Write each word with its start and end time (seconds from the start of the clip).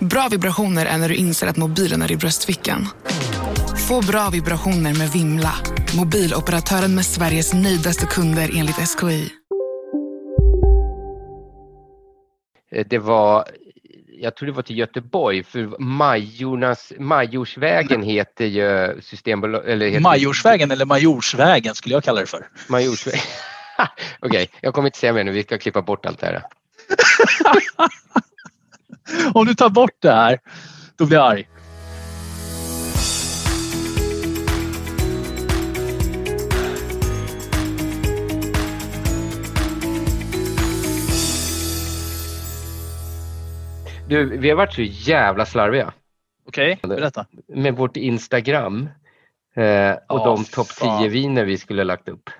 Bra 0.00 0.28
vibrationer 0.30 0.86
är 0.86 0.98
när 0.98 1.08
du 1.08 1.14
inser 1.14 1.46
att 1.46 1.56
mobilen 1.56 2.02
är 2.02 2.12
i 2.12 2.16
bröstfickan. 2.16 2.86
Få 3.88 4.02
bra 4.06 4.28
vibrationer 4.32 4.98
med 4.98 5.08
Vimla. 5.12 5.54
Mobiloperatören 5.96 6.94
med 6.94 7.04
Sveriges 7.06 7.54
nöjdaste 7.54 8.06
kunder 8.06 8.50
enligt 8.54 8.76
SKI. 8.76 9.30
Eh, 12.72 12.86
Det 12.90 12.98
var, 12.98 13.44
jag 14.20 14.36
tror 14.36 14.46
det 14.46 14.52
var 14.52 14.62
till 14.62 14.78
Göteborg, 14.78 15.44
för 15.44 15.80
Majornas, 15.82 16.92
Majorsvägen 16.98 18.02
heter 18.02 18.44
ju 18.44 19.00
Systembolag... 19.02 19.68
Eller 19.68 19.86
heter 19.86 20.00
Majorsvägen 20.00 20.70
eller 20.70 20.84
Majorsvägen 20.84 21.74
skulle 21.74 21.94
jag 21.94 22.04
kalla 22.04 22.20
det 22.20 22.26
för. 22.26 22.46
Majorsvägen. 22.68 23.20
Okej, 24.20 24.50
jag 24.60 24.74
kommer 24.74 24.88
inte 24.88 24.98
säga 24.98 25.12
mer 25.12 25.24
nu, 25.24 25.32
vi 25.32 25.42
ska 25.42 25.58
klippa 25.58 25.82
bort 25.82 26.06
allt 26.06 26.18
det 26.20 26.26
här. 26.26 26.42
Om 29.34 29.46
du 29.46 29.54
tar 29.54 29.68
bort 29.70 29.96
det 30.02 30.12
här, 30.12 30.38
då 30.96 31.06
blir 31.06 31.18
jag 31.18 31.26
arg. 31.32 31.48
Du, 44.08 44.36
vi 44.38 44.48
har 44.50 44.56
varit 44.56 44.74
så 44.74 44.82
jävla 44.82 45.46
slarviga 45.46 45.92
Okej, 46.46 46.78
berätta. 46.82 47.26
med 47.48 47.76
vårt 47.76 47.96
Instagram 47.96 48.88
eh, 49.56 49.90
och 49.92 50.20
Ja, 50.20 50.24
de 50.24 50.44
topp 50.44 50.68
fan. 50.68 51.00
10 51.02 51.08
viner 51.08 51.44
vi 51.44 51.58
skulle 51.58 51.80
ha 51.80 51.84
lagt 51.84 52.08
upp. 52.08 52.30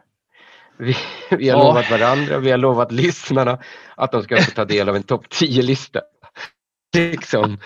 Vi, 0.77 0.97
vi 1.31 1.49
har 1.49 1.59
Ja. 1.59 1.65
lovat 1.65 1.91
varandra, 1.91 2.39
vi 2.39 2.51
har 2.51 2.59
lovat 2.59 2.93
lyssnarna 2.93 3.59
att 3.97 4.13
de 4.13 4.23
ska 4.23 4.37
få 4.37 4.51
ta 4.51 4.65
del 4.65 4.89
av 4.89 4.97
en 4.97 5.03
topp 5.03 5.27
10-lista. 5.31 6.01
Liksom 6.97 7.59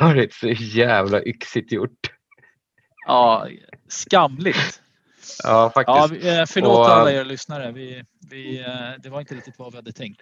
varit 0.00 0.34
så 0.34 0.48
jävla 0.48 1.22
yxigt 1.22 1.72
gjort. 1.72 1.98
Ja, 3.06 3.46
skamligt. 3.88 4.82
Ja, 5.44 5.70
faktiskt. 5.74 6.24
Ja, 6.24 6.40
eh, 6.40 6.46
förlåt 6.46 6.78
Och, 6.78 6.88
alla 6.92 7.12
er 7.12 7.24
lyssnare. 7.24 7.72
Vi, 7.72 8.04
vi, 8.30 8.60
eh, 8.60 9.00
det 9.02 9.08
var 9.08 9.20
inte 9.20 9.34
riktigt 9.34 9.58
vad 9.58 9.72
vi 9.72 9.76
hade 9.78 9.92
tänkt. 9.92 10.20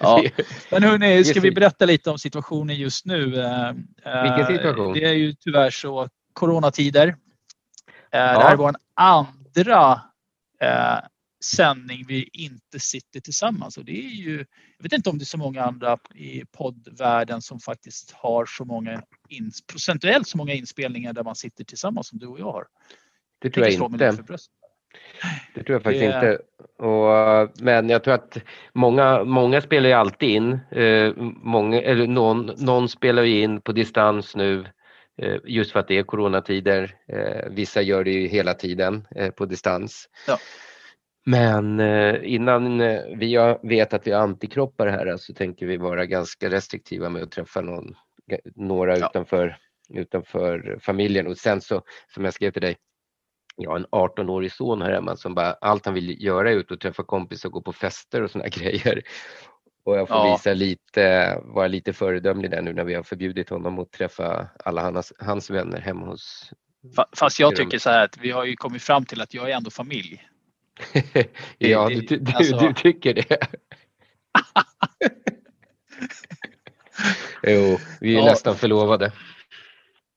Ja. 0.00 0.22
Men 0.70 0.82
hörni, 0.82 1.24
ska 1.24 1.40
vi 1.40 1.50
berätta 1.50 1.84
lite 1.84 2.10
om 2.10 2.18
situationen 2.18 2.76
just 2.76 3.06
nu? 3.06 3.40
Eh, 3.40 3.72
Vilken 4.22 4.46
situation? 4.46 4.92
Det 4.94 5.04
är 5.04 5.12
ju 5.12 5.32
tyvärr 5.34 5.70
så 5.70 6.08
coronatider. 6.32 7.08
Eh, 7.08 7.14
Det 8.10 8.18
Ja. 8.18 8.40
här 8.40 8.52
är 8.52 8.56
vår 8.56 8.74
andra 8.94 10.00
sändning 11.44 12.04
vi 12.08 12.28
inte 12.32 12.80
sitter 12.80 13.20
tillsammans. 13.20 13.76
Och 13.78 13.84
det 13.84 13.98
är 13.98 14.10
ju, 14.10 14.36
jag 14.78 14.82
vet 14.82 14.92
inte 14.92 15.10
om 15.10 15.18
det 15.18 15.22
är 15.22 15.26
så 15.26 15.38
många 15.38 15.62
andra 15.62 15.98
i 16.14 16.44
poddvärlden 16.52 17.42
som 17.42 17.60
faktiskt 17.60 18.12
har 18.12 18.46
så 18.46 18.64
många, 18.64 19.02
ins, 19.28 19.66
procentuellt 19.66 20.28
så 20.28 20.38
många 20.38 20.52
inspelningar 20.52 21.12
där 21.12 21.24
man 21.24 21.36
sitter 21.36 21.64
tillsammans 21.64 22.08
som 22.08 22.18
du 22.18 22.26
och 22.26 22.40
jag 22.40 22.52
har. 22.52 22.66
Det 23.38 23.50
tror 23.50 23.66
jag 23.66 23.92
lite 23.92 24.04
inte. 24.08 24.38
Det 25.54 25.62
tror 25.62 25.74
jag 25.74 25.82
faktiskt 25.82 26.02
Det- 26.02 26.14
inte. 26.14 26.38
Och, 26.84 27.50
men 27.64 27.88
jag 27.88 28.04
tror 28.04 28.14
att 28.14 28.38
många, 28.72 29.24
många 29.24 29.60
spelar 29.60 29.88
ju 29.88 29.94
alltid 29.94 30.28
in. 30.28 30.58
Eh, 30.70 31.12
många, 31.42 31.80
eller 31.80 32.06
någon, 32.06 32.46
någon 32.46 32.88
spelar 32.88 33.22
ju 33.22 33.42
in 33.42 33.60
på 33.60 33.72
distans 33.72 34.36
nu 34.36 34.66
eh, 35.22 35.36
just 35.44 35.72
för 35.72 35.80
att 35.80 35.88
det 35.88 35.98
är 35.98 36.02
coronatider. 36.02 36.94
Eh, 37.12 37.50
vissa 37.50 37.82
gör 37.82 38.04
det 38.04 38.10
ju 38.10 38.28
hela 38.28 38.54
tiden 38.54 39.06
eh, 39.16 39.30
på 39.30 39.46
distans. 39.46 40.08
Ja. 40.26 40.38
Men 41.30 41.80
eh, 41.80 42.16
innan 42.34 42.80
eh, 42.80 43.00
vi 43.16 43.54
vet 43.62 43.94
att 43.94 44.06
vi 44.06 44.12
har 44.12 44.20
antikroppar 44.22 44.86
här 44.86 45.16
så 45.16 45.34
tänker 45.34 45.66
vi 45.66 45.76
vara 45.76 46.06
ganska 46.06 46.50
restriktiva 46.50 47.08
med 47.08 47.22
att 47.22 47.30
träffa 47.30 47.60
någon, 47.60 47.94
några 48.54 48.98
Ja. 48.98 49.06
utanför, 49.06 49.56
utanför 49.94 50.78
familjen. 50.82 51.26
Och 51.26 51.36
sen 51.38 51.60
så, 51.60 51.82
som 52.14 52.24
jag 52.24 52.34
skrev 52.34 52.50
till 52.50 52.62
dig, 52.62 52.76
jag 53.56 53.70
har 53.70 53.76
en 53.76 53.86
18-årig 53.86 54.52
son 54.52 54.82
här 54.82 54.92
hemma 54.92 55.16
som 55.16 55.34
bara, 55.34 55.52
allt 55.52 55.84
han 55.84 55.94
vill 55.94 56.24
göra 56.24 56.50
är 56.50 56.54
ut 56.54 56.70
och 56.70 56.80
träffa 56.80 57.02
kompisar 57.02 57.48
och 57.48 57.52
gå 57.52 57.62
på 57.62 57.72
fester 57.72 58.22
och 58.22 58.30
såna 58.30 58.48
grejer. 58.48 59.02
Och 59.84 59.96
jag 59.98 60.08
får 60.08 60.16
Ja. 60.16 60.32
visa 60.32 60.54
lite, 60.54 61.38
vara 61.44 61.66
lite 61.68 61.92
föredömlig 61.92 62.50
där 62.50 62.62
nu 62.62 62.72
när 62.72 62.84
vi 62.84 62.94
har 62.94 63.02
förbjudit 63.02 63.48
honom 63.50 63.78
att 63.78 63.90
träffa 63.92 64.48
alla 64.64 64.82
hans, 64.82 65.12
hans 65.18 65.50
vänner 65.50 65.80
hemma 65.80 66.06
hos... 66.06 66.52
Fa- 66.96 67.08
Fast 67.16 67.40
jag 67.40 67.56
tycker 67.56 67.78
så 67.78 67.90
här 67.90 68.04
att 68.04 68.18
vi 68.18 68.30
har 68.30 68.44
ju 68.44 68.56
kommit 68.56 68.82
fram 68.82 69.04
till 69.04 69.20
att 69.20 69.34
jag 69.34 69.50
är 69.50 69.56
ändå 69.56 69.70
familj. 69.70 70.22
ja, 71.58 71.88
du, 71.88 72.00
du, 72.00 72.32
alltså- 72.34 72.56
du 72.58 72.72
tycker 72.72 73.14
det. 73.14 73.38
jo, 77.42 77.78
vi 78.00 78.14
är 78.14 78.18
Ja. 78.18 78.24
nästan 78.24 78.56
förlovade. 78.56 79.12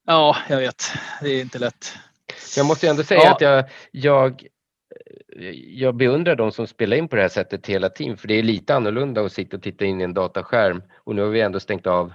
Ja, 0.05 0.37
jag 0.49 0.57
vet. 0.57 0.83
Det 1.21 1.29
är 1.29 1.41
inte 1.41 1.59
lätt. 1.59 1.93
Jag 2.57 2.65
måste 2.65 2.89
ändå 2.89 3.03
säga 3.03 3.21
Ja. 3.23 3.31
att 3.33 3.41
jag, 3.41 3.65
jag, 3.91 4.47
jag 5.67 5.95
beundrar 5.95 6.35
de 6.35 6.51
som 6.51 6.67
spelar 6.67 6.97
in 6.97 7.07
på 7.07 7.15
det 7.15 7.21
här 7.21 7.29
sättet 7.29 7.67
hela 7.67 7.89
tiden, 7.89 8.17
för 8.17 8.27
det 8.27 8.33
är 8.33 8.43
lite 8.43 8.75
annorlunda 8.75 9.21
att 9.21 9.33
sitta 9.33 9.57
och 9.57 9.63
titta 9.63 9.85
in 9.85 10.01
i 10.01 10.03
en 10.03 10.13
dataskärm 10.13 10.83
och 10.97 11.15
nu 11.15 11.21
har 11.21 11.29
vi 11.29 11.41
ändå 11.41 11.59
stängt 11.59 11.87
av 11.87 12.13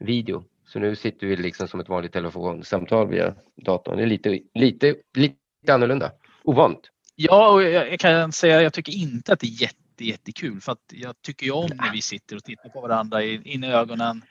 video. 0.00 0.44
Så 0.66 0.78
nu 0.78 0.96
sitter 0.96 1.26
vi 1.26 1.36
liksom 1.36 1.68
som 1.68 1.80
ett 1.80 1.88
vanligt 1.88 2.12
telefonsamtal 2.12 3.08
via 3.08 3.34
datorn. 3.56 3.96
Det 3.96 4.02
är 4.02 4.06
lite, 4.06 4.40
lite, 4.54 4.94
lite 5.16 5.36
annorlunda. 5.74 6.12
Ovant. 6.44 6.90
Ja, 7.16 7.48
och 7.48 7.62
jag 7.62 8.00
kan 8.00 8.32
säga 8.32 8.62
jag 8.62 8.72
tycker 8.72 8.92
inte 8.92 9.32
att 9.32 9.40
det 9.40 9.46
är 9.46 9.62
jätte, 9.62 10.04
jättekul 10.04 10.60
för 10.60 10.72
att 10.72 10.78
jag 10.92 11.22
tycker 11.22 11.46
ju 11.46 11.52
om 11.52 11.70
när 11.74 11.92
vi 11.92 12.02
sitter 12.02 12.36
och 12.36 12.44
tittar 12.44 12.68
på 12.68 12.80
varandra 12.80 13.22
in 13.24 13.64
i 13.64 13.72
ögonen. 13.72 14.24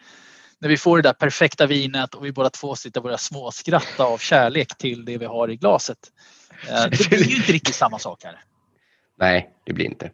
När 0.60 0.70
vi 0.70 0.78
får 0.78 0.98
det 0.98 1.04
där 1.04 1.14
perfekta 1.14 1.66
vinet 1.68 2.14
och 2.14 2.26
vi 2.26 2.32
båda 2.32 2.50
två 2.50 2.76
sitter 2.76 3.00
och 3.00 3.04
börjar 3.04 3.18
småskratta 3.18 4.04
av 4.04 4.18
kärlek 4.18 4.78
till 4.78 5.06
det 5.06 5.18
vi 5.18 5.26
har 5.26 5.52
i 5.52 5.56
glaset. 5.56 5.98
Eh, 6.70 6.84
Det 6.84 7.10
blir 7.10 7.30
ju 7.30 7.36
inte 7.36 7.52
riktigt 7.52 7.76
samma 7.76 8.00
sak 8.00 8.24
här. 8.24 8.44
Nej, 9.20 9.50
det 9.64 9.74
blir 9.74 9.86
inte. 9.86 10.12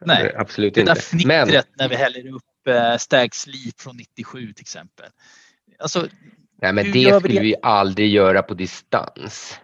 Nej, 0.00 0.34
Absolut 0.36 0.74
Det 0.74 0.84
där 0.84 1.14
inte. 1.14 1.26
Men 1.26 1.46
fnittret 1.46 1.68
när 1.74 1.88
vi 1.88 1.96
häller 1.96 2.34
upp 2.34 2.66
eh, 2.68 2.96
Stag 2.96 3.34
Sleep 3.34 3.80
från 3.80 3.96
97 3.96 4.52
till 4.52 4.62
exempel. 4.62 5.06
Alltså, 5.78 6.06
Nej, 6.62 6.72
men 6.72 6.84
det 6.84 6.90
vi 6.92 7.04
skulle 7.04 7.34
det? 7.34 7.40
vi 7.40 7.54
aldrig 7.62 8.08
göra 8.12 8.42
på 8.42 8.54
distans. 8.54 9.60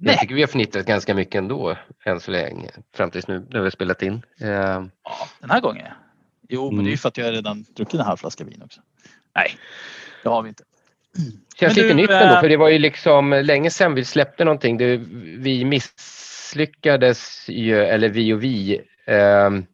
Nej. 0.00 0.12
Jag 0.14 0.20
tycker 0.20 0.34
vi 0.34 0.40
har 0.42 0.48
fnittrat 0.48 0.86
ganska 0.86 1.14
mycket 1.14 1.34
ändå, 1.34 1.76
än 2.04 2.20
så 2.20 2.30
länge, 2.30 2.70
fram 2.96 3.10
tills 3.10 3.28
nu 3.28 3.38
när 3.50 3.58
vi 3.60 3.64
har 3.66 3.70
spelat 3.70 4.02
in. 4.02 4.22
Eh, 4.40 4.48
ja, 4.48 4.88
den 5.40 5.50
här 5.50 5.60
gången. 5.60 5.86
Jo, 6.48 6.70
men 6.70 6.76
det 6.76 6.82
är 6.82 6.84
ju 6.84 6.88
Mm. 6.88 6.98
för 6.98 7.08
att 7.08 7.16
jag 7.16 7.32
redan 7.32 7.62
druckit 7.76 7.94
en 7.94 8.06
halv 8.06 8.16
flaska 8.16 8.44
vin 8.44 8.62
också. 8.64 8.80
Nej, 9.36 9.50
det 10.22 10.28
har 10.28 10.42
vi 10.42 10.48
inte. 10.48 10.64
Känns 11.60 11.76
Men 11.76 11.84
lite 11.84 11.88
du, 11.88 11.94
nytt 11.94 12.10
ändå, 12.10 12.34
eh, 12.34 12.40
för 12.40 12.48
det 12.48 12.56
var 12.56 12.68
ju 12.68 12.78
liksom 12.78 13.30
länge 13.30 13.70
sedan 13.70 13.94
vi 13.94 14.04
släppte 14.04 14.44
någonting. 14.44 14.78
Det, 14.78 14.96
vi 15.38 15.64
misslyckades 15.64 17.48
ju, 17.48 17.78
eller 17.84 18.08
vi 18.08 18.32
och 18.32 18.42
vi. 18.42 18.80
ehm, 19.06 19.66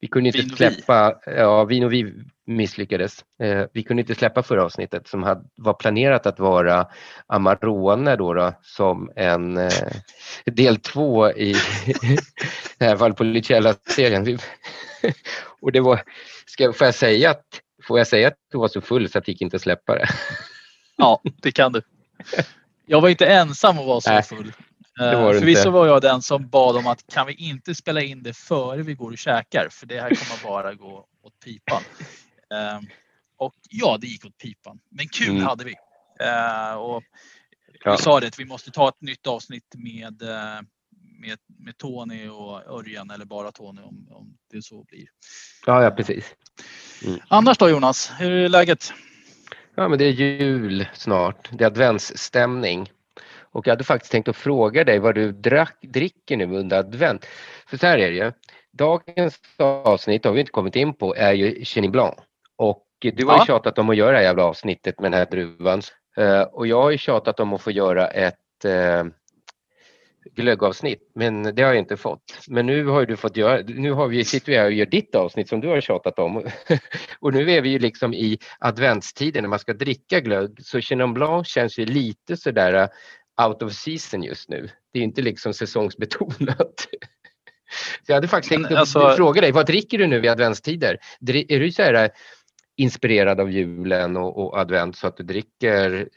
vi 0.00 0.08
kunde 0.08 0.28
inte 0.28 0.38
Vin 0.38 0.46
och 0.46 0.52
vi. 0.52 0.56
släppa, 0.56 1.20
ja, 1.26 1.64
vi 1.64 1.84
och 1.84 1.92
vi 1.92 2.14
misslyckades. 2.56 3.24
Eh, 3.42 3.64
vi 3.72 3.82
kunde 3.82 4.00
inte 4.00 4.14
släppa 4.14 4.42
förra 4.42 4.64
avsnittet 4.64 5.08
som 5.08 5.22
hade, 5.22 5.44
var 5.56 5.74
planerat 5.74 6.26
att 6.26 6.38
vara 6.38 6.86
Amarone 7.26 8.16
då, 8.16 8.34
då 8.34 8.52
som 8.62 9.10
en 9.16 9.56
eh, 9.56 9.70
del 10.44 10.76
två 10.76 11.30
i 11.30 11.56
Valpolicella-serien. 12.98 14.38
Och 15.60 15.72
det 15.72 15.80
var, 15.80 16.02
ska, 16.46 16.72
får 16.72 16.84
jag 16.84 16.94
säga 16.94 17.30
att 17.30 17.44
Får 17.82 17.98
jag 17.98 18.06
säga 18.06 18.28
att 18.28 18.34
du 18.52 18.58
var 18.58 18.68
så 18.68 18.80
full 18.80 19.08
så 19.08 19.18
att 19.18 19.24
det 19.24 19.32
gick 19.32 19.40
inte 19.40 19.56
att 19.56 19.62
släppa 19.62 19.94
det? 19.94 20.08
Ja, 20.96 21.20
det 21.42 21.52
kan 21.52 21.72
du. 21.72 21.82
Jag 22.86 23.00
var 23.00 23.08
inte 23.08 23.26
ensam 23.26 23.78
och 23.78 23.86
var 23.86 24.00
så 24.00 24.10
Nej, 24.10 24.22
full. 24.22 24.52
Eh, 25.00 25.22
var 25.22 25.34
Förvisso 25.34 25.60
inte. 25.60 25.70
var 25.70 25.86
jag 25.86 26.02
den 26.02 26.22
som 26.22 26.48
bad 26.48 26.76
om 26.76 26.86
att 26.86 27.06
kan 27.12 27.26
vi 27.26 27.34
inte 27.34 27.74
spela 27.74 28.00
in 28.00 28.22
det 28.22 28.36
före 28.36 28.82
vi 28.82 28.94
går 28.94 29.10
och 29.10 29.18
käkar 29.18 29.68
för 29.70 29.86
det 29.86 30.00
här 30.00 30.08
kommer 30.08 30.52
bara 30.52 30.74
gå 30.74 31.06
åt 31.22 31.40
pipan. 31.44 31.82
Eh, 32.54 32.80
Och 33.36 33.54
ja, 33.70 33.98
det 34.00 34.06
gick 34.06 34.24
åt 34.24 34.38
pipan. 34.38 34.80
Men 34.90 35.08
kul 35.08 35.30
Mm. 35.30 35.42
hade 35.42 35.64
vi. 35.64 35.74
Eh, 36.20 36.74
Och 36.74 37.02
Vi 37.84 37.96
sa 37.96 38.20
det 38.20 38.26
att 38.26 38.38
vi 38.40 38.44
måste 38.44 38.70
ta 38.70 38.88
ett 38.88 39.00
nytt 39.00 39.26
avsnitt 39.26 39.74
med, 39.74 40.22
eh, 40.22 40.60
med, 41.20 41.38
med 41.58 41.78
Tony 41.78 42.28
och 42.28 42.78
Örjan 42.78 43.10
eller 43.10 43.24
bara 43.24 43.52
Tony 43.52 43.82
om, 43.82 44.08
om 44.10 44.36
det 44.52 44.62
så 44.62 44.84
blir. 44.84 45.04
Ja, 45.66 45.82
ja 45.82 45.90
precis. 45.90 46.34
Mm. 47.06 47.20
Annars 47.28 47.58
då 47.58 47.68
Jonas, 47.68 48.12
hur 48.18 48.32
är 48.32 48.48
läget? 48.48 48.92
Ja, 49.74 49.88
men 49.88 49.98
det 49.98 50.04
är 50.04 50.10
jul 50.12 50.86
snart. 50.94 51.48
Det 51.52 51.64
är 51.64 51.66
adventsstämning. 51.66 52.90
Och 53.52 53.66
jag 53.66 53.72
hade 53.72 53.84
faktiskt 53.84 54.12
tänkt 54.12 54.28
att 54.28 54.36
fråga 54.36 54.84
dig 54.84 54.98
vad 54.98 55.14
du 55.14 55.32
drack, 55.32 55.76
dricker 55.82 56.36
nu 56.36 56.44
under 56.44 56.78
advent. 56.78 57.26
För 57.66 57.76
så 57.76 57.86
här 57.86 57.98
är 57.98 58.10
det 58.10 58.16
ju. 58.16 58.32
Dagens 58.72 59.40
avsnitt 59.58 60.24
har 60.24 60.32
vi 60.32 60.40
inte 60.40 60.52
kommit 60.52 60.76
in 60.76 60.94
på 60.94 61.14
är 61.16 61.32
ju 61.32 61.64
Chenin 61.64 61.90
Blanc. 61.90 62.14
Och 62.60 62.86
du 63.00 63.26
har 63.26 63.38
ju 63.38 63.44
tjatat 63.44 63.78
om 63.78 63.90
att 63.90 63.96
göra 63.96 64.10
det 64.10 64.16
här 64.16 64.24
jävla 64.24 64.44
avsnittet 64.44 65.00
med 65.00 65.12
den 65.12 65.18
här 65.18 65.26
druvan. 65.30 65.82
Uh, 66.18 66.40
och 66.40 66.66
jag 66.66 66.82
har 66.82 66.90
ju 66.90 66.98
tjatat 66.98 67.40
om 67.40 67.52
att 67.52 67.62
få 67.62 67.70
göra 67.70 68.06
ett 68.06 68.64
uh, 68.64 69.10
glöggavsnitt 70.34 71.10
men 71.14 71.42
det 71.42 71.62
har 71.62 71.68
jag 71.68 71.78
inte 71.78 71.96
fått. 71.96 72.38
Men 72.48 72.66
nu 72.66 72.86
har 72.86 73.06
du 73.06 73.16
fått 73.16 73.36
göra, 73.36 73.62
nu 73.66 73.92
har 73.92 74.08
vi, 74.08 74.24
sitter 74.24 74.52
vi 74.52 74.58
här 74.58 74.64
och 74.64 74.72
gör 74.72 74.86
ditt 74.86 75.14
avsnitt 75.14 75.48
som 75.48 75.60
du 75.60 75.68
har 75.68 75.80
tjatat 75.80 76.18
om. 76.18 76.36
och 77.20 77.32
nu 77.34 77.50
är 77.50 77.60
vi 77.60 77.68
ju 77.68 77.78
liksom 77.78 78.14
i 78.14 78.38
adventstiden 78.58 79.42
när 79.42 79.48
man 79.48 79.58
ska 79.58 79.72
dricka 79.72 80.20
glögg 80.20 80.58
så 80.62 80.80
Chenin 80.80 81.14
Blanc 81.14 81.48
känns 81.48 81.78
ju 81.78 81.86
lite 81.86 82.36
sådär 82.36 82.74
uh, 82.74 83.46
out 83.46 83.62
of 83.62 83.72
season 83.72 84.22
just 84.22 84.48
nu. 84.48 84.68
Det 84.92 84.98
är 84.98 85.02
inte 85.02 85.22
liksom 85.22 85.54
säsongsbetonat. 85.54 86.80
så 88.06 88.12
jag 88.12 88.14
hade 88.14 88.28
faktiskt 88.28 88.52
tänkt 88.52 88.72
alltså, 88.72 89.14
fråga 89.16 89.40
dig, 89.40 89.52
vad 89.52 89.66
dricker 89.66 89.98
du 89.98 90.06
nu 90.06 90.24
i 90.24 90.28
adventstider? 90.28 90.98
Är 91.48 91.60
du 91.60 91.72
så 91.72 91.82
här 91.82 92.10
inspirerad 92.80 93.40
av 93.40 93.50
julen 93.50 94.16
och, 94.16 94.38
och 94.38 94.58
advent 94.58 94.96
så 94.96 95.06
att 95.06 95.16
du 95.16 95.22
dricker 95.22 96.08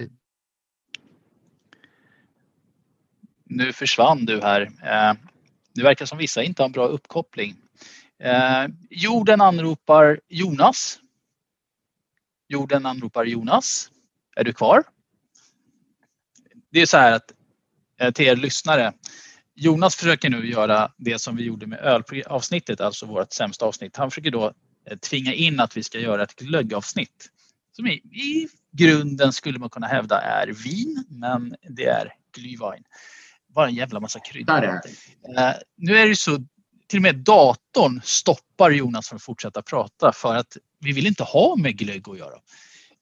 nu 3.55 3.73
försvann 3.73 4.25
du 4.25 4.41
här. 4.41 4.61
Eh, 4.61 5.13
det 5.75 5.83
verkar 5.83 6.05
som 6.05 6.17
vissa 6.17 6.43
inte 6.43 6.61
har 6.61 6.65
en 6.65 6.71
bra 6.71 6.87
uppkoppling. 6.87 7.55
Eh, 8.23 8.67
jorden 8.89 9.41
anropar 9.41 10.19
Jonas. 10.29 10.99
Jorden 12.47 12.85
anropar 12.85 13.25
Jonas. 13.25 13.91
Är 14.35 14.43
du 14.43 14.53
kvar? 14.53 14.83
Det 16.71 16.81
är 16.81 16.85
så 16.85 16.97
här 16.97 17.11
att 17.11 17.31
eh, 17.99 18.11
till 18.11 18.25
er 18.25 18.35
lyssnare. 18.35 18.93
Jonas 19.55 19.95
försöker 19.95 20.29
nu 20.29 20.49
göra 20.49 20.91
det 20.97 21.19
som 21.19 21.35
vi 21.35 21.43
gjorde 21.43 21.67
med 21.67 21.79
ölavsnittet, 21.79 22.81
alltså 22.81 23.05
vårt 23.05 23.33
sämsta 23.33 23.65
avsnitt. 23.65 23.97
Han 23.97 24.11
försöker 24.11 24.31
då 24.31 24.53
tvinga 25.01 25.33
in 25.33 25.59
att 25.59 25.77
vi 25.77 25.83
ska 25.83 25.99
göra 25.99 26.23
ett 26.23 26.35
glöggavsnitt. 26.35 27.29
Som 27.71 27.87
i, 27.87 27.93
i 27.93 28.47
grunden 28.71 29.33
skulle 29.33 29.59
man 29.59 29.69
kunna 29.69 29.87
hävda 29.87 30.21
är 30.21 30.47
vin, 30.47 31.05
men 31.09 31.55
det 31.69 31.85
är 31.85 32.13
glühwein 32.37 32.83
bara 33.53 33.67
en 33.67 33.75
jävla 33.75 33.99
massa 33.99 34.19
kryddor. 34.19 34.63
Uh, 34.63 35.53
nu 35.75 35.97
är 35.97 36.07
det 36.07 36.15
så, 36.15 36.45
till 36.87 36.99
och 36.99 37.01
med 37.01 37.15
datorn 37.15 38.01
stoppar 38.03 38.71
Jonas 38.71 39.09
från 39.09 39.15
att 39.15 39.23
fortsätta 39.23 39.61
prata 39.61 40.11
för 40.13 40.35
att 40.35 40.57
vi 40.79 40.91
vill 40.91 41.07
inte 41.07 41.23
ha 41.23 41.55
med 41.55 41.77
glögg 41.77 42.09
att 42.09 42.17
göra. 42.17 42.35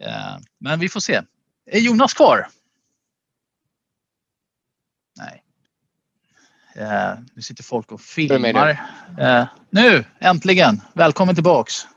Uh, 0.03 0.39
men 0.59 0.79
vi 0.79 0.89
får 0.89 0.99
se. 0.99 1.21
Är 1.65 1.79
Jonas 1.79 2.13
kvar? 2.13 2.47
Nej. 5.17 5.43
Uh, 6.77 7.19
nu 7.35 7.41
sitter 7.41 7.63
folk 7.63 7.91
och 7.91 8.01
filmar. 8.01 8.81
nu, 9.69 10.03
äntligen! 10.19 10.81
Välkommen 10.93 11.35
tillbaks. 11.35 11.87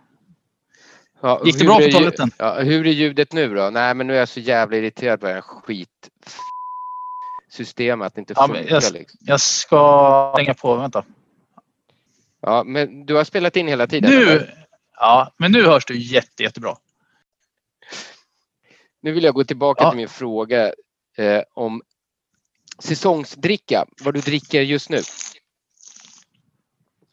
Ja, 1.25 1.43
Gick 1.44 1.59
det 1.59 1.65
bra 1.65 1.79
på 1.79 1.91
toaletten? 1.91 2.31
Ja, 2.38 2.61
hur 2.61 2.87
är 2.87 2.91
ljudet 2.91 3.32
nu 3.32 3.55
då? 3.55 3.71
Nej 3.71 3.94
men 3.94 4.06
nu 4.06 4.15
är 4.15 4.19
jag 4.19 4.29
så 4.29 4.41
jävla 4.41 4.76
irriterad 4.76 5.21
på 5.21 5.26
den 5.26 5.35
här 5.35 5.43
skit 5.43 5.88
system 7.55 8.03
att 8.03 8.15
det 8.15 8.19
inte 8.19 8.35
funkar. 8.35 8.55
Ja, 8.55 8.67
jag, 8.69 8.93
liksom. 8.93 9.21
jag 9.23 9.41
ska 9.41 10.32
stänga 10.35 10.55
på, 10.55 10.77
vänta. 10.77 11.05
Ja, 12.41 12.65
men 12.65 13.06
du 13.06 13.15
har 13.15 13.25
spelat 13.25 13.56
in 13.56 13.69
hela 13.69 13.87
tiden? 13.87 14.11
Nu, 14.11 14.23
eller? 14.23 14.67
ja, 14.97 15.35
men 15.37 15.53
nu 15.53 15.67
hörs 15.67 15.85
du 15.85 15.99
jätte, 15.99 16.43
jättebra. 16.43 16.77
Nu 19.03 19.12
vill 19.12 19.25
jag 19.25 19.35
gå 19.35 19.44
tillbaka 19.44 19.85
ja. 19.85 19.91
till 19.91 19.97
min 19.97 20.09
fråga 20.09 20.73
eh, 21.17 21.43
om 21.55 21.82
säsongsdricka, 22.79 23.87
vad 24.05 24.15
du 24.15 24.21
dricker 24.21 24.61
just 24.61 24.91
nu. 24.91 25.00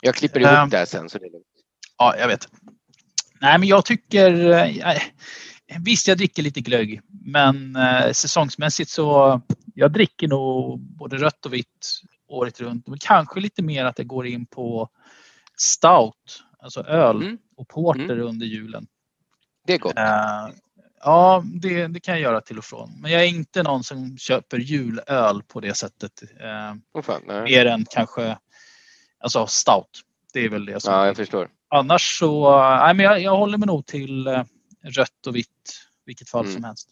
Jag 0.01 0.15
klipper 0.15 0.39
ihop 0.39 0.63
um, 0.63 0.69
det 0.69 0.77
här 0.77 0.85
sen. 0.85 1.09
Så 1.09 1.17
det 1.17 1.25
är 1.25 1.31
lugnt. 1.31 1.45
Ja, 1.97 2.15
jag 2.17 2.27
vet. 2.27 2.47
Nej, 3.41 3.59
men 3.59 3.67
jag 3.67 3.85
tycker... 3.85 4.51
Eh, 4.51 5.01
visst, 5.79 6.07
jag 6.07 6.17
dricker 6.17 6.43
lite 6.43 6.61
glögg, 6.61 7.01
men 7.25 7.75
eh, 7.75 8.11
säsongsmässigt 8.11 8.89
så 8.89 9.41
jag 9.75 9.91
dricker 9.91 10.27
nog 10.27 10.79
både 10.79 11.17
rött 11.17 11.45
och 11.45 11.53
vitt 11.53 12.01
året 12.27 12.61
runt. 12.61 12.87
Men 12.87 12.99
kanske 12.99 13.39
lite 13.39 13.61
mer 13.61 13.85
att 13.85 13.95
det 13.95 14.03
går 14.03 14.27
in 14.27 14.45
på 14.45 14.89
stout, 15.57 16.43
alltså 16.59 16.83
öl 16.83 17.15
mm. 17.15 17.37
och 17.55 17.67
porter 17.67 18.13
mm. 18.13 18.27
under 18.27 18.45
julen. 18.45 18.87
Det 19.67 19.73
är 19.73 19.77
gott. 19.77 19.93
Ja, 21.03 21.43
det, 21.45 21.87
det, 21.87 21.99
kan 21.99 22.13
jag 22.13 22.21
göra 22.21 22.41
till 22.41 22.57
och 22.57 22.65
från. 22.65 23.01
Men 23.01 23.11
jag 23.11 23.21
är 23.21 23.27
inte 23.27 23.63
någon 23.63 23.83
som 23.83 24.17
köper 24.17 24.57
julöl 24.57 25.43
på 25.43 25.59
det 25.59 25.73
sättet. 25.73 26.23
Uh, 26.23 26.75
oh 26.93 27.01
fan, 27.01 27.43
mer 27.43 27.65
än 27.65 27.85
kanske 27.89 28.37
alltså 29.19 29.47
stout. 29.47 30.01
Det 30.33 30.45
är 30.45 30.49
väl 30.49 30.65
det 30.65 30.79
som... 30.79 30.93
Ja, 30.93 31.05
jag 31.05 31.15
förstår. 31.15 31.49
Annars 31.69 32.19
så, 32.19 32.59
nej 32.59 32.93
men 32.93 33.05
jag, 33.05 33.21
jag 33.21 33.37
håller 33.37 33.57
mig 33.57 33.67
nog 33.67 33.85
till 33.85 34.27
uh, 34.27 34.43
rött 34.83 35.27
och 35.27 35.35
vitt, 35.35 35.81
vilket 36.05 36.29
fall 36.29 36.45
mm. 36.45 36.53
som 36.53 36.63
helst. 36.63 36.89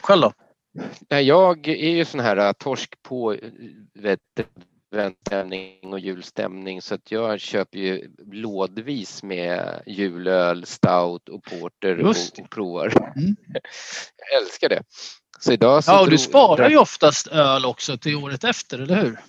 Själv 0.00 0.22
då? 0.22 0.32
Jag 1.08 1.68
är 1.68 1.90
ju 1.90 2.04
sån 2.04 2.20
här 2.20 2.36
äh, 2.36 2.52
torsk 2.52 3.02
på 3.02 3.36
adventsstämning 4.94 5.92
och 5.92 5.98
julstämning 5.98 6.82
så 6.82 6.94
att 6.94 7.10
jag 7.10 7.40
köper 7.40 7.78
ju 7.78 8.10
lådvis 8.32 9.22
med 9.22 9.82
julöl, 9.86 10.66
stout 10.66 11.28
och 11.28 11.42
porter 11.44 12.00
och, 12.00 12.10
och, 12.10 12.50
provar. 12.50 13.12
Mm. 13.16 13.36
jag 14.16 14.42
älskar 14.42 14.68
det. 14.68 14.82
Så 15.38 15.52
idag 15.52 15.84
så 15.84 15.90
ja, 15.90 16.00
och 16.00 16.10
du 16.10 16.18
sparar 16.18 16.70
ju 16.70 16.78
oftast 16.78 17.26
öl 17.26 17.64
också 17.64 17.98
till 17.98 18.16
året 18.16 18.44
efter, 18.44 18.78
eller 18.78 19.02
hur? 19.02 19.20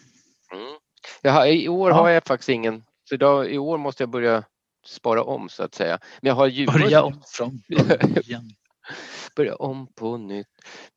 Mm. 0.54 0.78
Jag 1.22 1.54
I 1.54 1.70
år 1.70 1.90
ja. 1.90 1.96
har 1.96 2.10
jag 2.10 2.24
faktiskt 2.26 2.50
ingen, 2.50 2.84
så 3.10 3.16
idag, 3.16 3.52
i 3.52 3.58
år 3.58 3.78
måste 3.78 4.04
jag 4.04 4.10
börja 4.10 4.44
spara 4.86 5.24
om 5.24 5.50
så 5.50 5.64
att 5.64 5.76
säga. 5.76 6.00
Men 6.22 6.30
jag 6.30 6.36
har 6.36 6.48
julmust. 6.48 6.84
Börja 6.84 7.04
om 7.04 7.22
från 7.28 7.62
början 7.68 8.52
börja 9.36 9.56
om 9.56 9.88
på 9.96 10.18
nytt. 10.18 10.48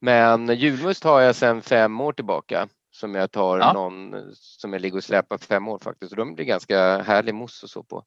Men 0.01 0.57
julmust 0.57 1.05
har 1.05 1.21
jag 1.21 1.37
sedan 1.37 1.63
fem 1.63 2.01
år 2.01 2.13
tillbaka 2.13 2.69
som 2.99 3.15
jag 3.15 3.31
tar 3.31 3.59
ja. 3.59 3.73
någon 3.73 4.15
som 4.35 4.73
jag 4.73 4.83
ligger 4.83 4.97
och 4.97 5.05
släpar 5.05 5.39
fem 5.39 5.69
år 5.69 5.79
faktiskt. 5.79 6.13
Och 6.13 6.19
de 6.19 6.35
blir 6.35 6.45
ganska 6.45 7.03
härlig 7.03 7.35
mousse 7.35 7.67
och 7.67 7.71
så 7.71 7.83
på. 7.83 8.05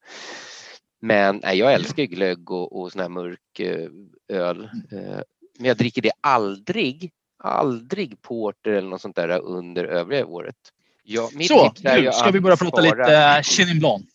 Men 1.01 1.39
nej, 1.43 1.57
jag 1.57 1.73
älskar 1.73 2.03
glögg 2.03 2.51
och, 2.51 2.81
och 2.81 2.91
sån 2.91 3.01
här 3.01 3.09
mörk 3.09 3.59
eh, 3.59 3.89
öl. 4.27 4.63
Eh, 4.91 5.21
men 5.57 5.67
jag 5.67 5.77
dricker 5.77 6.01
det 6.01 6.11
aldrig, 6.21 7.11
aldrig 7.43 8.21
porter 8.21 8.71
eller 8.71 8.89
något 8.89 9.01
sånt 9.01 9.15
där 9.15 9.39
under 9.39 9.83
övriga 9.83 10.25
året. 10.25 10.55
Ja, 11.03 11.29
så, 11.47 11.73
nu 11.83 12.11
ska 12.11 12.31
vi 12.31 12.39
börja 12.39 12.57
prata 12.57 12.81
lite 12.81 13.41
Chenin 13.43 13.79
Blanc. 13.79 14.05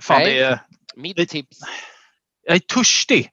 Fan, 0.00 0.18
nej, 0.18 0.34
det 0.34 0.40
är... 0.40 0.60
mitt 0.96 1.28
tips. 1.28 1.58
Jag 2.42 2.56
är 2.56 2.60
törstig. 2.60 3.30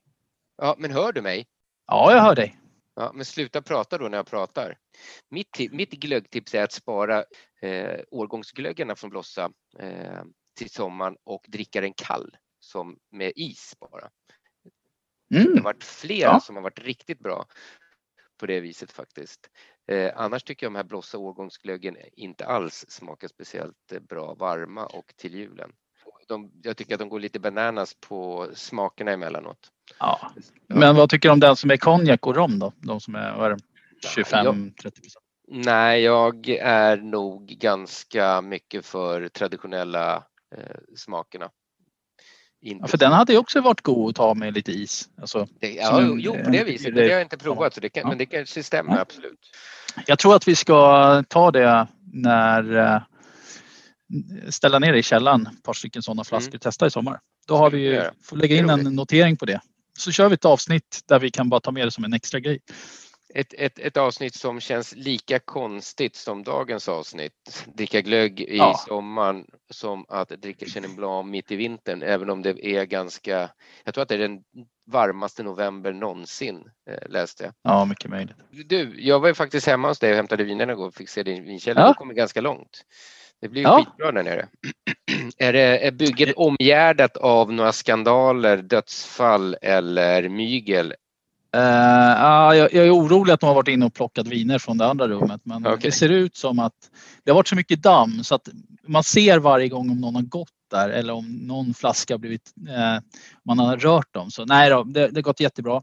Ja, 0.58 0.76
men 0.78 0.92
hör 0.92 1.14
du 1.14 1.22
mig? 1.22 1.48
Ja, 1.88 2.12
jag 2.12 2.22
hör 2.22 2.36
dig. 2.36 2.56
Ja, 3.00 3.12
men 3.14 3.26
sluta 3.26 3.62
prata 3.62 3.98
då 3.98 4.08
när 4.08 4.18
jag 4.18 4.26
pratar. 4.26 4.78
Mitt, 5.30 5.72
mitt 5.72 5.90
glöggtips 5.90 6.56
är 6.56 6.64
att 6.64 6.72
spara 6.72 7.24
eh, 7.62 8.00
årgångsglöggarna 8.12 8.96
från 8.96 9.10
Blossa 9.10 9.52
eh, 9.80 10.24
till 10.58 10.70
sommaren 10.70 11.18
och 11.24 11.46
dricka 11.48 11.82
den 11.82 11.94
kall 11.94 12.38
som 12.60 12.98
med 13.12 13.32
is 13.36 13.76
bara. 13.80 14.10
Mm. 15.36 15.46
Det 15.46 15.60
har 15.60 15.64
varit 15.64 15.84
flera 15.84 16.30
ja. 16.30 16.40
som 16.40 16.56
har 16.56 16.64
varit 16.64 16.80
riktigt 16.80 17.20
bra 17.20 17.46
på 18.40 18.46
det 18.46 18.60
viset 18.60 18.92
faktiskt. 18.92 19.50
Eh, 19.88 20.12
annars 20.16 20.44
tycker 20.44 20.66
jag 20.66 20.74
de 20.74 20.78
här 20.78 20.84
Blossa 20.84 21.18
årgångsglöggen 21.18 21.98
inte 22.14 22.46
alls 22.46 22.86
smakar 22.90 23.28
speciellt 23.28 23.92
eh, 23.92 24.00
bra 24.00 24.34
varma 24.34 24.86
och 24.86 25.14
till 25.16 25.34
julen. 25.34 25.72
De, 26.28 26.52
jag 26.64 26.78
tycker 26.78 26.94
att 26.94 27.00
de 27.00 27.10
går 27.10 27.20
lite 27.20 27.40
bananas 27.40 27.94
på 27.94 28.48
smakerna 28.54 29.12
emellanåt. 29.12 29.72
Ja. 30.00 30.32
Men 30.68 30.96
vad 30.96 31.10
tycker 31.10 31.30
du 31.30 31.34
om 31.34 31.40
den 31.40 31.56
som 31.56 31.72
är 31.72 31.78
konjak 31.78 32.28
och 32.28 32.36
rom 32.36 32.60
då? 32.60 32.74
De 32.82 33.00
som 33.00 33.16
är 33.16 33.58
25-30 34.16 34.82
procent? 34.82 35.16
Nej, 35.48 36.02
jag 36.02 36.50
är 36.62 36.98
nog 36.98 37.46
ganska 37.46 38.42
mycket 38.42 38.86
för 38.86 39.28
traditionella 39.28 40.16
eh, 40.56 40.76
smakerna. 40.96 41.50
Ja, 42.60 42.88
för 42.88 42.98
den 42.98 43.12
hade 43.12 43.34
ju 43.34 43.40
också 43.40 43.62
varit 43.62 43.82
god 43.82 44.10
att 44.10 44.16
ta 44.16 44.34
med 44.34 44.54
lite 44.54 44.72
is. 44.72 45.10
Alltså, 45.22 45.48
det, 45.60 45.74
ja, 45.74 46.02
en, 46.02 46.20
jo, 46.20 46.34
på 46.44 46.50
det 46.50 46.64
viset. 46.64 46.96
Det, 46.96 47.02
det 47.02 47.08
har 47.08 47.14
jag 47.14 47.22
inte 47.22 47.38
provat, 47.38 47.74
så 47.74 47.80
det 47.80 47.90
kan, 47.90 48.02
ja. 48.02 48.08
men 48.10 48.18
det 48.18 48.26
kanske 48.26 48.64
stämmer 48.64 48.96
ja. 48.96 49.02
absolut. 49.02 49.40
Jag 50.06 50.20
tror 50.20 50.36
att 50.36 50.48
vi 50.48 50.56
ska 50.56 51.24
ta 51.28 51.52
det 51.52 51.88
när 52.14 52.78
eh, 52.78 53.02
ställa 54.50 54.80
ner 54.80 54.94
i 54.94 55.04
källaren, 55.04 55.48
ett 55.48 55.64
par 55.64 55.74
stycken 55.74 56.02
sådana 56.02 56.24
flaskor, 56.24 56.52
mm. 56.52 56.60
testa 56.60 56.88
i 56.88 56.92
sommar. 56.92 57.20
Då 57.48 57.56
har 57.56 57.72
vi, 57.72 58.02
får 58.24 58.38
lägga 58.38 58.56
in 58.56 58.70
en 58.70 58.96
notering 58.96 59.38
på 59.38 59.46
det 59.46 59.62
så 59.98 60.12
kör 60.12 60.30
vi 60.30 60.34
ett 60.34 60.46
avsnitt 60.46 61.02
där 61.08 61.20
vi 61.20 61.32
kan 61.32 61.50
bara 61.50 61.60
ta 61.60 61.72
med 61.72 61.88
det 61.88 61.92
som 61.92 62.04
en 62.04 62.14
extra 62.14 62.40
grej. 62.40 62.60
Ett, 63.34 63.54
ett, 63.54 63.80
ett 63.80 63.98
avsnitt 63.98 64.36
som 64.36 64.60
känns 64.60 64.96
lika 64.96 65.40
konstigt 65.40 66.16
som 66.16 66.44
dagens 66.44 66.90
avsnitt. 66.90 67.66
Dricka 67.76 68.02
glögg 68.02 68.40
i 68.40 68.58
Ja. 68.58 68.82
sommaren 68.88 69.46
som 69.70 70.06
att 70.10 70.30
dricka 70.30 70.66
Chenin 70.66 70.96
Blanc 70.96 71.32
mitt 71.32 71.52
i 71.52 71.56
vintern, 71.56 72.04
även 72.04 72.30
om 72.30 72.42
det 72.42 72.66
är 72.66 72.86
ganska, 72.86 73.50
jag 73.84 73.94
tror 73.94 74.02
att 74.02 74.10
det 74.10 74.16
är 74.16 74.20
den 74.20 74.40
varmaste 74.92 75.44
november 75.44 75.94
någonsin, 75.94 76.64
eh, 76.90 77.10
läste 77.10 77.44
jag. 77.44 77.54
Ja, 77.62 77.86
mycket 77.86 78.10
möjligt. 78.10 78.38
Du, 78.66 78.96
jag 78.98 79.20
var 79.20 79.28
ju 79.28 79.34
faktiskt 79.34 79.68
hemma 79.68 79.88
hos 79.88 80.00
dig 80.00 80.10
och 80.10 80.16
hämtade 80.16 80.44
vinerna 80.44 80.74
igår 80.74 80.88
och 80.88 80.96
fick 80.96 81.10
se 81.10 81.24
din 81.24 81.44
vinkällare. 81.44 81.86
Ja. 81.86 81.90
Du 81.90 81.94
kommer 81.94 82.14
ganska 82.14 82.42
långt. 82.42 82.86
Det 83.42 83.50
blir 83.50 83.62
ju 83.62 83.68
Ja. 83.68 83.78
skitbra 83.78 84.12
där 84.12 84.24
nere. 84.24 84.48
är, 85.38 85.54
det, 85.54 85.88
är 85.88 85.92
bygget 85.92 86.36
omgärdat 86.36 87.18
av 87.18 87.54
några 87.54 87.72
skandaler, 87.72 88.58
dödsfall 88.58 89.56
eller 89.62 90.30
mygel? 90.30 90.94
Uh, 91.56 91.62
ja, 91.62 92.56
jag, 92.56 92.74
jag 92.74 92.86
är 92.86 92.96
orolig 92.96 93.34
att 93.34 93.40
de 93.40 93.46
har 93.46 93.56
varit 93.56 93.68
inne 93.68 93.86
och 93.86 93.94
plockat 93.94 94.28
viner 94.28 94.60
från 94.60 94.78
det 94.78 94.86
andra 94.86 95.08
rummet 95.08 95.42
men 95.44 95.68
Okej. 95.68 95.80
det 95.82 95.92
ser 95.92 96.10
ut 96.10 96.36
som 96.36 96.60
att 96.60 96.74
det 97.24 97.32
har 97.32 97.36
varit 97.36 97.48
så 97.48 97.56
mycket 97.56 97.82
damm 97.82 98.24
så 98.24 98.36
att 98.36 98.50
man 98.88 99.04
ser 99.04 99.40
varje 99.40 99.68
gång 99.68 99.90
om 99.90 100.02
någon 100.02 100.16
har 100.16 100.22
gått 100.22 100.50
där 100.72 100.90
eller 100.90 101.14
om 101.14 101.26
någon 101.26 101.74
flaska 101.74 102.14
har 102.14 102.20
blivit, 102.20 102.54
eh, 102.70 103.04
man 103.46 103.60
har 103.60 103.78
rört 103.78 104.14
dem. 104.14 104.32
Så 104.32 104.46
nej 104.46 104.70
då, 104.70 104.84
det, 104.84 105.02
har 105.02 105.22
gått 105.22 105.40
jättebra. 105.40 105.82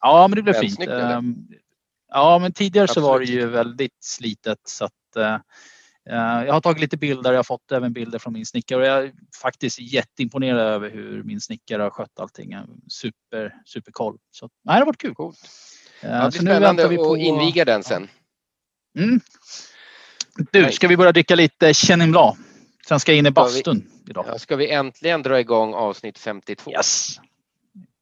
Ja 0.00 0.28
men 0.28 0.36
det 0.36 0.42
blev 0.42 0.54
fint. 0.54 0.80
Ehm, 0.80 1.36
ja 2.08 2.38
men 2.38 2.52
tidigare 2.52 2.88
så 2.88 3.00
var 3.00 3.18
det 3.18 3.22
Absolut. 3.22 3.42
ju 3.42 3.46
väldigt 3.46 4.04
slitet 4.04 4.58
så 4.64 4.84
att 4.84 5.16
eh, 5.16 5.36
jag 6.04 6.52
har 6.52 6.60
tagit 6.60 6.80
lite 6.80 6.96
bilder, 6.96 7.30
jag 7.32 7.38
har 7.38 7.44
fått 7.44 7.72
även 7.72 7.92
bilder 7.92 8.18
från 8.18 8.32
min 8.32 8.46
snickare 8.46 8.80
och 8.80 8.86
jag 8.86 9.04
är 9.04 9.12
faktiskt 9.42 9.80
jätteimponerad 9.80 10.60
över 10.60 10.90
hur 10.90 11.22
min 11.22 11.40
snickare 11.40 11.82
har 11.82 11.90
skött 11.90 12.20
allting. 12.20 12.56
Super, 12.88 13.54
superkoll. 13.64 14.18
Så 14.30 14.48
nej, 14.64 14.74
det 14.74 14.78
har 14.80 14.86
varit 14.86 14.98
kul. 15.00 15.14
Coolt. 15.14 15.38
Eh, 16.02 16.10
Ja, 16.10 16.24
det 16.24 16.32
så 16.32 16.38
blir 16.42 16.52
nu 16.52 16.56
spännande 16.56 16.82
väntar 16.82 16.88
vi 16.88 16.96
på 16.96 17.12
att 17.12 17.18
inviga 17.18 17.64
den 17.64 17.82
sen. 17.82 18.08
Mm. 18.98 19.20
Du, 20.52 20.72
ska 20.72 20.88
vi 20.88 20.96
börja 20.96 21.12
dricka 21.12 21.34
lite 21.34 21.74
Chenin 21.74 22.10
Blanc? 22.10 22.38
Sen 22.88 23.00
ska 23.00 23.12
jag 23.12 23.18
in 23.18 23.26
i 23.26 23.30
Ska 23.30 23.42
vi- 23.44 23.52
bastun 23.52 23.90
idag. 24.08 24.24
Ja, 24.28 24.38
ska 24.38 24.56
vi 24.56 24.70
äntligen 24.70 25.22
dra 25.22 25.40
igång 25.40 25.74
avsnitt 25.74 26.18
52? 26.18 26.70
Yes! 26.70 27.16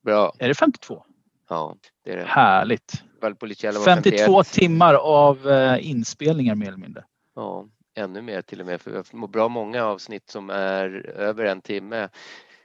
Bra. 0.05 0.33
Är 0.39 0.49
det 0.49 0.55
52? 0.55 1.05
Ja, 1.49 1.77
det 2.05 2.13
är 2.13 2.17
det. 2.17 2.25
Härligt. 2.25 3.03
Valpolicella 3.23 3.79
var 3.79 3.87
52 3.87 4.45
timmar 4.45 4.95
av 4.95 5.49
eh, 5.51 5.89
inspelningar 5.91 6.55
mer 6.55 6.67
eller 6.69 6.77
mindre. 6.79 7.05
Ja, 7.35 7.67
ännu 7.99 8.23
mer 8.23 8.43
till 8.43 8.61
och 8.61 8.67
med 8.67 8.81
för 8.81 8.91
vi 8.91 8.97
har 8.97 9.27
bra 9.27 9.49
många 9.49 9.85
avsnitt 9.85 10.31
som 10.31 10.51
är 10.51 11.07
över 11.07 11.45
en 11.45 11.61
timme. 11.61 12.09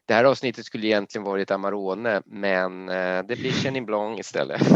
Det 0.06 0.14
här 0.14 0.24
avsnittet 0.24 0.66
skulle 0.66 0.88
egentligen 0.88 1.26
varit 1.26 1.52
Amarone 1.52 2.22
men 2.26 2.90
eh, 2.90 3.24
det 3.24 3.40
blir 3.40 3.52
Chenin 3.52 3.86
Blanc 3.86 4.20
istället. 4.20 4.62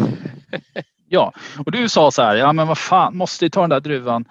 Ja, 1.09 1.33
och 1.65 1.71
du 1.71 1.89
sa 1.89 2.11
så 2.11 2.21
här, 2.21 2.35
ja 2.35 2.53
men 2.53 2.67
vad 2.67 2.77
fan, 2.77 3.17
måste 3.17 3.45
ju 3.45 3.49
ta 3.49 3.61
den 3.61 3.69
där 3.69 3.79
druvan. 3.79 4.25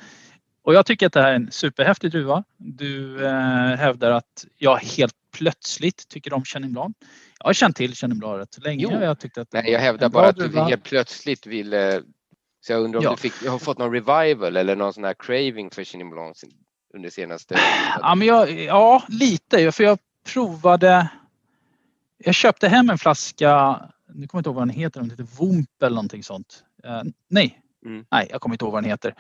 Och 0.63 0.75
jag 0.75 0.87
tycker 0.87 1.07
att 1.07 1.13
det 1.13 1.23
här 1.23 1.31
är 1.31 1.35
en 1.35 1.51
superhäftig 1.51 2.11
druva. 2.11 2.45
Du 2.57 3.27
eh, 3.27 3.77
hävdar 3.77 4.11
att 4.11 4.45
jag 4.59 4.77
helt 4.77 5.15
plötsligt 5.37 6.09
tycker 6.09 6.33
om 6.33 6.45
Chenin 6.45 6.73
Blanc. 6.73 6.97
Jag 7.39 7.47
har 7.47 7.53
känt 7.53 7.77
till 7.77 7.95
Chenin 7.95 8.19
Blanc 8.19 8.41
rätt 8.41 8.55
så 8.55 8.61
länge. 8.61 8.87
Jo. 8.91 9.01
Jag 9.01 9.21
tyckte 9.21 9.41
att 9.41 9.53
Nej, 9.53 9.71
jag 9.73 9.81
hävdar 9.81 10.09
bara 10.09 10.29
att 10.29 10.37
du 10.37 10.61
helt 10.61 10.83
plötsligt 10.83 11.47
ville 11.47 12.03
så 12.67 12.73
jag 12.73 12.83
undrar 12.83 12.99
om 12.99 13.05
Ja. 13.05 13.11
du 13.11 13.17
fick, 13.17 13.47
har 13.47 13.59
fått 13.59 13.79
någon 13.79 13.93
revival 13.93 14.57
eller 14.57 14.77
någon 14.77 14.93
sån 14.93 15.05
här 15.05 15.15
craving 15.19 15.71
för 15.71 15.85
Chenin 15.85 16.11
Blanc 16.11 16.45
under 16.95 17.11
senaste... 17.11 17.57
Ja, 18.01 18.15
men 18.15 18.27
jag, 18.29 18.51
ja, 18.61 19.03
lite. 19.09 19.73
För 19.73 19.85
jag 19.85 19.99
provade. 20.33 21.09
Jag 22.19 22.35
köpte 22.35 22.69
hem 22.69 22.91
en 22.91 22.99
flaska. 22.99 23.81
Nu 24.15 24.27
kommer 24.27 24.39
jag 24.39 24.41
inte 24.41 24.49
ihåg 24.49 24.55
vad 24.57 24.69
den 24.69 24.75
heter. 24.77 25.01
Den 25.01 25.11
heter 25.11 25.27
Wump 25.39 25.83
eller 25.83 25.95
någonting 25.95 26.23
sånt. 26.23 26.65
Eh, 26.85 27.03
nej, 27.31 27.63
Mm. 27.87 28.05
nej, 28.11 28.29
jag 28.31 28.41
kommer 28.41 28.55
inte 28.55 28.65
ihåg 28.65 28.73
vad 28.73 28.83
den 28.83 28.91
heter. 28.91 29.15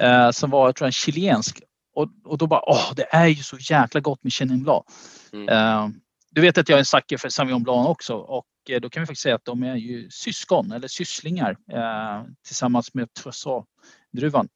Eh, 0.00 0.30
som 0.30 0.50
var, 0.50 0.68
jag 0.68 0.76
tror 0.76 0.86
en 0.86 0.92
chilensk. 0.92 1.60
Och, 1.94 2.08
och 2.24 2.38
då 2.38 2.46
bara, 2.46 2.62
åh, 2.70 2.92
det 2.96 3.06
är 3.14 3.26
ju 3.26 3.34
så 3.42 3.56
jäkla 3.60 4.00
gott 4.00 4.24
med 4.24 4.32
Chenin 4.32 4.62
Blanc. 4.62 4.84
Mm. 5.32 5.48
Eh, 5.48 5.88
du 6.30 6.40
vet 6.40 6.58
att 6.58 6.68
jag 6.68 6.76
är 6.76 6.80
en 6.80 6.84
sucker 6.84 7.16
för 7.16 7.28
Sauvignon 7.28 7.62
Blanc 7.62 7.88
också 7.88 8.14
och 8.14 8.46
eh, 8.68 8.80
då 8.80 8.90
kan 8.90 9.02
vi 9.02 9.06
faktiskt 9.06 9.22
säga 9.22 9.34
att 9.34 9.44
de 9.44 9.62
är 9.62 9.76
ju 9.76 10.10
syskon 10.10 10.72
eller 10.72 10.88
sysslingar 10.88 11.56
eh, 11.72 12.24
tillsammans 12.46 12.94
med 12.94 13.14
Trousseau-druvan. 13.14 14.48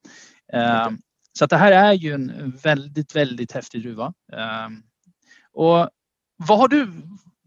Eh, 0.53 0.91
så 1.39 1.45
att 1.45 1.51
det 1.51 1.57
här 1.57 1.73
är 1.73 1.93
ju 1.93 2.13
en 2.15 2.57
väldigt, 2.63 3.17
väldigt 3.17 3.53
häftig 3.53 3.83
druva. 3.83 4.13
Eh, 4.33 4.69
och 5.53 5.89
vad 6.37 6.59
har 6.59 6.69
du, 6.69 6.93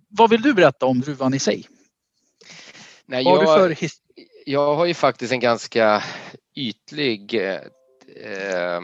vad 0.08 0.29
vill 0.29 0.41
du 0.41 0.53
berätta 0.53 0.86
om 0.86 1.01
druvan 1.01 1.34
i 1.34 1.39
sig? 1.39 1.67
Nej, 3.05 3.25
Vad 3.25 3.48
har 3.48 3.60
jag, 3.60 3.77
för 3.77 3.89
jag 4.46 4.75
har 4.75 4.86
ju 4.86 4.94
faktiskt 4.94 5.34
en 5.34 5.39
ganska 5.39 6.03
ytlig 6.55 7.34
eh, 7.34 7.60
eh, 8.32 8.82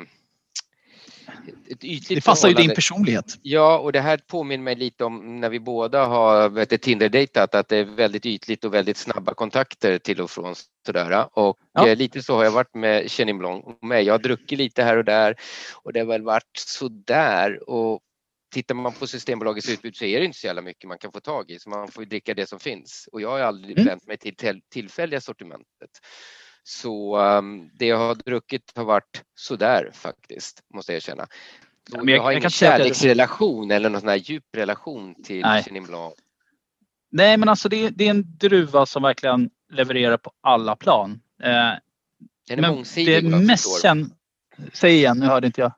ett 1.69 1.83
ytligt 1.83 2.09
Det 2.09 2.25
passar 2.25 2.47
ju 2.47 2.53
din 2.53 2.69
personlighet. 2.75 3.25
Ja, 3.41 3.79
och 3.79 3.91
det 3.91 4.01
här 4.01 4.17
påminner 4.27 4.63
mig 4.63 4.75
lite 4.75 5.03
om 5.05 5.39
när 5.39 5.50
vi 5.50 5.59
båda 5.59 6.05
har 6.05 6.65
Tinder-dejtat 6.77 7.55
att 7.55 7.67
det 7.67 7.77
är 7.77 7.83
väldigt 7.83 8.25
ytligt 8.25 8.63
och 8.65 8.73
väldigt 8.73 8.97
snabba 8.97 9.33
kontakter 9.33 9.97
till 9.97 10.21
och 10.21 10.31
från. 10.31 10.55
Sådär. 10.85 11.27
Och 11.39 11.57
Ja. 11.73 11.88
eh, 11.88 11.95
lite 11.95 12.23
så 12.23 12.35
har 12.35 12.43
jag 12.43 12.51
varit 12.51 12.75
med 12.75 13.11
Chenin 13.11 13.38
Blanc 13.38 13.65
med. 13.81 14.03
Jag 14.03 14.13
har 14.13 14.19
druckit 14.19 14.57
lite 14.59 14.83
här 14.83 14.97
och 14.97 15.05
där 15.05 15.35
och 15.83 15.93
det 15.93 16.00
har 16.00 16.07
väl 16.07 16.23
varit 16.23 16.51
sådär. 16.55 17.69
Och 17.69 18.00
tittar 18.53 18.75
man 18.75 18.91
på 18.93 19.07
Systembolagets 19.07 19.69
utbud 19.69 19.95
så 19.95 20.05
är 20.05 20.19
det 20.19 20.25
inte 20.25 20.38
så 20.39 20.47
jävla 20.47 20.61
mycket 20.61 20.88
man 20.88 20.97
kan 20.97 21.11
få 21.11 21.19
tag 21.19 21.51
i 21.51 21.59
så 21.59 21.69
man 21.69 21.88
får 21.88 22.03
ju 22.03 22.09
dricka 22.09 22.33
det 22.33 22.50
som 22.50 22.59
finns. 22.59 23.09
Och 23.11 23.21
jag 23.21 23.29
har 23.29 23.39
aldrig 23.39 23.77
Mm. 23.79 23.85
vänt 23.89 24.07
mig 24.07 24.17
till 24.17 24.61
tillfälliga 24.71 25.21
sortimentet. 25.21 25.89
Så 26.63 27.17
um, 27.19 27.69
det 27.73 27.85
jag 27.85 27.97
har 27.97 28.15
druckit 28.15 28.71
har 28.75 28.83
varit 28.85 29.23
sådär 29.35 29.89
faktiskt, 29.93 30.63
måste 30.73 30.91
jag 30.91 30.97
erkänna. 30.97 31.27
Så 31.89 31.97
jag- 31.97 32.09
jag, 32.09 32.21
har 32.21 32.31
jag 32.31 32.33
ingen 32.33 32.43
jag- 32.43 32.51
kärleksrelation 32.51 33.71
eller 33.71 33.89
någon 33.89 34.01
sån 34.01 34.09
här 34.09 34.15
djup 34.15 34.43
relation 34.57 35.23
till 35.23 35.41
Nej. 35.41 35.63
Chenin 35.63 35.83
Blanc. 35.85 36.13
Nej, 37.11 37.37
men 37.37 37.49
alltså 37.49 37.69
det, 37.69 37.89
det 37.89 38.05
är 38.05 38.09
en 38.09 38.37
druva 38.37 38.85
som 38.85 39.03
verkligen 39.03 39.49
levererar 39.71 40.17
på 40.17 40.31
alla 40.41 40.75
plan. 40.75 41.21
Eh, 41.43 41.49
Den 42.47 42.63
är 42.65 42.69
mångsidig 42.69 43.23
det 43.23 43.29
vad 43.29 43.39
jag 43.41 43.47
mest 43.47 43.63
förstår. 43.63 43.81
känd... 43.87 44.11
Säg 44.73 44.95
igen, 44.95 45.17
nu 45.17 45.25
hörde 45.25 45.47
inte 45.47 45.61
jag. 45.61 45.71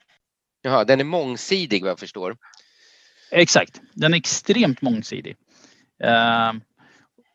Jaha, 0.61 0.83
den 0.83 0.99
är 0.99 1.03
mångsidig 1.03 1.81
vad 1.81 1.91
jag 1.91 1.99
förstår. 1.99 2.37
Exakt, 3.31 3.81
den 3.93 4.13
är 4.13 4.17
extremt 4.17 4.81
mångsidig. 4.81 5.35
Ehm, 6.03 6.61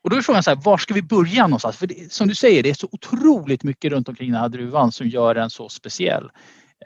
och 0.02 0.10
då 0.10 0.16
är 0.16 0.22
frågan 0.22 0.42
så 0.42 0.50
här, 0.50 0.56
var 0.64 0.78
ska 0.78 0.94
vi 0.94 1.02
börja 1.02 1.42
någonstans? 1.46 1.76
För 1.76 1.86
det, 1.86 2.12
som 2.12 2.28
du 2.28 2.34
säger, 2.34 2.62
det 2.62 2.70
är 2.70 2.74
så 2.74 2.88
otroligt 2.92 3.62
mycket 3.62 3.92
runt 3.92 4.08
omkring 4.08 4.32
den 4.32 4.40
här 4.40 4.48
druvan 4.48 4.92
som 4.92 5.08
gör 5.08 5.34
den 5.34 5.50
så 5.50 5.68
speciell. 5.68 6.30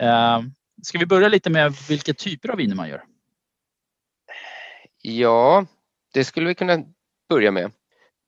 Ehm, 0.01 0.53
ska 0.83 0.99
vi 0.99 1.07
börja 1.07 1.29
lite 1.29 1.51
med 1.51 1.73
vilka 1.89 2.15
typer 2.15 2.49
av 2.49 2.57
viner 2.57 2.77
man 2.77 2.89
gör? 2.89 3.05
Ja, 5.03 5.67
det 6.15 6.25
skulle 6.25 6.49
vi 6.49 6.55
kunna 6.55 6.79
börja 7.29 7.51
med. 7.51 7.73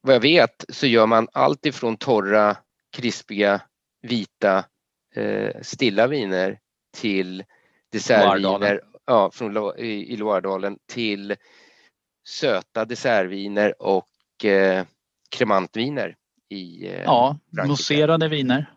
Vad 0.00 0.14
jag 0.14 0.20
vet 0.20 0.64
så 0.68 0.86
gör 0.86 1.06
man 1.06 1.28
allt 1.32 1.66
ifrån 1.66 1.96
torra, 1.96 2.56
krispiga, 2.96 3.60
vita, 4.02 4.64
eh, 5.14 5.62
stilla 5.62 6.06
viner 6.06 6.58
till 6.96 7.44
dessertviner 7.92 8.80
ja, 9.06 9.30
från, 9.30 9.78
i, 9.78 10.12
i 10.12 10.16
Loiredalen 10.16 10.78
till 10.86 11.36
söta 12.28 12.84
dessertviner 12.84 13.82
och 13.82 14.08
eh, 14.44 14.84
kremantviner 15.30 16.16
i 16.48 16.86
eh, 16.86 17.02
Ja, 17.02 17.38
Frankrike. 17.54 18.28
viner. 18.28 18.70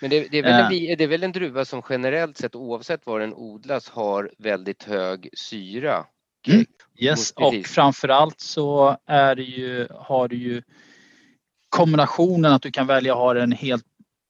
Men 0.00 0.10
det, 0.10 0.28
det, 0.28 0.38
är 0.38 0.42
väl 0.42 0.52
en, 0.52 0.90
Eh. 0.90 0.96
det 0.98 1.04
är 1.04 1.08
väl 1.08 1.22
en 1.22 1.32
druva 1.32 1.64
som 1.64 1.82
generellt 1.88 2.36
sett 2.38 2.54
oavsett 2.54 3.06
var 3.06 3.20
den 3.20 3.34
odlas 3.34 3.88
har 3.88 4.30
väldigt 4.38 4.82
hög 4.82 5.28
syra. 5.32 6.06
Mm. 6.48 6.66
Yes, 6.98 7.30
och 7.30 7.66
framförallt 7.66 8.40
så 8.40 8.96
är 9.06 9.36
ju, 9.36 9.88
har 9.90 10.28
du 10.28 10.36
ju 10.36 10.62
kombinationen 11.68 12.52
att 12.52 12.62
du 12.62 12.70
kan 12.70 12.86
välja 12.86 13.12
att 13.12 13.18
ha 13.18 13.34
den 13.34 13.52
helt 13.52 13.84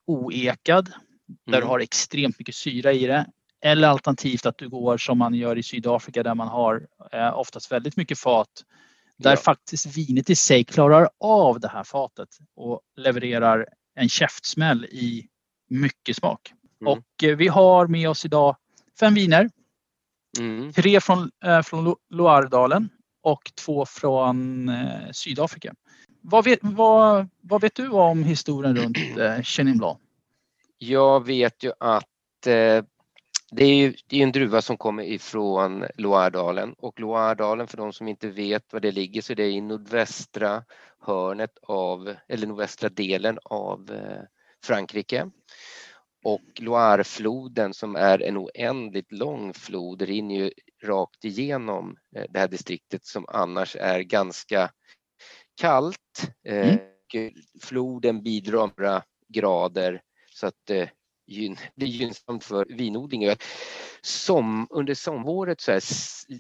oekad 0.07 0.87
där 1.47 1.53
Mm. 1.59 1.61
du 1.61 1.67
har 1.67 1.81
extremt 1.81 2.39
mycket 2.39 2.55
syra 2.55 2.93
i 2.93 3.07
det. 3.07 3.27
Eller 3.63 3.89
alternativt 3.89 4.47
att 4.47 4.59
du 4.59 4.69
går 4.69 4.99
som 4.99 5.19
man 5.19 5.35
gör 5.35 5.59
i 5.59 5.63
Sydafrika 5.63 6.23
där 6.23 6.35
man 6.35 6.49
har 6.49 6.87
eh, 7.13 7.39
oftast 7.39 7.73
väldigt 7.73 7.97
mycket 7.97 8.19
fat. 8.19 8.49
Där 9.23 9.31
Ja. 9.31 9.37
faktiskt 9.37 9.87
vinet 9.87 10.31
i 10.31 10.37
sig 10.37 10.65
klarar 10.65 11.09
av 11.21 11.61
det 11.61 11.69
här 11.69 11.85
fatet 11.85 12.29
och 12.57 12.81
levererar 12.97 13.67
en 13.95 14.09
käftsmäll 14.09 14.85
i 14.85 15.29
mycket 15.69 16.17
smak. 16.17 16.53
Mm. 16.81 16.93
Och 16.93 17.25
eh, 17.25 17.37
vi 17.37 17.49
har 17.49 17.87
med 17.87 18.09
oss 18.09 18.25
idag 18.25 18.57
fem 19.01 19.15
viner. 19.15 19.51
Mm. 20.39 20.73
Tre 20.73 21.01
från, 21.01 21.31
eh, 21.45 21.63
från 21.63 21.85
Lo- 21.85 21.97
Loiredalen 22.11 22.89
och 23.23 23.53
två 23.55 23.87
från 23.87 24.69
eh, 24.69 25.11
Sydafrika. 25.13 25.75
Vad 26.23 26.45
vet, 26.45 26.59
vad, 26.63 27.29
vad 27.41 27.61
vet 27.61 27.75
du 27.75 27.89
om 27.89 28.25
historien 28.25 28.77
runt 28.77 28.99
eh, 29.19 29.43
Chenin 29.43 29.79
Blanc? 29.79 29.99
Jag 30.79 31.27
vet 31.27 31.63
ju 31.65 31.73
att 31.81 32.47
eh, 32.47 32.85
det 33.51 33.65
är 33.65 33.75
ju 33.75 33.95
det 34.07 34.17
är 34.19 34.23
en 34.23 34.33
druva 34.33 34.63
som 34.63 34.77
kommer 34.77 35.03
ifrån 35.03 35.85
Loiredalen 35.95 36.75
och 36.79 37.01
Loiredalen 37.01 37.67
för 37.67 37.77
de 37.77 37.93
som 37.93 38.09
inte 38.09 38.29
vet 38.29 38.73
var 38.73 38.81
det 38.81 38.93
ligger 38.93 39.23
så 39.23 39.35
det 39.35 39.43
är 39.43 39.51
i 39.51 39.61
nordvästra 39.61 40.65
hörnet 41.01 41.59
av, 41.63 42.15
eller 42.29 42.47
nordvästra 42.47 42.89
delen 42.89 43.39
av 43.45 43.91
eh, 43.93 44.23
Frankrike. 44.65 45.31
Och 46.25 46.61
Loirefloden 46.61 47.75
som 47.75 47.97
är 47.97 48.23
en 48.23 48.39
oändligt 48.39 49.13
lång 49.13 49.55
flod 49.55 50.03
rinner 50.03 50.35
ju 50.35 50.51
rakt 50.85 51.25
igenom 51.25 51.97
eh, 52.17 52.25
det 52.29 52.39
här 52.39 52.49
distriktet 52.49 53.05
som 53.05 53.25
annars 53.29 53.77
är 53.77 54.01
ganska 54.01 54.71
kallt. 55.61 56.31
Mm. 56.45 56.79
Floden 57.61 58.23
bidrar 58.23 58.71
med 58.77 59.03
grader 59.29 60.03
så 60.35 60.47
att 60.47 60.71
det 61.31 61.57
blir 61.75 61.89
gynnsamt 61.89 62.45
för 62.45 62.67
vinodling. 62.69 63.35
Som, 64.03 64.67
under 64.71 64.95
sområret 64.95 65.61
så 65.61 65.73
här, 65.73 65.83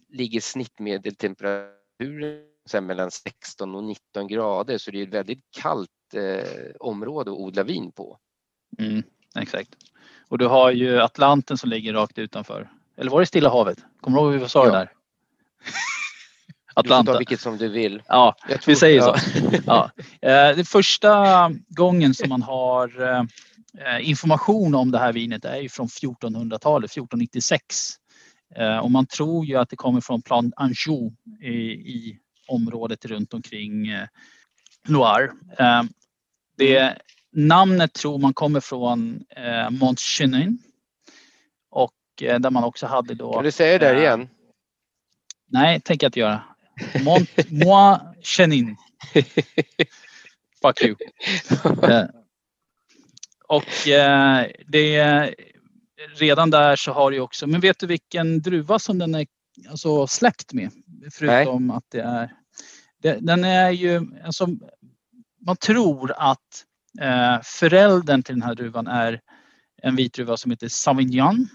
ligger 0.08 0.40
snittmedeltemperaturen 0.40 2.44
så 2.66 2.80
mellan 2.80 3.10
16 3.10 3.74
och 3.74 3.84
19 3.84 4.28
grader 4.28 4.78
så 4.78 4.90
det 4.90 4.98
är 4.98 5.02
ett 5.02 5.14
väldigt 5.14 5.44
kallt 5.50 5.90
eh, 6.14 6.70
område 6.80 7.30
att 7.30 7.36
odla 7.36 7.62
vin 7.62 7.92
på. 7.92 8.18
Mm, 8.78 9.02
exakt. 9.38 9.70
Och 10.28 10.38
du 10.38 10.46
har 10.46 10.70
ju 10.70 11.00
Atlanten 11.00 11.58
som 11.58 11.70
ligger 11.70 11.92
rakt 11.92 12.18
utanför. 12.18 12.70
Eller 12.96 13.10
var 13.10 13.20
det 13.20 13.26
Stilla 13.26 13.50
havet? 13.50 13.78
Kommer 14.00 14.18
du 14.18 14.22
ihåg 14.22 14.32
vad 14.32 14.42
vi 14.42 14.48
sa 14.48 14.66
ja. 14.66 14.72
där? 14.72 14.92
Atlanta. 16.74 17.02
Du 17.02 17.06
får 17.06 17.12
ta 17.12 17.18
vilket 17.18 17.40
som 17.40 17.56
du 17.56 17.68
vill. 17.68 18.02
Ja, 18.08 18.36
vi 18.66 18.76
säger 18.76 18.98
ja. 18.98 19.18
så. 19.18 19.40
Ja. 19.66 19.90
Eh, 20.22 20.56
det 20.56 20.68
första 20.68 21.50
gången 21.68 22.14
som 22.14 22.28
man 22.28 22.42
har 22.42 23.02
eh, 23.02 23.22
information 24.00 24.74
om 24.74 24.90
det 24.90 24.98
här 24.98 25.12
vinet 25.12 25.44
är 25.44 25.56
ju 25.56 25.68
från 25.68 25.86
1400-talet, 25.86 26.90
1496. 26.90 27.64
Eh, 28.56 28.78
och 28.78 28.90
man 28.90 29.06
tror 29.06 29.46
ju 29.46 29.56
att 29.56 29.70
det 29.70 29.76
kommer 29.76 30.00
från 30.00 30.22
Plan 30.22 30.52
Anjou 30.56 31.12
i, 31.42 31.52
i 31.70 32.18
området 32.48 33.04
runt 33.04 33.34
omkring 33.34 33.86
Loire. 34.88 35.30
Det 36.56 36.98
namnet 37.32 37.92
tror 37.92 38.18
man 38.18 38.34
kommer 38.34 38.60
från 38.60 39.24
Mont 39.70 40.00
Chenin 40.00 40.58
och 41.70 41.94
där 42.16 42.50
man 42.50 42.64
också 42.64 42.86
hade 42.86 43.14
då. 43.14 43.32
Kan 43.32 43.44
du 43.44 43.50
säga 43.50 43.78
det 43.78 43.86
där 43.86 44.00
igen? 44.00 44.28
Nej, 45.46 45.80
tänker 45.80 46.04
jag 46.04 46.08
inte 46.08 46.20
göra. 46.20 46.42
Mont, 47.04 47.50
moi 47.50 47.98
Chenin. 48.22 48.76
Fuck 50.62 50.82
you. 50.82 50.96
Eh, 53.50 53.56
och 53.56 53.88
eh, 53.88 54.46
det 54.68 55.34
redan 56.14 56.50
där 56.50 56.76
så 56.76 56.92
har 56.92 57.10
det 57.10 57.20
också, 57.20 57.46
men 57.46 57.60
vet 57.60 57.78
du 57.78 57.86
vilken 57.86 58.42
druva 58.42 58.78
som 58.78 58.98
den 58.98 59.14
är 59.14 59.26
alltså, 59.70 60.06
släkt 60.06 60.52
med? 60.52 60.70
Förutom 61.12 61.66
Nej. 61.66 61.76
att 61.76 61.84
det 61.88 62.00
är, 62.00 62.32
det, 63.02 63.18
den 63.20 63.44
är 63.44 63.70
ju, 63.70 64.00
alltså, 64.24 64.46
man 65.46 65.56
tror 65.56 66.12
att 66.16 66.64
eh, 67.00 67.40
föräldern 67.42 68.22
till 68.22 68.34
den 68.34 68.42
här 68.42 68.54
druvan 68.54 68.86
är 68.86 69.20
en 69.82 69.96
vit 69.96 70.14
druva 70.14 70.36
som 70.36 70.50
heter 70.50 70.68
Sauvignon. 70.68 71.48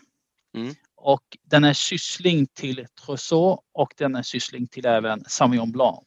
Mm. 0.56 0.76
Och 0.96 1.38
den 1.44 1.64
är 1.64 1.74
syssling 1.74 2.48
till 2.48 2.88
Trousseau 3.06 3.58
och 3.74 3.94
den 3.98 4.16
är 4.16 4.24
syssling 4.24 4.68
till 4.68 4.86
även 4.86 5.24
Sauvignon 5.28 5.72
Blanc. 5.72 6.00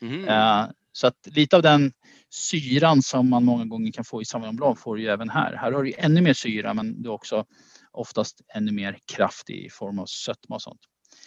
Mm. 0.00 0.28
Uh, 0.28 0.70
så 0.92 1.06
att 1.06 1.28
lite 1.30 1.56
av 1.56 1.62
den 1.62 1.92
syran 2.30 3.02
som 3.02 3.30
man 3.30 3.44
många 3.44 3.64
gånger 3.64 3.92
kan 3.92 4.04
få 4.04 4.22
i 4.22 4.24
Blanc 4.52 4.80
får 4.80 4.96
du 4.96 5.02
ju 5.02 5.08
även 5.08 5.30
här. 5.30 5.56
Här 5.56 5.72
har 5.72 5.82
du 5.82 5.92
ännu 5.98 6.20
mer 6.20 6.34
syra 6.34 6.74
men 6.74 7.02
du 7.02 7.08
har 7.08 7.14
också 7.14 7.44
oftast 7.92 8.40
ännu 8.54 8.72
mer 8.72 8.98
kraft 9.16 9.50
i 9.50 9.68
form 9.70 9.98
av 9.98 10.06
sötma 10.06 10.54
och 10.54 10.62
sånt. 10.62 10.80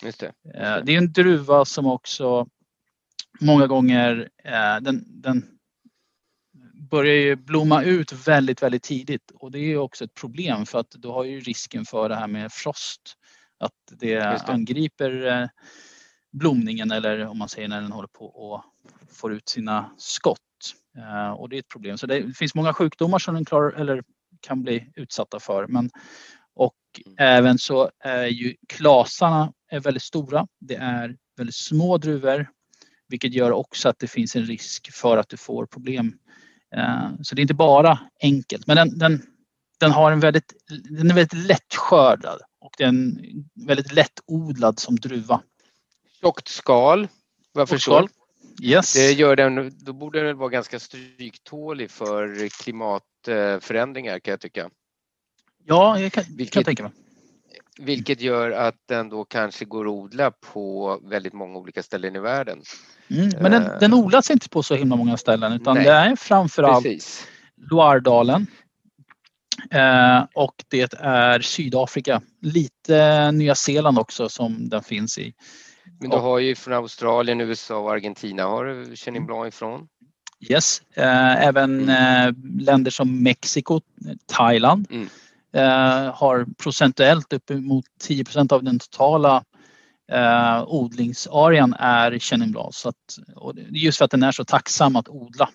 Just 0.04 0.20
det. 0.20 0.28
Uh, 0.28 0.86
det 0.86 0.94
är 0.94 0.98
en 0.98 1.12
druva 1.12 1.66
som 1.66 1.86
också 1.86 2.48
många 3.40 3.68
gånger 3.68 4.30
uh, 4.46 4.84
den, 4.84 5.22
den 5.22 5.46
börjar 6.92 7.16
ju 7.16 7.36
blomma 7.36 7.84
ut 7.84 8.28
väldigt, 8.28 8.64
väldigt 8.64 8.84
tidigt 8.84 9.32
och 9.34 9.52
det 9.52 9.60
är 9.60 9.78
också 9.78 10.04
ett 10.04 10.14
problem 10.14 10.66
för 10.66 10.80
att 10.80 10.92
då 10.92 11.14
har 11.14 11.24
ju 11.24 11.40
risken 11.40 11.86
för 11.86 12.10
det 12.10 12.16
här 12.16 12.28
med 12.28 12.52
frost. 12.52 13.02
Att 13.58 13.74
det, 13.92 14.16
det. 14.16 14.42
angriper 14.46 15.28
eh, 15.28 15.48
blomningen 16.32 16.92
eller 16.92 17.28
om 17.28 17.38
man 17.38 17.50
säger 17.50 17.68
när 17.68 17.82
den 17.82 17.92
håller 17.92 18.08
på 18.08 18.26
och 18.26 18.64
får 19.12 19.34
ut 19.34 19.50
sina 19.50 19.92
skott. 19.98 20.40
Eh, 20.98 21.32
och 21.32 21.50
det 21.50 21.56
är 21.56 21.60
ett 21.60 21.68
problem. 21.68 21.98
Så 21.98 22.08
det 22.08 22.38
finns 22.38 22.56
många 22.56 22.74
sjukdomar 22.74 23.20
som 23.20 23.36
den 23.36 23.46
klarar, 23.46 23.72
eller 23.72 24.04
kan 24.40 24.64
bli 24.64 24.92
utsatta 24.96 25.40
för. 25.40 25.68
Men, 25.68 25.90
och 26.56 26.76
mm. 27.06 27.16
även 27.20 27.58
så 27.58 27.90
är 28.00 28.26
ju 28.26 28.56
klasarna 28.70 29.54
är 29.72 29.80
väldigt 29.80 30.04
stora. 30.04 30.48
Det 30.60 30.76
är 30.76 31.16
väldigt 31.38 31.56
små 31.56 31.98
druvor 31.98 32.50
vilket 33.08 33.34
gör 33.34 33.52
också 33.52 33.90
att 33.90 34.00
det 34.00 34.08
finns 34.08 34.36
en 34.36 34.46
risk 34.46 34.94
för 34.94 35.18
att 35.18 35.30
du 35.30 35.38
får 35.38 35.66
problem 35.66 36.18
Eh, 36.76 37.10
så 37.22 37.36
det 37.36 37.40
är 37.40 37.42
inte 37.42 37.54
bara 37.54 38.00
enkelt, 38.22 38.68
men 38.68 38.76
den, 38.76 38.98
den, 38.98 39.22
den, 39.80 39.92
har 39.92 40.12
en 40.12 40.20
väldigt, 40.20 40.54
den 40.90 41.12
är 41.12 41.16
väldigt 41.16 41.48
lättskördad 41.48 42.42
och 42.60 42.72
den 42.78 43.20
är 43.56 43.66
väldigt 43.66 43.92
lättodlad 43.92 44.80
som 44.80 44.96
druva. 44.96 45.42
Tjockt 46.22 46.48
skal, 46.48 47.08
vad 47.54 47.62
jag 47.62 47.70
förstår. 47.70 48.10
Yes. 48.62 48.94
Det 48.94 49.12
gör 49.12 49.36
den, 49.36 49.72
då 49.80 49.94
borde 49.94 50.24
den 50.24 50.38
vara 50.38 50.50
ganska 50.50 50.80
stryktålig 50.80 51.92
för 51.92 52.50
klimatförändringar 52.64 54.20
kan 54.20 54.32
jag 54.32 54.42
tycka. 54.42 54.70
Ja, 55.66 56.00
jag 56.00 56.12
kan, 56.12 56.24
vilket, 56.30 56.54
kan 56.54 56.64
tänka 56.64 56.84
mig. 56.84 56.92
Vilket 57.80 58.22
gör 58.22 58.52
att 58.52 58.76
den 58.88 59.10
då 59.10 59.26
kanske 59.26 59.66
går 59.66 59.86
att 59.86 59.92
odla 59.92 60.32
på 60.32 61.00
väldigt 61.04 61.34
många 61.34 61.60
olika 61.60 61.84
ställen 61.84 62.16
i 62.16 62.20
världen. 62.20 62.62
Mm, 63.10 63.30
men 63.42 63.52
den, 63.52 63.80
den 63.80 63.94
odlas 63.94 64.32
inte 64.32 64.50
på 64.50 64.64
så 64.64 64.76
himla 64.76 64.96
många 64.96 65.18
ställen 65.18 65.54
utan 65.54 65.76
Nej, 65.76 65.86
det 65.86 65.92
är 65.92 66.16
framförallt 66.16 66.84
precis. 66.84 67.28
Loiredalen. 67.72 68.48
Eh, 69.72 70.26
och 70.34 70.56
det 70.68 70.94
är 71.00 71.40
Sydafrika. 71.40 72.22
Lite 72.42 73.32
Nya 73.32 73.56
Zeeland 73.56 74.00
också 74.00 74.30
som 74.30 74.70
den 74.70 74.84
finns 74.84 75.18
i. 75.18 75.34
Men 76.02 76.10
du 76.10 76.18
har 76.18 76.40
ju 76.40 76.56
från 76.56 76.74
Australien, 76.74 77.42
USA 77.42 77.78
och 77.78 77.92
Argentina 77.92 78.44
har 78.44 78.66
du 78.66 78.96
Chenin 78.96 79.26
Blanc 79.26 79.48
ifrån. 79.48 79.88
Yes, 80.50 80.82
eh, 80.96 81.48
även 81.48 81.90
mm. 81.90 82.28
eh, 82.28 82.34
länder 82.66 82.92
som 82.92 83.24
Mexiko, 83.24 83.82
Thailand 84.26 84.88
mm. 84.92 85.08
Eh, 85.54 86.16
har 86.16 86.46
procentuellt 86.58 87.34
uppemot 87.34 87.86
10% 88.08 88.54
av 88.54 88.64
den 88.64 88.80
totala 88.80 89.44
eh, 90.12 90.64
odlingsarean 90.68 91.74
är 91.74 92.20
Chenin 92.20 92.52
Blanc. 92.52 92.76
Så 92.76 92.90
att, 92.90 92.96
just 93.70 93.98
för 93.98 94.06
att 94.06 94.12
den 94.12 94.24
är 94.24 94.32
så 94.32 94.46
tacksam 94.46 94.96
att 94.96 95.10
odla. 95.10 95.50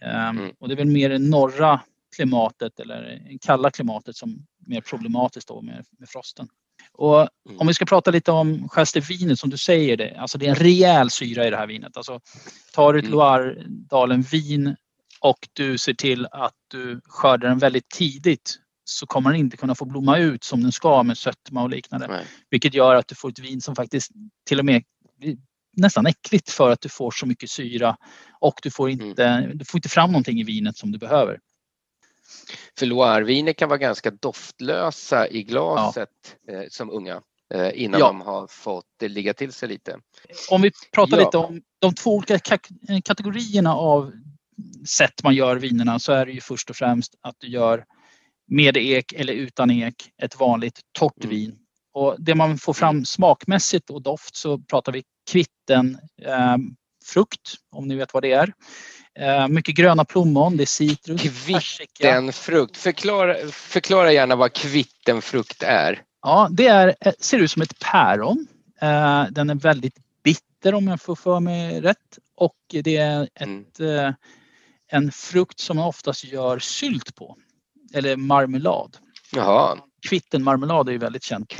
Mm. 0.00 0.52
Och 0.58 0.68
det 0.68 0.74
är 0.74 0.76
väl 0.76 0.86
mer 0.86 1.08
det 1.08 1.18
norra 1.18 1.80
klimatet 2.18 2.80
eller 2.80 3.22
kalla 3.40 3.70
klimatet 3.70 4.16
som 4.16 4.46
mer 4.66 4.80
problematiskt 4.80 5.48
då 5.48 5.62
med, 5.62 5.84
med 5.98 6.08
frosten. 6.08 6.48
Och 6.92 7.20
mm. 7.20 7.58
om 7.58 7.66
vi 7.66 7.74
ska 7.74 7.84
prata 7.84 8.10
lite 8.10 8.32
om 8.32 8.68
själva 8.68 9.00
vinet 9.08 9.38
som 9.38 9.50
du 9.50 9.56
säger 9.56 9.96
det, 9.96 10.16
alltså 10.18 10.38
det 10.38 10.46
är 10.46 10.50
en 10.50 10.56
rejäl 10.56 11.10
syra 11.10 11.46
i 11.46 11.50
det 11.50 11.56
här 11.56 11.66
vinet. 11.66 11.96
Alltså 11.96 12.20
tar 12.74 12.92
du 12.92 12.98
ett 12.98 13.04
mm. 13.04 13.18
Loiredalen 13.18 14.22
vin 14.22 14.76
och 15.20 15.48
du 15.52 15.78
ser 15.78 15.94
till 15.94 16.26
att 16.26 16.54
du 16.70 17.00
skördar 17.04 17.48
den 17.48 17.58
väldigt 17.58 17.88
tidigt 17.88 18.58
så 18.84 19.06
kommer 19.06 19.30
den 19.30 19.40
inte 19.40 19.56
kunna 19.56 19.74
få 19.74 19.84
blomma 19.84 20.18
ut 20.18 20.44
som 20.44 20.62
den 20.62 20.72
ska 20.72 21.02
med 21.02 21.18
sötma 21.18 21.62
och 21.62 21.70
liknande. 21.70 22.06
Nej. 22.06 22.24
Vilket 22.50 22.74
gör 22.74 22.94
att 22.94 23.08
du 23.08 23.14
får 23.14 23.28
ett 23.28 23.38
vin 23.38 23.60
som 23.60 23.76
faktiskt 23.76 24.10
till 24.48 24.58
och 24.58 24.64
med 24.64 24.82
nästan 25.76 26.06
äckligt 26.06 26.50
för 26.50 26.70
att 26.70 26.80
du 26.80 26.88
får 26.88 27.10
så 27.10 27.26
mycket 27.26 27.50
syra 27.50 27.96
och 28.40 28.54
du 28.62 28.70
får 28.70 28.90
inte, 28.90 29.24
mm. 29.24 29.58
du 29.58 29.64
får 29.64 29.78
inte 29.78 29.88
fram 29.88 30.12
någonting 30.12 30.40
i 30.40 30.44
vinet 30.44 30.76
som 30.76 30.92
du 30.92 30.98
behöver. 30.98 31.38
För 32.78 32.86
Loireviner 32.86 33.52
kan 33.52 33.68
vara 33.68 33.78
ganska 33.78 34.10
doftlösa 34.10 35.28
i 35.28 35.42
glaset 35.42 36.08
ja. 36.46 36.54
eh, 36.54 36.64
som 36.68 36.90
unga 36.90 37.22
eh, 37.54 37.70
innan 37.74 38.00
ja. 38.00 38.06
de 38.06 38.20
har 38.20 38.46
fått 38.46 39.02
ligga 39.02 39.34
till 39.34 39.52
sig 39.52 39.68
lite. 39.68 39.98
Om 40.50 40.62
vi 40.62 40.70
pratar 40.92 41.18
ja. 41.18 41.24
lite 41.24 41.38
om 41.38 41.62
de 41.78 41.94
två 41.94 42.16
olika 42.16 42.38
kategorierna 43.04 43.74
av 43.74 44.12
sätt 44.88 45.22
man 45.24 45.34
gör 45.34 45.56
vinerna 45.56 45.98
så 45.98 46.12
är 46.12 46.26
det 46.26 46.32
ju 46.32 46.40
först 46.40 46.70
och 46.70 46.76
främst 46.76 47.14
att 47.20 47.36
du 47.38 47.48
gör 47.48 47.84
med 48.48 48.76
ek 48.76 49.12
eller 49.12 49.32
utan 49.32 49.70
ek, 49.70 50.10
ett 50.22 50.40
vanligt 50.40 50.80
torrt 50.98 51.24
mm. 51.24 51.36
vin. 51.36 51.58
Och 51.92 52.16
det 52.18 52.34
man 52.34 52.58
får 52.58 52.72
fram 52.72 52.96
mm. 52.96 53.04
smakmässigt 53.04 53.90
och 53.90 54.02
doft 54.02 54.36
så 54.36 54.58
pratar 54.58 54.92
vi 54.92 55.02
kvitten, 55.30 55.98
eh, 56.22 56.56
frukt, 57.04 57.54
om 57.70 57.88
ni 57.88 57.96
vet 57.96 58.14
vad 58.14 58.22
det 58.22 58.32
är. 58.32 58.52
Eh, 59.18 59.48
mycket 59.48 59.74
gröna 59.74 60.04
plommon, 60.04 60.56
det 60.56 60.64
är 60.64 60.66
citrus, 60.66 61.22
Kvittenfrukt, 61.22 62.76
förklara, 62.76 63.36
förklara 63.52 64.12
gärna 64.12 64.36
vad 64.36 64.52
kvittenfrukt 64.52 65.62
är. 65.62 66.02
Ja, 66.22 66.48
det 66.50 66.66
är, 66.66 66.94
eh, 67.00 67.12
ser 67.18 67.38
ut 67.38 67.50
som 67.50 67.62
ett 67.62 67.78
päron. 67.78 68.46
Eh, 68.80 69.24
den 69.30 69.50
är 69.50 69.54
väldigt 69.54 69.96
bitter 70.24 70.74
om 70.74 70.88
jag 70.88 71.00
får 71.00 71.16
för 71.16 71.40
mig 71.40 71.80
rätt. 71.80 72.18
Och 72.36 72.56
det 72.68 72.96
är 72.96 73.22
ett, 73.22 73.80
mm. 73.80 74.14
En 74.90 75.12
frukt 75.12 75.60
som 75.60 75.76
man 75.76 75.86
oftast 75.86 76.24
gör 76.24 76.58
sylt 76.58 77.14
på 77.14 77.36
eller 77.94 78.16
marmelad. 78.16 78.96
Jaha. 79.32 79.78
Kvittenmarmelad 80.08 80.88
är 80.88 80.92
ju 80.92 80.98
väldigt 80.98 81.22
känt. 81.22 81.54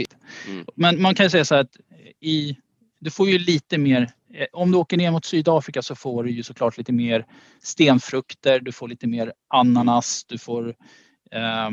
Mm. 0.47 0.67
Men 0.75 1.03
man 1.03 1.15
kan 1.15 1.31
säga 1.31 1.45
så 1.45 1.55
här 1.55 1.63
att 1.63 1.77
i, 2.21 2.57
du 3.01 3.11
får 3.11 3.29
ju 3.29 3.39
lite 3.39 3.79
mer 3.79 4.13
Eh, 4.35 4.47
om 4.53 4.73
du 4.73 4.79
åker 4.79 4.97
ner 4.97 5.11
mot 5.11 5.25
Sydafrika 5.25 5.83
så 5.83 5.95
får 5.95 6.25
du 6.25 6.31
ju 6.31 6.43
såklart 6.43 6.79
lite 6.79 6.93
mer 6.93 7.27
stenfrukter, 7.63 8.61
du 8.61 8.73
får 8.73 8.89
lite 8.89 9.07
mer 9.07 9.33
ananas, 9.49 10.25
du 10.25 10.39
får 10.39 10.69
eh, 11.31 11.71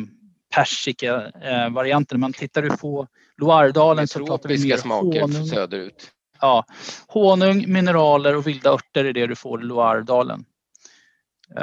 persika-varianter. 0.56 2.18
Men 2.18 2.34
tittar 2.34 2.62
du 2.62 2.78
på 2.78 3.08
Loiredalen 3.38 4.08
så 4.08 4.26
pratar 4.26 4.50
vi 4.50 4.68
mer 4.68 4.78
smaker 4.78 5.22
honung. 5.22 5.48
söderut. 5.48 6.12
Ja, 6.42 6.66
honung, 7.08 7.72
mineraler 7.72 8.36
och 8.36 8.48
vilda 8.48 8.70
örter 8.70 9.06
är 9.06 9.14
det 9.14 9.28
du 9.28 9.36
får 9.36 9.62
i 9.62 9.64
Loiredalen. 9.64 10.46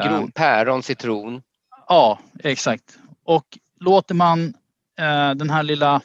Gron, 0.05 0.33
päron, 0.33 0.83
citron. 0.83 1.42
Ja, 1.88 2.18
exakt. 2.38 2.98
Och 3.25 3.59
låter 3.81 4.14
man 4.14 4.55
eh, 4.98 5.31
den 5.35 5.51
här 5.51 5.62
lilla 5.62 6.01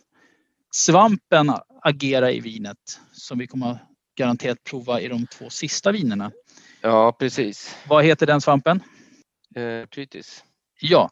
svampen 0.71 1.53
agera 1.87 2.31
i 2.31 2.39
vinet 2.39 2.99
som 3.11 3.37
vi 3.37 3.47
kommer 3.47 3.77
garanterat 4.17 4.63
prova 4.63 5.01
i 5.01 5.07
de 5.07 5.27
två 5.27 5.49
sista 5.49 5.91
vinerna. 5.91 6.31
Ja, 6.81 7.11
precis. 7.19 7.75
Vad 7.87 8.05
heter 8.05 8.25
den 8.25 8.41
svampen? 8.41 8.83
Eh. 9.55 9.83
Ja, 10.81 11.09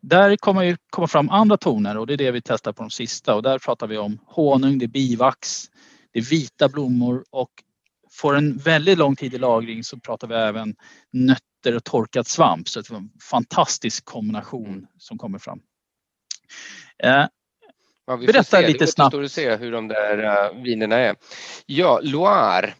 där 0.00 0.36
kommer 0.36 0.62
ju 0.62 0.76
komma 0.90 1.06
fram 1.06 1.30
andra 1.30 1.56
toner 1.56 1.96
och 1.96 2.06
det 2.06 2.12
är 2.12 2.18
det 2.18 2.30
vi 2.30 2.42
testar 2.42 2.72
på 2.72 2.82
de 2.82 2.90
sista 2.90 3.34
och 3.34 3.42
där 3.42 3.58
pratar 3.58 3.86
vi 3.86 3.98
om 3.98 4.18
honung, 4.26 4.78
det 4.78 4.84
är 4.84 4.88
bivax, 4.88 5.70
det 6.12 6.18
är 6.18 6.22
vita 6.22 6.68
blommor 6.68 7.24
och 7.30 7.50
får 8.10 8.36
en 8.36 8.56
väldigt 8.56 8.98
lång 8.98 9.16
tid 9.16 9.34
i 9.34 9.38
lagring 9.38 9.84
så 9.84 9.98
pratar 9.98 10.28
vi 10.28 10.34
även 10.34 10.76
nötter 11.12 11.76
och 11.76 11.84
torkad 11.84 12.26
svamp. 12.26 12.68
Så 12.68 12.80
det 12.80 12.90
är 12.90 12.96
en 12.96 13.10
fantastisk 13.30 14.04
kombination 14.04 14.66
mm. 14.66 14.86
som 14.98 15.18
kommer 15.18 15.38
fram. 15.38 15.60
Ja, 18.06 18.16
vi 18.16 18.26
berätta 18.26 18.60
lite 18.60 18.84
det 18.84 18.86
snabbt. 18.86 19.16
Det 19.16 19.28
se 19.28 19.56
hur 19.56 19.72
de 19.72 19.88
där 19.88 20.24
uh, 20.24 20.62
vinerna 20.62 20.96
är. 20.96 21.16
Ja, 21.66 22.00
Loire. 22.02 22.74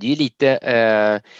Det 0.00 0.12
är 0.12 0.16
lite 0.16 1.20
uh, 1.22 1.30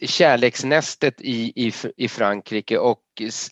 kärleksnästet 0.00 1.20
i, 1.20 1.66
i, 1.66 1.72
i 1.96 2.08
Frankrike 2.08 2.78
och 2.78 3.02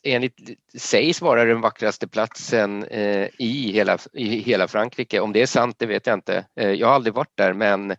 enligt 0.02 0.40
sägs 0.78 1.20
vara 1.20 1.44
den 1.44 1.61
vackraste 1.61 2.09
platsen 2.09 2.85
eh, 2.85 3.28
i, 3.38 3.72
hela, 3.72 3.98
i 4.12 4.24
hela 4.24 4.68
Frankrike. 4.68 5.20
Om 5.20 5.32
det 5.32 5.42
är 5.42 5.46
sant, 5.46 5.76
det 5.78 5.87
vet 5.87 6.06
jag 6.06 6.14
inte. 6.14 6.46
Eh, 6.56 6.70
jag 6.70 6.87
har 6.87 6.94
aldrig 6.94 7.14
varit 7.14 7.37
där 7.37 7.52
men 7.52 7.96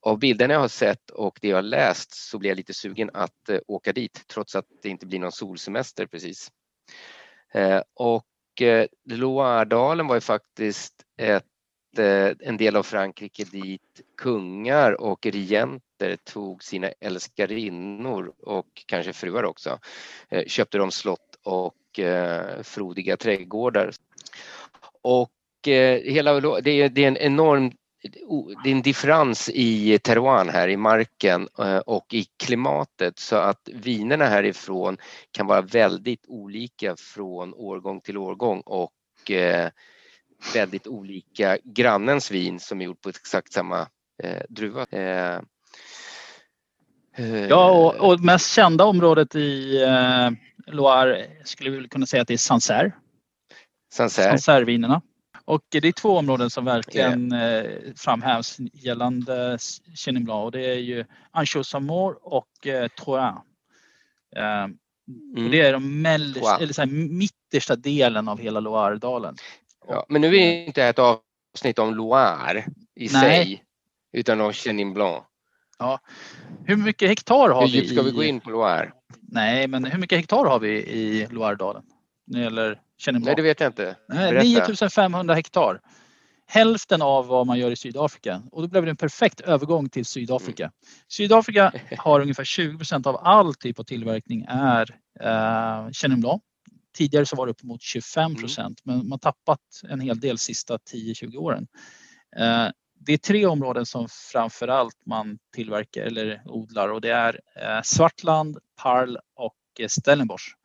av 0.00 0.18
bilderna 0.18 0.54
jag 0.54 0.60
har 0.60 0.68
sett 0.68 1.10
och 1.10 1.38
det 1.40 1.48
jag 1.48 1.56
har 1.56 1.62
läst 1.62 2.14
så 2.14 2.38
blir 2.38 2.50
jag 2.50 2.56
lite 2.56 2.74
sugen 2.74 3.10
att 3.14 3.48
eh, 3.48 3.58
åka 3.66 3.92
dit 3.92 4.24
trots 4.28 4.56
att 4.56 4.66
det 4.82 4.88
inte 4.88 5.06
blir 5.06 5.18
någon 5.18 5.32
solsemester 5.32 6.06
precis. 6.06 6.50
Eh, 7.54 7.82
och 7.94 8.24
eh, 8.62 8.86
Loiredalen 9.04 10.06
var 10.06 10.14
ju 10.14 10.20
faktiskt 10.20 10.94
ett 11.18 11.44
Eh, 11.98 12.32
en 12.40 12.56
del 12.56 12.76
av 12.76 12.82
Frankrike 12.82 13.44
dit 13.44 14.00
kungar 14.16 15.00
och 15.00 15.26
regenter 15.26 16.16
tog 16.24 16.64
sina 16.64 16.88
älskarinnor 17.00 18.32
och 18.38 18.66
kanske 18.86 19.12
fruar 19.12 19.44
också. 19.44 19.78
Eh, 20.28 20.44
köpte 20.46 20.78
de 20.78 20.90
slott 20.90 21.38
och 21.42 21.98
eh, 21.98 22.62
frodiga 22.62 23.16
trädgårdar. 23.16 23.90
Och 25.02 25.68
eh, 25.68 26.00
hela, 26.12 26.60
det 26.60 26.70
är, 26.70 26.88
det 26.88 27.04
är 27.04 27.08
en 27.08 27.16
enorm 27.16 27.72
det 28.02 28.70
är 28.70 28.72
en 28.72 28.82
differens 28.82 29.48
i 29.48 29.98
terroin 29.98 30.48
här 30.48 30.68
i 30.68 30.76
marken 30.76 31.48
och 31.86 32.14
i 32.14 32.24
klimatet 32.44 33.18
så 33.18 33.36
att 33.36 33.68
vinerna 33.72 34.24
härifrån 34.24 34.96
kan 35.30 35.46
vara 35.46 35.60
väldigt 35.60 36.24
olika 36.28 36.96
från 36.96 37.54
årgång 37.54 38.00
till 38.00 38.16
årgång 38.18 38.60
och 38.60 38.92
väldigt 40.54 40.86
olika 40.86 41.58
grannens 41.64 42.30
vin 42.30 42.60
som 42.60 42.80
är 42.80 42.84
gjort 42.84 43.00
på 43.00 43.08
exakt 43.08 43.52
samma 43.52 43.80
eh, 44.22 44.42
druva. 44.48 44.86
Eh, 44.90 45.40
eh, 47.16 47.46
ja, 47.48 47.70
och, 47.70 48.10
och 48.10 48.20
mest 48.20 48.54
kända 48.54 48.84
området 48.84 49.34
i 49.34 49.82
eh, 49.82 50.30
Loire 50.66 51.26
skulle 51.44 51.70
vi 51.70 51.88
kunna 51.88 52.06
säga 52.06 52.22
att 52.22 52.28
det 52.28 52.34
är 52.34 52.38
Sancerre. 52.38 52.92
Sancerre. 53.92 54.28
Sancerre-vinerna. 54.28 55.02
Och 55.44 55.62
det 55.68 55.78
är 55.78 55.92
två 55.92 56.16
områden 56.16 56.50
som 56.50 56.64
verkligen 56.64 57.32
eh, 57.32 57.64
framhävs 57.96 58.58
gällande 58.72 59.58
Chenin 59.94 60.24
Blanc 60.24 60.44
och 60.44 60.52
det 60.52 60.66
är 60.66 60.78
ju 60.78 61.04
Anjou-Saumur 61.32 62.14
och 62.22 62.66
eh, 62.66 62.88
Troyen. 62.88 63.34
Eh, 64.36 64.62
mm. 64.62 65.50
Det 65.50 65.60
är 65.60 65.72
de 65.72 66.02
mellis, 66.02 66.48
eller 66.60 66.72
så 66.72 66.82
här, 66.82 66.88
mittersta 66.88 67.76
delen 67.76 68.28
av 68.28 68.38
hela 68.38 68.60
Loiredalen. 68.60 69.36
Ja, 69.88 70.06
men 70.08 70.20
nu 70.20 70.26
är 70.26 70.30
det 70.30 70.64
inte 70.64 70.84
ett 70.84 70.98
avsnitt 70.98 71.78
om 71.78 71.94
Loire 71.94 72.64
i 72.94 73.08
Nej. 73.08 73.10
sig 73.10 73.64
utan 74.12 74.40
om 74.40 74.52
Chenin 74.52 74.94
Blanc. 74.94 75.24
Ja. 75.78 76.00
Hur 76.64 76.76
mycket 76.76 77.08
hektar 77.08 77.48
har 77.48 77.66
hur 77.66 77.80
vi? 77.80 77.88
ska 77.88 78.02
vi 78.02 78.10
gå 78.10 78.24
in 78.24 78.40
på 78.40 78.50
Loire? 78.50 78.92
Nej, 79.20 79.68
men 79.68 79.84
hur 79.84 79.98
mycket 79.98 80.18
hektar 80.18 80.44
har 80.44 80.58
vi 80.58 80.70
i 80.70 81.26
Loiredalen? 81.30 81.82
När 82.30 82.38
det 82.38 82.44
gäller 82.44 82.80
Blanc? 83.06 83.24
Nej, 83.24 83.34
det 83.34 83.42
vet 83.42 83.60
jag 83.60 83.68
inte. 83.68 83.96
Berätta. 84.08 84.42
9500 84.42 85.34
hektar. 85.34 85.80
Hälften 86.46 87.02
av 87.02 87.26
vad 87.26 87.46
man 87.46 87.58
gör 87.58 87.70
i 87.70 87.76
Sydafrika 87.76 88.42
och 88.52 88.62
då 88.62 88.68
blev 88.68 88.84
det 88.84 88.90
en 88.90 88.96
perfekt 88.96 89.40
övergång 89.40 89.88
till 89.88 90.04
Sydafrika. 90.04 90.64
Mm. 90.64 90.72
Sydafrika 91.08 91.72
har 91.98 92.20
ungefär 92.20 92.44
20 92.44 92.76
procent 92.76 93.06
av 93.06 93.16
all 93.16 93.54
typ 93.54 93.78
av 93.78 93.84
tillverkning 93.84 94.46
är 94.48 94.90
eh, 95.20 95.90
Chenin 95.92 96.20
Blanc. 96.20 96.42
Tidigare 96.96 97.26
så 97.26 97.36
var 97.36 97.46
det 97.46 97.50
upp 97.50 97.62
mot 97.62 97.82
25 97.82 98.24
mm. 98.24 98.36
procent 98.40 98.80
mm. 98.86 98.98
men 98.98 99.08
man 99.08 99.10
har 99.22 99.32
tappat 99.32 99.60
en 99.88 100.00
hel 100.00 100.20
del 100.20 100.38
sista 100.38 100.76
10-20 100.76 101.36
åren. 101.36 101.66
Eh, 102.36 102.68
det 103.00 103.12
är 103.12 103.18
tre 103.18 103.46
områden 103.46 103.86
som 103.86 104.08
framförallt 104.32 105.06
man 105.06 105.38
tillverkar 105.54 106.02
eller 106.02 106.42
odlar 106.44 106.88
och 106.88 107.00
det 107.00 107.10
är 107.10 107.40
eh, 107.56 107.82
Svartland, 107.84 108.58
Parl 108.82 109.16
och 109.34 109.56
eh, 109.78 109.88
Stellenbosch. 109.88 110.56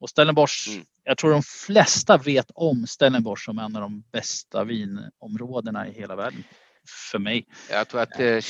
Och 0.00 0.10
Stellenbosch, 0.10 0.68
mm. 0.72 0.84
Jag 1.04 1.18
tror 1.18 1.30
de 1.30 1.42
flesta 1.42 2.16
vet 2.16 2.50
om 2.54 2.86
Stellenbosch 2.86 3.44
som 3.44 3.58
en 3.58 3.76
av 3.76 3.82
de 3.82 4.04
bästa 4.12 4.64
vinområdena 4.64 5.88
i 5.88 5.92
hela 5.92 6.16
världen 6.16 6.44
för 6.88 7.18
mig. 7.18 7.46
Jag 7.70 7.88
tror 7.88 8.00
att 8.00 8.20
eh, 8.20 8.40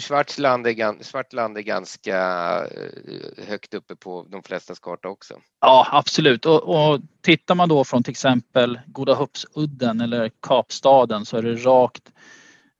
Schwarzland, 0.00 0.66
är, 0.66 1.02
Svartland 1.02 1.58
är 1.58 1.62
ganska 1.62 2.18
eh, 2.64 3.44
högt 3.48 3.74
uppe 3.74 3.96
på 3.96 4.26
de 4.30 4.42
flestas 4.42 4.80
karta 4.80 5.08
också. 5.08 5.34
Ja, 5.60 5.88
absolut. 5.90 6.46
Och, 6.46 6.62
och 6.62 7.00
tittar 7.22 7.54
man 7.54 7.68
då 7.68 7.84
från 7.84 8.02
till 8.02 8.10
exempel 8.10 8.80
Goda 8.86 9.14
Hupsudden 9.14 10.00
eller 10.00 10.30
Kapstaden 10.40 11.26
så 11.26 11.36
är 11.36 11.42
det 11.42 11.54
rakt 11.54 12.12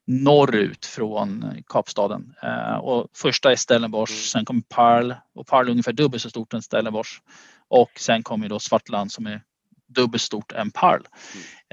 norrut 0.07 0.87
från 0.87 1.45
Kapstaden. 1.67 2.35
Eh, 2.43 2.79
och 2.79 3.07
första 3.15 3.53
är 3.53 3.57
Stellenbosch, 3.57 4.11
mm. 4.11 4.21
sen 4.21 4.45
kommer 4.45 4.63
Parl 4.69 5.15
och 5.35 5.47
Parl 5.47 5.67
är 5.67 5.71
ungefär 5.71 5.93
dubbelt 5.93 6.23
så 6.23 6.31
stort 6.31 6.55
än 6.55 6.63
Stellenbosch. 6.63 7.23
Och 7.71 7.91
sen 7.97 8.23
kommer 8.23 8.49
då 8.49 8.59
Svartland 8.59 9.13
som 9.13 9.27
är 9.27 9.43
dubbelt 9.89 10.23
stort 10.23 10.53
än 10.53 10.71
Parl. 10.71 11.03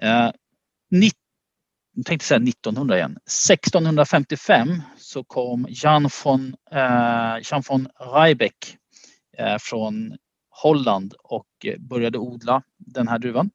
Mm. 0.01 0.25
Eh, 0.25 0.31
jag 1.95 2.05
tänkte 2.05 2.27
säga 2.27 2.39
1900 2.39 2.97
igen. 2.97 3.11
1655 3.11 4.81
så 4.97 5.23
kom 5.23 5.65
Jan 5.69 6.09
von, 6.23 6.55
eh, 6.71 7.37
Jan 7.51 7.63
von 7.69 7.87
Riebeck 8.15 8.77
eh, 9.37 9.57
från 9.59 10.17
Holland 10.49 11.13
och 11.23 11.65
började 11.79 12.17
odla 12.17 12.63
den 12.77 13.07
här 13.07 13.19
druvan. 13.19 13.49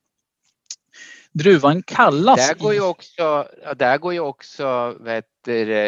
Druvan 1.33 1.83
kallas... 1.83 2.49
Där 2.49 2.55
går 2.55 2.75
ju 2.75 2.81
också, 2.81 3.49
där 3.77 3.99
går 3.99 4.13
ju 4.13 4.21
också 4.21 4.97
vet, 5.01 5.25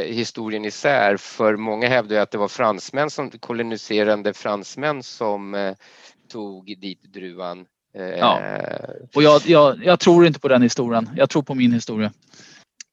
historien 0.07 0.64
isär 0.64 1.17
för 1.17 1.57
många 1.57 1.88
hävdar 1.88 2.17
att 2.17 2.31
det 2.31 2.38
var 2.38 2.49
fransmän 2.49 3.11
som 3.11 3.31
koloniserande 3.31 4.35
fransmän 4.35 5.03
som 5.03 5.55
eh, 5.55 5.75
tog 6.28 6.64
dit 6.80 7.02
druvan 7.02 7.66
Ja. 8.18 8.40
Eh, 8.40 8.94
och 9.14 9.22
jag, 9.22 9.42
jag, 9.46 9.84
jag, 9.84 10.00
tror 10.00 10.26
inte 10.26 10.40
på 10.40 10.48
den 10.48 10.62
historien. 10.62 11.10
Jag 11.16 11.30
tror 11.30 11.42
på 11.42 11.54
min 11.54 11.72
historia. 11.72 12.12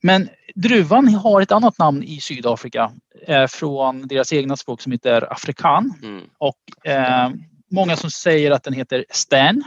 Men 0.03 0.29
druvan 0.55 1.07
har 1.07 1.41
ett 1.41 1.51
annat 1.51 1.77
namn 1.77 2.03
i 2.03 2.19
Sydafrika 2.19 2.91
eh, 3.27 3.47
från 3.47 4.07
deras 4.07 4.33
egna 4.33 4.57
språk 4.57 4.81
som 4.81 4.91
heter 4.91 5.33
afrikan. 5.33 5.93
Mm. 6.03 6.23
Och 6.37 6.87
eh, 6.87 7.29
många 7.71 7.95
som 7.95 8.11
säger 8.11 8.51
att 8.51 8.63
den 8.63 8.73
heter 8.73 9.05
Stan. 9.09 9.63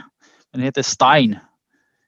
Den 0.53 0.61
heter 0.61 0.81
Stein 0.81 1.39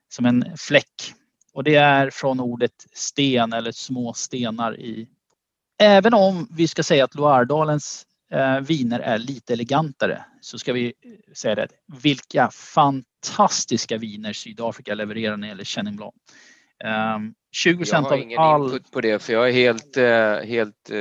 som 0.10 0.26
en 0.26 0.46
fläck. 0.58 1.14
Och 1.54 1.64
det 1.64 1.76
är 1.76 2.10
från 2.10 2.40
ordet 2.40 2.86
sten 2.94 3.54
eller 3.54 3.72
små 3.72 4.14
stenar 4.14 4.80
i. 4.80 5.08
Även 5.80 6.14
om 6.14 6.48
vi 6.52 6.68
ska 6.68 6.84
säga 6.84 7.04
att 7.04 7.16
Loiredalens 7.16 8.07
viner 8.62 9.00
är 9.00 9.18
lite 9.18 9.54
elegantare 9.54 10.26
så 10.42 10.60
ska 10.60 10.74
vi 10.74 10.94
säga 11.36 11.56
det. 11.56 11.68
Vilka 12.04 12.50
fantastiska 12.50 13.98
viner 13.98 14.34
Sydafrika 14.34 14.96
levererar 14.96 15.38
när 15.38 15.48
det 15.48 15.52
gäller 15.52 15.64
Chenin 15.64 15.96
Blanc. 15.96 16.14
Um, 17.16 17.34
20 17.52 17.96
av 17.96 17.98
all... 17.98 18.04
Jag 18.04 18.10
har 18.10 18.18
ingen 18.18 18.64
input 18.64 18.92
på 18.92 19.02
det 19.02 19.24
för 19.24 19.34
jag 19.34 19.50
är 19.50 19.54
helt, 19.54 19.98
uh, 19.98 20.48
helt 20.48 20.92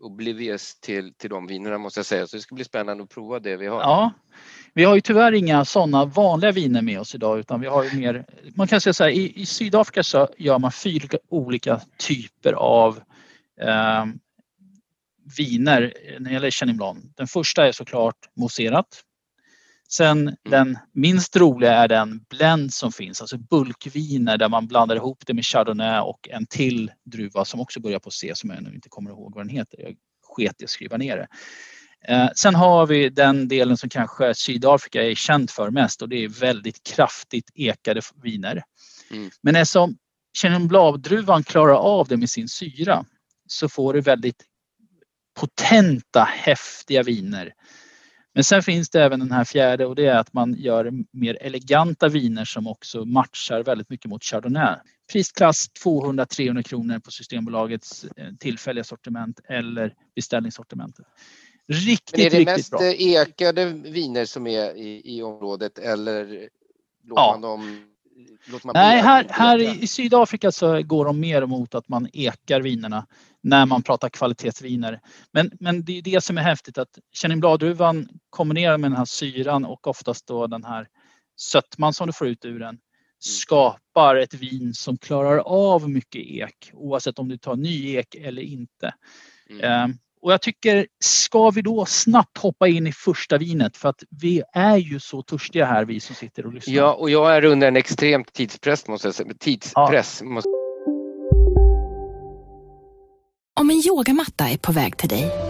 oblivious 0.00 0.80
till, 0.80 1.14
till 1.14 1.30
de 1.30 1.46
vinerna 1.46 1.78
måste 1.78 1.98
jag 1.98 2.06
säga. 2.06 2.26
Så 2.26 2.36
det 2.36 2.42
ska 2.42 2.54
bli 2.54 2.64
spännande 2.64 3.04
att 3.04 3.10
prova 3.10 3.40
det 3.40 3.56
vi 3.56 3.66
har. 3.66 3.80
Ja, 3.80 4.12
vi 4.74 4.84
har 4.84 4.94
ju 4.94 5.00
tyvärr 5.00 5.32
inga 5.32 5.64
sådana 5.64 6.04
vanliga 6.04 6.52
viner 6.52 6.82
med 6.82 7.00
oss 7.00 7.14
idag 7.14 7.38
utan 7.38 7.60
vi 7.60 7.66
har 7.66 7.84
ju 7.84 7.98
mer, 7.98 8.26
man 8.56 8.68
kan 8.68 8.80
säga 8.80 8.92
så 8.92 9.04
här, 9.04 9.10
i, 9.10 9.40
i 9.40 9.46
Sydafrika 9.46 10.02
så 10.02 10.28
gör 10.38 10.58
man 10.58 10.72
fyra 10.72 11.18
olika 11.28 11.80
typer 11.98 12.52
av 12.52 13.00
eh, 13.60 14.04
viner 15.36 15.94
när 16.18 16.30
det 16.30 16.34
gäller 16.34 16.50
Chenin. 16.50 17.12
Den 17.16 17.26
första 17.26 17.68
är 17.68 17.72
såklart 17.72 18.16
mousserat. 18.36 19.02
Sen 19.88 20.20
mm. 20.20 20.34
den 20.50 20.78
minst 20.94 21.36
roliga 21.36 21.74
är 21.74 21.88
den 21.88 22.24
blend 22.30 22.74
som 22.74 22.92
finns, 22.92 23.20
alltså 23.20 23.38
bulkviner 23.38 24.38
där 24.38 24.48
man 24.48 24.66
blandar 24.66 24.96
ihop 24.96 25.22
det 25.26 25.34
med 25.34 25.44
Chardonnay 25.44 26.00
och 26.00 26.28
en 26.28 26.46
till 26.46 26.92
druva 27.04 27.44
som 27.44 27.60
också 27.60 27.80
börjar 27.80 27.98
på 27.98 28.10
C 28.10 28.32
som 28.34 28.50
jag 28.50 28.62
nu 28.62 28.74
inte 28.74 28.88
kommer 28.88 29.10
ihåg 29.10 29.34
vad 29.34 29.46
den 29.46 29.56
heter. 29.56 29.80
Jag 29.80 29.96
sket 30.30 30.62
i 30.62 30.64
att 30.64 30.70
skriva 30.70 30.96
ner 30.96 31.16
det. 31.16 31.28
Eh, 32.08 32.28
sen 32.36 32.54
har 32.54 32.86
vi 32.86 33.08
den 33.08 33.48
delen 33.48 33.76
som 33.76 33.88
kanske 33.88 34.34
Sydafrika 34.34 35.02
är 35.02 35.14
känt 35.14 35.50
för 35.50 35.70
mest 35.70 36.02
och 36.02 36.08
det 36.08 36.24
är 36.24 36.28
väldigt 36.28 36.82
kraftigt 36.82 37.50
ekade 37.54 38.00
viner. 38.22 38.62
Mm. 39.10 39.30
Men 39.42 39.56
eftersom 39.56 39.96
Chenin 40.42 40.68
Blanc-druvan 40.68 41.44
klarar 41.44 41.74
av 41.74 42.08
det 42.08 42.16
med 42.16 42.30
sin 42.30 42.48
syra 42.48 43.04
så 43.46 43.68
får 43.68 43.94
du 43.94 44.00
väldigt 44.00 44.44
potenta, 45.34 46.20
häftiga 46.22 47.02
viner. 47.02 47.52
Men 48.34 48.44
sen 48.44 48.62
finns 48.62 48.90
det 48.90 49.02
även 49.02 49.20
den 49.20 49.32
här 49.32 49.44
fjärde 49.44 49.86
och 49.86 49.94
det 49.96 50.06
är 50.06 50.16
att 50.16 50.32
man 50.32 50.54
gör 50.54 50.90
mer 51.12 51.38
eleganta 51.40 52.08
viner 52.08 52.44
som 52.44 52.66
också 52.66 53.04
matchar 53.04 53.62
väldigt 53.62 53.90
mycket 53.90 54.10
mot 54.10 54.24
Chardonnay. 54.24 54.76
Prisklass 55.12 55.66
200-300 55.84 56.62
kronor 56.62 56.98
på 56.98 57.10
Systembolagets 57.10 58.04
eh, 58.04 58.34
tillfälliga 58.40 58.84
sortiment 58.84 59.40
eller 59.48 59.94
beställningssortimentet. 60.14 61.06
Riktigt, 61.72 62.16
Men 62.16 62.26
är 62.26 62.30
det 62.30 62.44
mest 62.44 62.70
bra. 62.70 62.92
ekade 62.92 63.64
viner 63.66 64.24
som 64.24 64.46
är 64.46 64.76
i, 64.76 65.16
i 65.16 65.22
området 65.22 65.78
eller 65.78 66.24
låter 67.04 67.22
ja. 67.22 67.30
man 67.32 67.40
dem 67.40 67.89
Nej, 68.74 69.02
här, 69.02 69.26
här 69.30 69.82
i 69.82 69.86
Sydafrika 69.86 70.52
så 70.52 70.82
går 70.82 71.04
de 71.04 71.20
mer 71.20 71.46
mot 71.46 71.74
att 71.74 71.88
man 71.88 72.08
ekar 72.12 72.60
vinerna 72.60 73.06
när 73.42 73.66
man 73.66 73.82
pratar 73.82 74.08
kvalitetsviner. 74.08 75.00
Men, 75.32 75.50
men 75.60 75.84
det 75.84 75.98
är 75.98 76.02
det 76.02 76.24
som 76.24 76.38
är 76.38 76.42
häftigt 76.42 76.78
att 76.78 76.98
Chenin 77.12 77.42
kombinerar 78.30 78.78
med 78.78 78.90
den 78.90 78.98
här 78.98 79.04
syran 79.04 79.64
och 79.64 79.86
oftast 79.86 80.26
då 80.26 80.46
den 80.46 80.64
här 80.64 80.86
sötman 81.36 81.94
som 81.94 82.06
du 82.06 82.12
får 82.12 82.28
ut 82.28 82.44
ur 82.44 82.58
den 82.58 82.78
skapar 83.20 84.16
ett 84.16 84.34
vin 84.34 84.74
som 84.74 84.96
klarar 84.96 85.38
av 85.38 85.90
mycket 85.90 86.22
ek 86.22 86.70
oavsett 86.72 87.18
om 87.18 87.28
du 87.28 87.38
tar 87.38 87.56
ny 87.56 87.96
ek 87.96 88.14
eller 88.14 88.42
inte. 88.42 88.94
Mm. 89.50 89.98
Och 90.22 90.32
jag 90.32 90.42
tycker, 90.42 90.86
ska 90.98 91.50
vi 91.50 91.62
då 91.62 91.84
snabbt 91.86 92.38
hoppa 92.38 92.68
in 92.68 92.86
i 92.86 92.92
första 92.92 93.38
vinet 93.38 93.76
för 93.76 93.88
att 93.88 94.02
vi 94.20 94.42
är 94.52 94.76
ju 94.76 95.00
så 95.00 95.22
törstiga 95.22 95.66
här 95.66 95.84
vi 95.84 96.00
som 96.00 96.14
sitter 96.14 96.46
och 96.46 96.54
lyssnar. 96.54 96.74
Ja, 96.74 96.92
och 96.92 97.10
jag 97.10 97.36
är 97.36 97.44
under 97.44 97.68
en 97.68 97.76
extrem 97.76 98.24
tidspress 98.24 98.88
måste 98.88 99.08
jag 99.08 99.14
säga. 99.14 99.32
Tidspress. 99.38 100.18
Ja. 100.20 100.28
Måste... 100.28 100.48
Om 103.60 103.70
en 103.70 103.82
yogamatta 103.86 104.48
är 104.48 104.58
på 104.58 104.72
väg 104.72 104.96
till 104.96 105.08
dig 105.08 105.49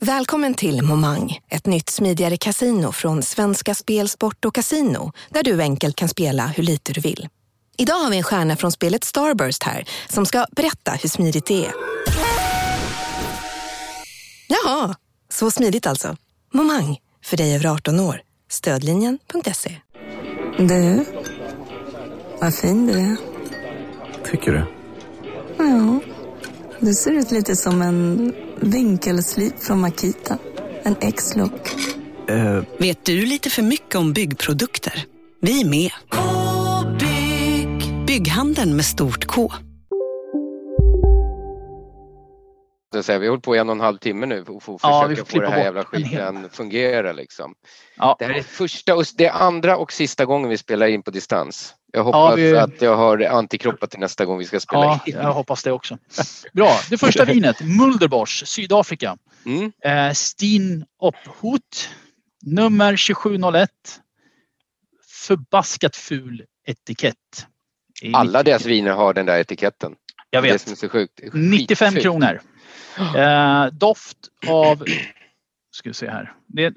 Välkommen 0.00 0.54
till 0.54 0.82
Momang, 0.82 1.38
ett 1.48 1.66
nytt 1.66 1.90
smidigare 1.90 2.36
casino 2.36 2.92
från 2.92 3.22
Svenska 3.22 3.74
Spel, 3.74 4.08
Sport 4.08 4.44
och 4.44 4.54
Casino 4.54 5.12
där 5.30 5.42
du 5.42 5.62
enkelt 5.62 5.96
kan 5.96 6.08
spela 6.08 6.46
hur 6.46 6.62
lite 6.62 6.92
du 6.92 7.00
vill. 7.00 7.28
Idag 7.76 7.94
har 7.94 8.10
vi 8.10 8.16
en 8.16 8.22
stjärna 8.22 8.56
från 8.56 8.72
spelet 8.72 9.04
Starburst 9.04 9.62
här 9.62 9.88
som 10.08 10.26
ska 10.26 10.46
berätta 10.56 10.92
hur 10.92 11.08
smidigt 11.08 11.46
det 11.46 11.66
är. 11.66 11.72
Jaha, 14.48 14.94
så 15.28 15.50
smidigt 15.50 15.86
alltså. 15.86 16.16
Momang, 16.54 16.98
för 17.24 17.36
dig 17.36 17.54
över 17.54 17.66
18 17.66 18.00
år. 18.00 18.20
Stödlinjen.se. 18.50 19.76
Du, 20.58 21.04
vad 22.40 22.54
fin 22.54 22.86
du 22.86 22.92
är. 22.92 23.16
Tycker 24.30 24.52
du? 24.52 24.66
Ja, 25.58 26.00
du 26.80 26.94
ser 26.94 27.12
ut 27.12 27.30
lite 27.30 27.56
som 27.56 27.82
en 27.82 28.32
Vinkelslip 28.60 29.60
från 29.60 29.80
Makita. 29.80 30.38
En 30.82 30.96
X-look. 31.00 31.74
Uh. 32.30 32.62
Vet 32.78 33.04
du 33.04 33.26
lite 33.26 33.50
för 33.50 33.62
mycket 33.62 33.94
om 33.94 34.12
byggprodukter? 34.12 35.04
Vi 35.40 35.60
är 35.60 35.64
med. 35.68 35.90
-bygg. 36.10 38.06
Bygghandeln 38.06 38.76
med 38.76 38.84
stort 38.84 39.26
K. 39.26 39.52
vi 42.92 43.12
har 43.12 43.28
hållit 43.28 43.44
på 43.44 43.56
i 43.56 43.58
en 43.58 43.68
och 43.68 43.74
en 43.74 43.80
halv 43.80 43.98
timme 43.98 44.26
nu 44.26 44.42
och 44.42 44.62
får 44.62 44.80
ja, 44.82 45.08
försöka 45.08 45.24
få 45.24 45.40
det 45.40 45.50
här 45.50 45.64
jävla 45.64 45.84
skiten 45.84 46.44
att 46.44 46.56
fungera 46.56 47.12
liksom. 47.12 47.54
Ja. 47.96 48.16
Det 48.18 48.24
här 48.24 48.34
är 48.34 48.42
första 48.42 48.94
och 48.96 49.04
det 49.16 49.26
är 49.26 49.32
andra 49.32 49.76
och 49.76 49.92
sista 49.92 50.24
gången 50.24 50.50
vi 50.50 50.58
spelar 50.58 50.86
in 50.86 51.02
på 51.02 51.10
distans. 51.10 51.74
Jag 51.92 52.04
hoppas 52.04 52.30
ja, 52.30 52.34
vi... 52.36 52.56
att 52.56 52.82
jag 52.82 52.96
har 52.96 53.20
antikroppar 53.22 53.86
till 53.86 54.00
nästa 54.00 54.24
gång 54.24 54.38
vi 54.38 54.44
ska 54.44 54.60
spela 54.60 54.84
ja, 54.84 55.00
in. 55.06 55.14
Jag 55.14 55.32
hoppas 55.32 55.62
det 55.62 55.72
också. 55.72 55.98
Bra, 56.52 56.78
det 56.90 56.98
första 56.98 57.24
vinet, 57.24 57.60
Mulderbosch, 57.60 58.42
Sydafrika. 58.46 59.16
Mm. 59.46 59.72
Eh, 59.84 60.12
Stin 60.12 60.84
Ophut, 60.98 61.90
nummer 62.42 62.90
2701. 62.90 63.70
Förbaskat 65.08 65.96
ful 65.96 66.44
etikett. 66.66 67.46
Alla 68.12 68.42
deras 68.42 68.66
viner 68.66 68.90
har 68.90 69.14
den 69.14 69.26
där 69.26 69.38
etiketten. 69.38 69.94
Jag 70.30 70.42
vet. 70.42 70.66
Det 70.66 70.72
är 70.72 70.76
så 70.76 70.88
sjukt. 70.88 71.20
95 71.32 71.94
kronor. 71.94 72.40
Eh, 73.16 73.66
doft 73.66 74.18
av, 74.48 74.84
ska 75.70 75.90
vi 75.90 75.94
se 75.94 76.10
här. 76.10 76.32
Det, 76.46 76.74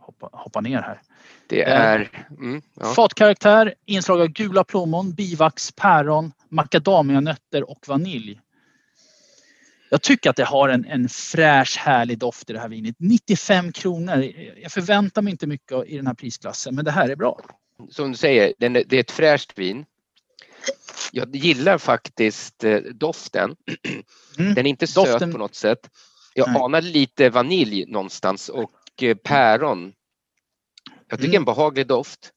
hoppa, 0.00 0.30
hoppa 0.32 0.60
ner 0.60 0.82
här. 0.82 1.02
Det 1.48 1.62
är... 1.62 2.26
Mm, 2.30 2.62
ja. 2.74 2.94
Fatkaraktär, 2.94 3.74
inslag 3.84 4.20
av 4.20 4.28
gula 4.28 4.64
plommon, 4.64 5.12
bivax, 5.12 5.72
päron, 5.72 6.32
macadamianötter 6.48 7.70
och 7.70 7.88
vanilj. 7.88 8.40
Jag 9.90 10.02
tycker 10.02 10.30
att 10.30 10.36
det 10.36 10.44
har 10.44 10.68
en, 10.68 10.84
en 10.84 11.08
fräsch 11.08 11.78
härlig 11.78 12.18
doft 12.18 12.50
i 12.50 12.52
det 12.52 12.58
här 12.58 12.68
vinet. 12.68 12.96
95 12.98 13.72
kronor. 13.72 14.32
Jag 14.62 14.72
förväntar 14.72 15.22
mig 15.22 15.30
inte 15.30 15.46
mycket 15.46 15.86
i 15.86 15.96
den 15.96 16.06
här 16.06 16.14
prisklassen 16.14 16.74
men 16.74 16.84
det 16.84 16.90
här 16.90 17.08
är 17.08 17.16
bra. 17.16 17.40
Som 17.90 18.12
du 18.12 18.18
säger, 18.18 18.54
det 18.58 18.96
är 18.96 19.00
ett 19.00 19.10
fräscht 19.10 19.58
vin. 19.58 19.84
Jag 21.12 21.36
gillar 21.36 21.78
faktiskt 21.78 22.64
eh, 22.64 22.78
doften. 22.78 23.56
Mm. 24.38 24.54
Den 24.54 24.66
är 24.66 24.70
inte 24.70 24.86
söt 24.86 25.20
på 25.20 25.38
något 25.38 25.54
sätt. 25.54 25.90
Jag 26.34 26.48
Nej. 26.48 26.62
anar 26.62 26.80
lite 26.80 27.30
vanilj 27.30 27.84
någonstans 27.86 28.48
och 28.48 29.02
eh, 29.02 29.16
päron 29.16 29.92
jag 31.08 31.18
tycker 31.18 31.28
mm. 31.28 31.40
en 31.40 31.44
behaglig 31.44 31.86
doft. 31.86 32.32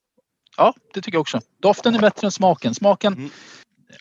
Ja, 0.57 0.73
det 0.93 1.01
tycker 1.01 1.15
jag 1.15 1.21
också. 1.21 1.41
Doften 1.59 1.95
är 1.95 1.99
bättre 1.99 2.27
än 2.27 2.31
smaken. 2.31 2.75
Smaken, 2.75 3.13
mm. 3.13 3.29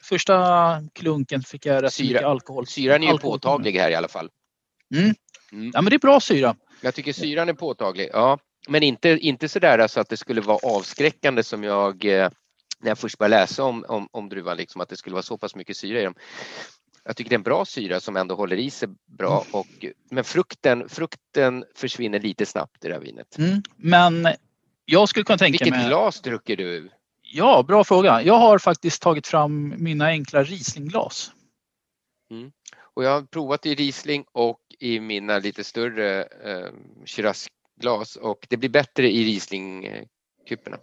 första 0.02 0.76
klunken 0.92 1.42
fick 1.42 1.66
jag 1.66 1.82
rätt 1.82 1.92
Syra. 1.92 2.06
mycket 2.06 2.24
alkohol. 2.24 2.66
Syran 2.66 3.02
är 3.02 3.06
ju 3.06 3.12
alkohol. 3.12 3.38
påtaglig 3.38 3.72
här 3.72 3.90
i 3.90 3.94
alla 3.94 4.08
fall. 4.08 4.30
Mm. 4.94 5.14
Mm. 5.52 5.70
Ja, 5.74 5.82
men 5.82 5.90
det 5.90 5.96
är 5.96 5.98
bra 5.98 6.20
syra. 6.20 6.56
Jag 6.80 6.94
tycker 6.94 7.12
syran 7.12 7.48
är 7.48 7.52
påtaglig, 7.52 8.10
ja. 8.12 8.38
Men 8.68 8.82
inte, 8.82 9.08
inte 9.08 9.48
sådär 9.48 9.78
alltså 9.78 10.00
att 10.00 10.08
det 10.08 10.16
skulle 10.16 10.40
vara 10.40 10.58
avskräckande 10.76 11.42
som 11.42 11.64
jag 11.64 12.04
eh, 12.04 12.30
när 12.80 12.90
jag 12.90 12.98
först 12.98 13.18
började 13.18 13.36
läsa 13.36 13.64
om, 13.64 13.84
om, 13.88 14.08
om 14.10 14.28
druvan, 14.28 14.56
liksom, 14.56 14.80
att 14.80 14.88
det 14.88 14.96
skulle 14.96 15.14
vara 15.14 15.22
så 15.22 15.38
pass 15.38 15.54
mycket 15.54 15.76
syra 15.76 16.00
i 16.00 16.04
dem. 16.04 16.14
Jag 17.04 17.16
tycker 17.16 17.30
det 17.30 17.34
är 17.34 17.38
en 17.38 17.42
bra 17.42 17.64
syra 17.64 18.00
som 18.00 18.16
ändå 18.16 18.34
håller 18.34 18.56
i 18.56 18.70
sig 18.70 18.88
bra. 19.06 19.44
Och, 19.52 19.84
men 20.10 20.24
frukten, 20.24 20.88
frukten 20.88 21.64
försvinner 21.74 22.20
lite 22.20 22.46
snabbt 22.46 22.84
i 22.84 22.88
det 22.88 22.94
här 22.94 23.00
vinet. 23.00 23.38
Mm. 23.38 23.62
Men 23.76 24.28
jag 24.90 25.08
skulle 25.08 25.24
kunna 25.24 25.38
tänka 25.38 25.64
Vilket 25.64 25.78
mig... 25.78 25.86
glas 25.86 26.20
dricker 26.20 26.56
du? 26.56 26.90
Ja, 27.22 27.62
bra 27.62 27.84
fråga. 27.84 28.22
Jag 28.22 28.38
har 28.38 28.58
faktiskt 28.58 29.02
tagit 29.02 29.26
fram 29.26 29.74
mina 29.78 30.06
enkla 30.06 30.42
Rieslingglas. 30.42 31.32
Mm. 32.30 32.52
Och 32.94 33.04
jag 33.04 33.10
har 33.10 33.22
provat 33.22 33.66
i 33.66 33.74
Riesling 33.74 34.24
och 34.32 34.60
i 34.78 35.00
mina 35.00 35.38
lite 35.38 35.64
större 35.64 36.22
eh, 36.22 36.72
Shiraz-glas 37.04 38.16
och 38.16 38.46
det 38.48 38.56
blir 38.56 38.68
bättre 38.68 39.10
i 39.10 39.24
Riesling-kuporna. 39.24 40.78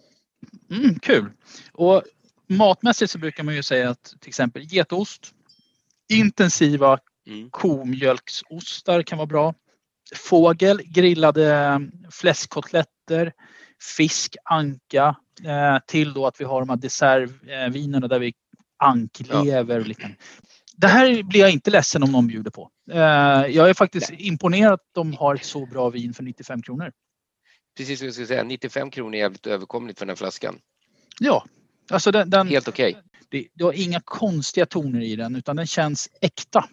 Mm, 0.72 1.00
kul! 1.00 1.32
Och 1.74 2.04
matmässigt 2.48 3.12
så 3.12 3.18
brukar 3.18 3.44
man 3.44 3.56
ju 3.56 3.64
säga 3.64 3.90
att 3.90 4.04
till 4.04 4.30
exempel 4.30 4.74
getost, 4.74 5.34
intensiva 6.10 7.00
mm. 7.28 7.50
komjölksostar 7.50 9.02
kan 9.02 9.18
vara 9.18 9.28
bra. 9.28 9.54
Fågel, 10.16 10.82
grillade 10.84 11.82
fläskkotletter, 12.12 13.34
fisk, 13.98 14.36
anka 14.44 15.16
eh, 15.46 15.78
till 15.88 16.14
då 16.14 16.28
att 16.28 16.42
vi 16.42 16.46
har 16.46 16.60
de 16.60 16.70
här 16.70 16.78
dessertvinerna 16.78 18.08
där 18.08 18.20
vi 18.20 18.34
anklever 18.78 19.80
och 19.80 19.88
liknande. 19.88 20.18
det 20.78 20.88
här 20.88 21.24
blir 21.24 21.42
jag 21.42 21.52
inte 21.52 21.72
ledsen 21.72 22.04
om 22.04 22.12
någon 22.12 22.28
bjuder 22.28 22.52
på. 22.52 22.70
Eh, 22.92 23.00
jag 23.56 23.70
är 23.70 23.74
faktiskt 23.74 24.10
Nej. 24.10 24.28
imponerad 24.28 24.74
att 24.74 24.90
de 24.92 25.14
har 25.14 25.36
ett 25.36 25.46
så 25.46 25.66
bra 25.66 25.90
vin 25.90 26.14
för 26.14 26.24
95 26.24 26.62
kronor. 26.62 26.92
Precis 27.78 28.02
vad 28.02 28.08
jag 28.08 28.14
skulle 28.14 28.28
säga, 28.28 28.44
95 28.44 28.92
kronor 28.92 29.16
är 29.16 29.20
jävligt 29.20 29.48
överkomligt 29.48 30.00
för 30.00 30.06
den 30.06 30.10
här 30.10 30.16
flaskan. 30.16 30.60
Ja, 31.20 31.46
alltså 31.92 32.12
den, 32.12 32.30
den 32.30 32.48
helt 32.48 32.68
okej. 32.68 32.92
Okay. 32.92 33.02
Det, 33.30 33.48
det 33.54 33.64
har 33.64 33.74
inga 33.74 34.02
konstiga 34.06 34.66
toner 34.66 35.02
i 35.02 35.16
den 35.16 35.36
utan 35.36 35.56
den 35.56 35.68
känns 35.68 36.10
äkta. 36.22 36.70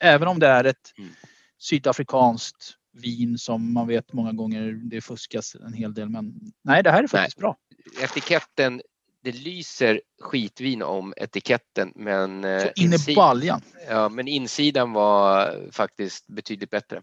Även 0.00 0.28
om 0.28 0.38
det 0.38 0.46
är 0.46 0.64
ett 0.64 0.92
mm. 0.98 1.10
sydafrikanskt 1.58 2.76
vin 2.94 3.38
som 3.38 3.72
man 3.72 3.86
vet 3.86 4.12
många 4.12 4.32
gånger 4.32 4.72
det 4.72 5.00
fuskas 5.00 5.54
en 5.54 5.72
hel 5.72 5.94
del. 5.94 6.08
Men 6.08 6.34
nej, 6.62 6.82
det 6.82 6.90
här 6.90 7.02
är 7.02 7.06
faktiskt 7.06 7.38
nej. 7.38 7.42
bra. 7.42 7.56
Etiketten, 8.04 8.82
det 9.22 9.32
lyser 9.32 10.00
skitvin 10.20 10.82
om 10.82 11.14
etiketten 11.16 11.92
men, 11.94 12.42
Så 12.42 12.48
eh, 12.48 12.70
in 12.76 12.92
i 13.08 13.14
baljan. 13.14 13.60
Ja, 13.88 14.08
men 14.08 14.28
insidan 14.28 14.92
var 14.92 15.54
faktiskt 15.72 16.26
betydligt 16.26 16.70
bättre. 16.70 17.02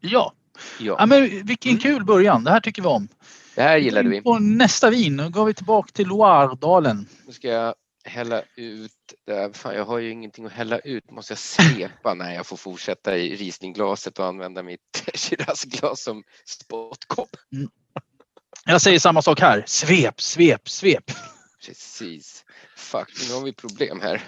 Ja, 0.00 0.32
ja. 0.80 0.96
ja 0.98 1.06
men 1.06 1.46
vilken 1.46 1.70
mm. 1.70 1.80
kul 1.80 2.04
början. 2.04 2.44
Det 2.44 2.50
här 2.50 2.60
tycker 2.60 2.82
vi 2.82 2.88
om. 2.88 3.08
Det 3.54 3.62
här 3.62 3.76
gillade 3.76 4.08
vi. 4.08 4.22
På 4.22 4.38
nästa 4.38 4.90
vin, 4.90 5.16
nu 5.16 5.30
går 5.30 5.44
vi 5.44 5.54
tillbaka 5.54 5.90
till 5.92 6.08
Loiredalen. 6.08 7.06
Nu 7.26 7.32
ska 7.32 7.48
jag 7.48 7.74
hälla 8.04 8.42
ut, 8.56 9.14
där. 9.26 9.52
Fan, 9.52 9.74
jag 9.74 9.84
har 9.84 9.98
ju 9.98 10.10
ingenting 10.10 10.46
att 10.46 10.52
hälla 10.52 10.78
ut, 10.78 11.10
måste 11.10 11.32
jag 11.32 11.38
svepa? 11.38 12.14
Nej, 12.16 12.36
jag 12.36 12.46
får 12.46 12.56
fortsätta 12.56 13.16
i 13.16 13.36
risningglaset 13.36 14.18
och 14.18 14.26
använda 14.26 14.62
mitt 14.62 15.04
Shiraz-glas 15.14 16.02
som 16.02 16.24
spottkopp. 16.46 17.36
Mm. 17.52 17.70
Jag 18.64 18.82
säger 18.82 18.98
samma 18.98 19.22
sak 19.22 19.40
här, 19.40 19.64
svep, 19.66 20.20
svep, 20.20 20.68
svep. 20.68 21.10
Precis. 21.66 22.44
Fuck, 22.76 23.28
nu 23.28 23.34
har 23.34 23.44
vi 23.44 23.52
problem 23.52 24.00
här. 24.00 24.22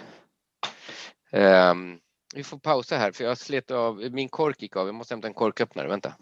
Um, 1.71 2.01
vi 2.35 2.45
får 2.45 2.59
pausa 2.59 2.97
här 2.97 3.13
för 3.13 3.25
jag 3.25 3.39
slet 3.39 3.71
av, 3.71 3.97
min 3.97 4.29
kork 4.29 4.63
gick 4.63 4.77
av, 4.77 4.87
jag 4.87 4.95
måste 4.95 5.15
hämta 5.15 5.29
en 5.29 5.35
korköppnare, 5.35 5.89
vänta. 5.89 6.15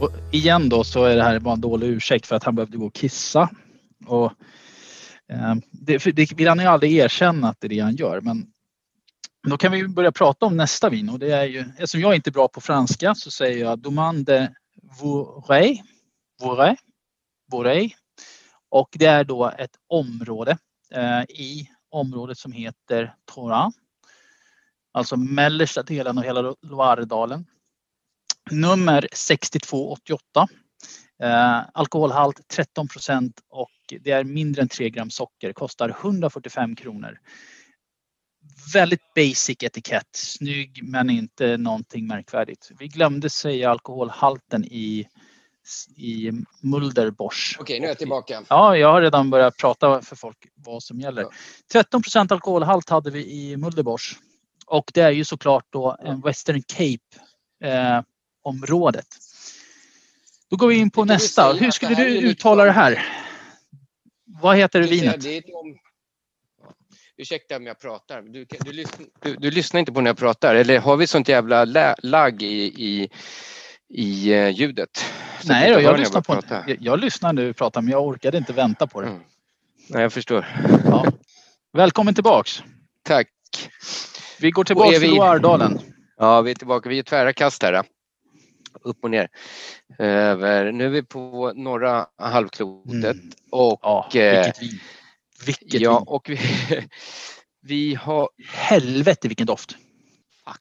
Och 0.00 0.10
igen 0.32 0.68
då 0.68 0.84
så 0.84 1.04
är 1.04 1.16
det 1.16 1.22
här 1.22 1.38
bara 1.38 1.54
en 1.54 1.60
dålig 1.60 1.88
ursäkt 1.88 2.26
för 2.26 2.36
att 2.36 2.44
han 2.44 2.54
behövde 2.54 2.78
gå 2.78 2.86
och 2.86 2.94
kissa. 2.94 3.50
Och, 4.06 4.32
eh, 5.32 5.54
det, 5.70 6.04
det 6.04 6.32
vill 6.32 6.48
han 6.48 6.58
ju 6.58 6.64
aldrig 6.64 6.96
erkänna 6.96 7.48
att 7.48 7.60
det 7.60 7.66
är 7.66 7.68
det 7.68 7.78
han 7.78 7.96
gör. 7.96 8.20
Men 8.20 8.46
då 9.48 9.56
kan 9.56 9.72
vi 9.72 9.88
börja 9.88 10.12
prata 10.12 10.46
om 10.46 10.56
nästa 10.56 10.88
vin 10.88 11.10
och 11.10 11.18
det 11.18 11.32
är 11.32 11.44
ju, 11.44 11.60
eftersom 11.60 12.00
jag 12.00 12.14
inte 12.14 12.30
är 12.30 12.32
bra 12.32 12.48
på 12.48 12.60
franska 12.60 13.14
så 13.14 13.30
säger 13.30 13.64
jag 13.64 13.78
Domande 13.78 14.54
Vourey. 15.00 15.82
Vourey. 16.40 16.76
Vourey. 17.52 17.90
Och 18.70 18.88
det 18.92 19.06
är 19.06 19.24
då 19.24 19.52
ett 19.58 19.76
område 19.88 20.58
eh, 20.94 21.22
i 21.22 21.70
området 21.90 22.38
som 22.38 22.52
heter 22.52 23.14
Toran. 23.34 23.72
Alltså 24.92 25.16
mellersta 25.16 25.82
delen 25.82 26.18
av 26.18 26.24
hela 26.24 26.54
Loiredalen 26.62 27.46
nummer 28.50 29.08
6288. 29.12 30.48
Eh, 31.22 31.60
alkoholhalt 31.74 32.48
13 32.48 32.88
procent 32.88 33.40
och 33.48 33.70
det 34.00 34.10
är 34.10 34.24
mindre 34.24 34.62
än 34.62 34.68
3 34.68 34.90
gram 34.90 35.10
socker. 35.10 35.52
Kostar 35.52 35.88
145 36.00 36.76
kronor. 36.76 37.18
Väldigt 38.74 39.14
basic 39.14 39.56
etikett. 39.62 40.08
Snygg 40.12 40.80
men 40.82 41.10
inte 41.10 41.56
någonting 41.56 42.06
märkvärdigt. 42.06 42.70
Vi 42.78 42.88
glömde 42.88 43.30
säga 43.30 43.70
alkoholhalten 43.70 44.64
i 44.64 45.08
i 45.96 46.32
Mulderbosch. 46.62 47.56
Okej, 47.60 47.80
nu 47.80 47.86
är 47.86 47.90
jag 47.90 47.98
tillbaka. 47.98 48.42
Ja, 48.48 48.76
jag 48.76 48.92
har 48.92 49.02
redan 49.02 49.30
börjat 49.30 49.56
prata 49.56 50.02
för 50.02 50.16
folk 50.16 50.36
vad 50.54 50.82
som 50.82 51.00
gäller. 51.00 51.26
13 51.72 52.02
procent 52.02 52.32
alkoholhalt 52.32 52.90
hade 52.90 53.10
vi 53.10 53.32
i 53.32 53.56
Mulderbosch. 53.56 54.18
Och 54.66 54.90
det 54.94 55.00
är 55.00 55.10
ju 55.10 55.24
såklart 55.24 55.64
då 55.70 55.96
en 56.00 56.20
Western 56.20 56.62
Cape 56.62 57.24
eh, 57.64 58.02
området. 58.48 59.06
Då 60.50 60.56
går 60.56 60.68
vi 60.68 60.76
in 60.76 60.90
på 60.90 61.04
nästa. 61.04 61.52
Hur 61.52 61.70
skulle 61.70 61.94
du 61.94 62.18
uttala 62.18 62.64
det 62.64 62.72
här? 62.72 63.06
Vad 64.24 64.56
heter 64.56 64.82
vinet? 64.82 65.44
Ursäkta 67.16 67.56
om 67.56 67.66
jag 67.66 67.80
pratar, 67.80 68.22
du, 68.22 68.46
du, 68.64 68.72
lyssn, 68.72 69.02
du, 69.22 69.36
du, 69.36 69.50
lyssnar 69.50 69.80
inte 69.80 69.92
på 69.92 70.00
när 70.00 70.10
jag 70.10 70.18
pratar 70.18 70.54
eller 70.54 70.78
har 70.78 70.96
vi 70.96 71.06
sånt 71.06 71.28
jävla 71.28 71.64
lagg 72.02 72.42
i, 72.42 72.64
i, 72.64 73.10
i 73.88 74.34
uh, 74.34 74.50
ljudet? 74.50 75.04
Nej 75.44 75.72
då, 75.72 75.80
jag, 75.80 75.98
lyssnar 75.98 76.20
på 76.20 76.42
jag, 76.48 76.76
jag 76.80 76.98
lyssnar 76.98 77.32
nu 77.32 77.50
och 77.50 77.56
pratar 77.56 77.82
men 77.82 77.92
jag 77.92 78.06
orkade 78.06 78.38
inte 78.38 78.52
vänta 78.52 78.86
på 78.86 79.00
det. 79.00 79.06
Mm. 79.06 79.20
Nej, 79.88 80.02
jag 80.02 80.12
förstår. 80.12 80.46
Ja. 80.84 81.06
Välkommen 81.72 82.14
tillbaks. 82.14 82.62
Tack. 83.02 83.28
Vi 84.40 84.50
går 84.50 84.64
tillbaks 84.64 84.98
till 84.98 85.10
Loiredalen. 85.10 85.80
Ja, 86.16 86.40
vi 86.40 86.50
är 86.50 86.54
tillbaka. 86.54 86.88
Vi 86.88 86.98
är 86.98 87.02
tvära 87.02 87.32
kast 87.32 87.62
här 87.62 87.82
upp 88.82 89.04
och 89.04 89.10
ner. 89.10 89.28
Över, 89.98 90.72
nu 90.72 90.84
är 90.84 90.88
vi 90.88 91.02
på 91.02 91.52
norra 91.54 92.06
halvklotet 92.18 93.16
mm. 93.16 93.30
och... 93.50 93.80
Ja, 93.82 94.10
eh, 94.14 94.44
vilket 94.44 94.62
vin! 94.62 94.80
Vilket 95.46 95.80
ja, 95.80 95.98
vin. 95.98 96.04
och 96.06 96.28
vi, 96.30 96.38
vi 97.62 97.94
har... 97.94 98.28
Helvete 98.46 99.28
vilken 99.28 99.46
doft! 99.46 99.72
Fuck. 100.44 100.60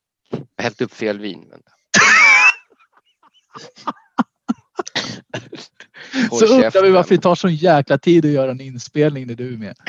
Jag 0.56 0.63
hällt 0.63 0.82
upp 0.82 0.93
fel 0.93 1.19
vin. 1.19 1.49
Vänta. 1.49 1.71
så 6.39 6.45
undrar 6.45 6.84
vi 6.84 6.89
varför 6.89 7.15
det 7.15 7.21
tar 7.21 7.36
så 7.36 7.49
jäkla 7.49 7.97
tid 7.97 8.25
att 8.25 8.32
göra 8.32 8.51
en 8.51 8.62
inspelning 8.62 9.27
när 9.27 9.36
du 9.36 9.53
är 9.53 9.58
med. 9.58 9.75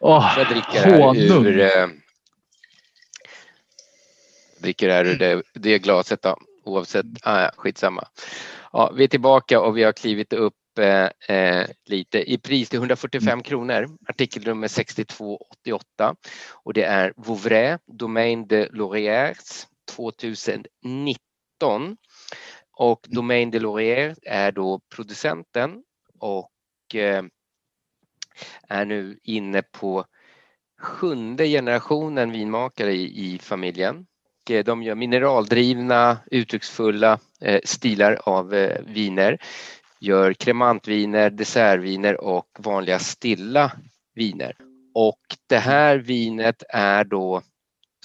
Åh, 0.00 0.34
jag 0.38 0.48
dricker 0.48 0.80
här 0.80 1.16
ur, 1.16 1.60
eh, 1.60 1.86
dricker 4.66 4.88
här 4.88 5.04
ur 5.04 5.18
det, 5.18 5.42
det 5.54 5.78
glaset 5.78 6.22
då, 6.22 6.38
oavsett, 6.64 7.06
ah, 7.22 7.50
skitsamma. 7.56 8.08
Ja, 8.72 8.92
vi 8.96 9.04
är 9.04 9.08
tillbaka 9.08 9.60
och 9.60 9.76
vi 9.76 9.82
har 9.82 9.92
klivit 9.92 10.32
upp 10.32 10.78
eh, 10.78 11.36
eh 11.36 11.66
lite 11.84 12.32
i 12.32 12.38
pris 12.38 12.68
till 12.68 12.78
145 12.78 13.28
mm. 13.28 13.42
kronor, 13.42 13.88
artikelnummer 14.08 14.68
6288 14.68 16.14
och 16.52 16.72
det 16.72 16.82
är 16.82 17.12
Vouvray 17.16 17.78
Domaine 17.86 18.46
de 18.46 18.68
Lauriers 18.72 19.66
2019 19.90 21.96
och 22.72 23.06
mm. 23.06 23.14
Domaine 23.14 23.50
de 23.50 23.58
Laurier 23.58 24.16
är 24.22 24.52
då 24.52 24.80
producenten 24.94 25.82
och 26.18 26.50
eh, 26.94 27.24
är 28.68 28.84
nu 28.84 29.18
inne 29.22 29.62
på 29.62 30.04
sjunde 30.80 31.46
generationen 31.46 32.32
vinmakare 32.32 32.92
i, 32.92 33.34
i 33.34 33.38
familjen. 33.38 34.06
Eh, 34.50 34.64
de 34.64 34.82
gör 34.82 34.94
mineraldrivna, 34.94 36.18
uttrycksfulla 36.26 37.18
eh, 37.40 37.60
stilar 37.64 38.18
av 38.24 38.54
eh, 38.54 38.80
viner. 38.86 39.38
Gör 40.00 40.32
kremantviner, 40.32 41.30
dessertviner 41.30 42.20
och 42.20 42.46
vanliga 42.58 42.98
stilla 42.98 43.72
viner. 44.14 44.56
Och 44.94 45.20
det 45.46 45.58
här 45.58 45.98
vinet 45.98 46.62
är 46.68 47.04
då 47.04 47.42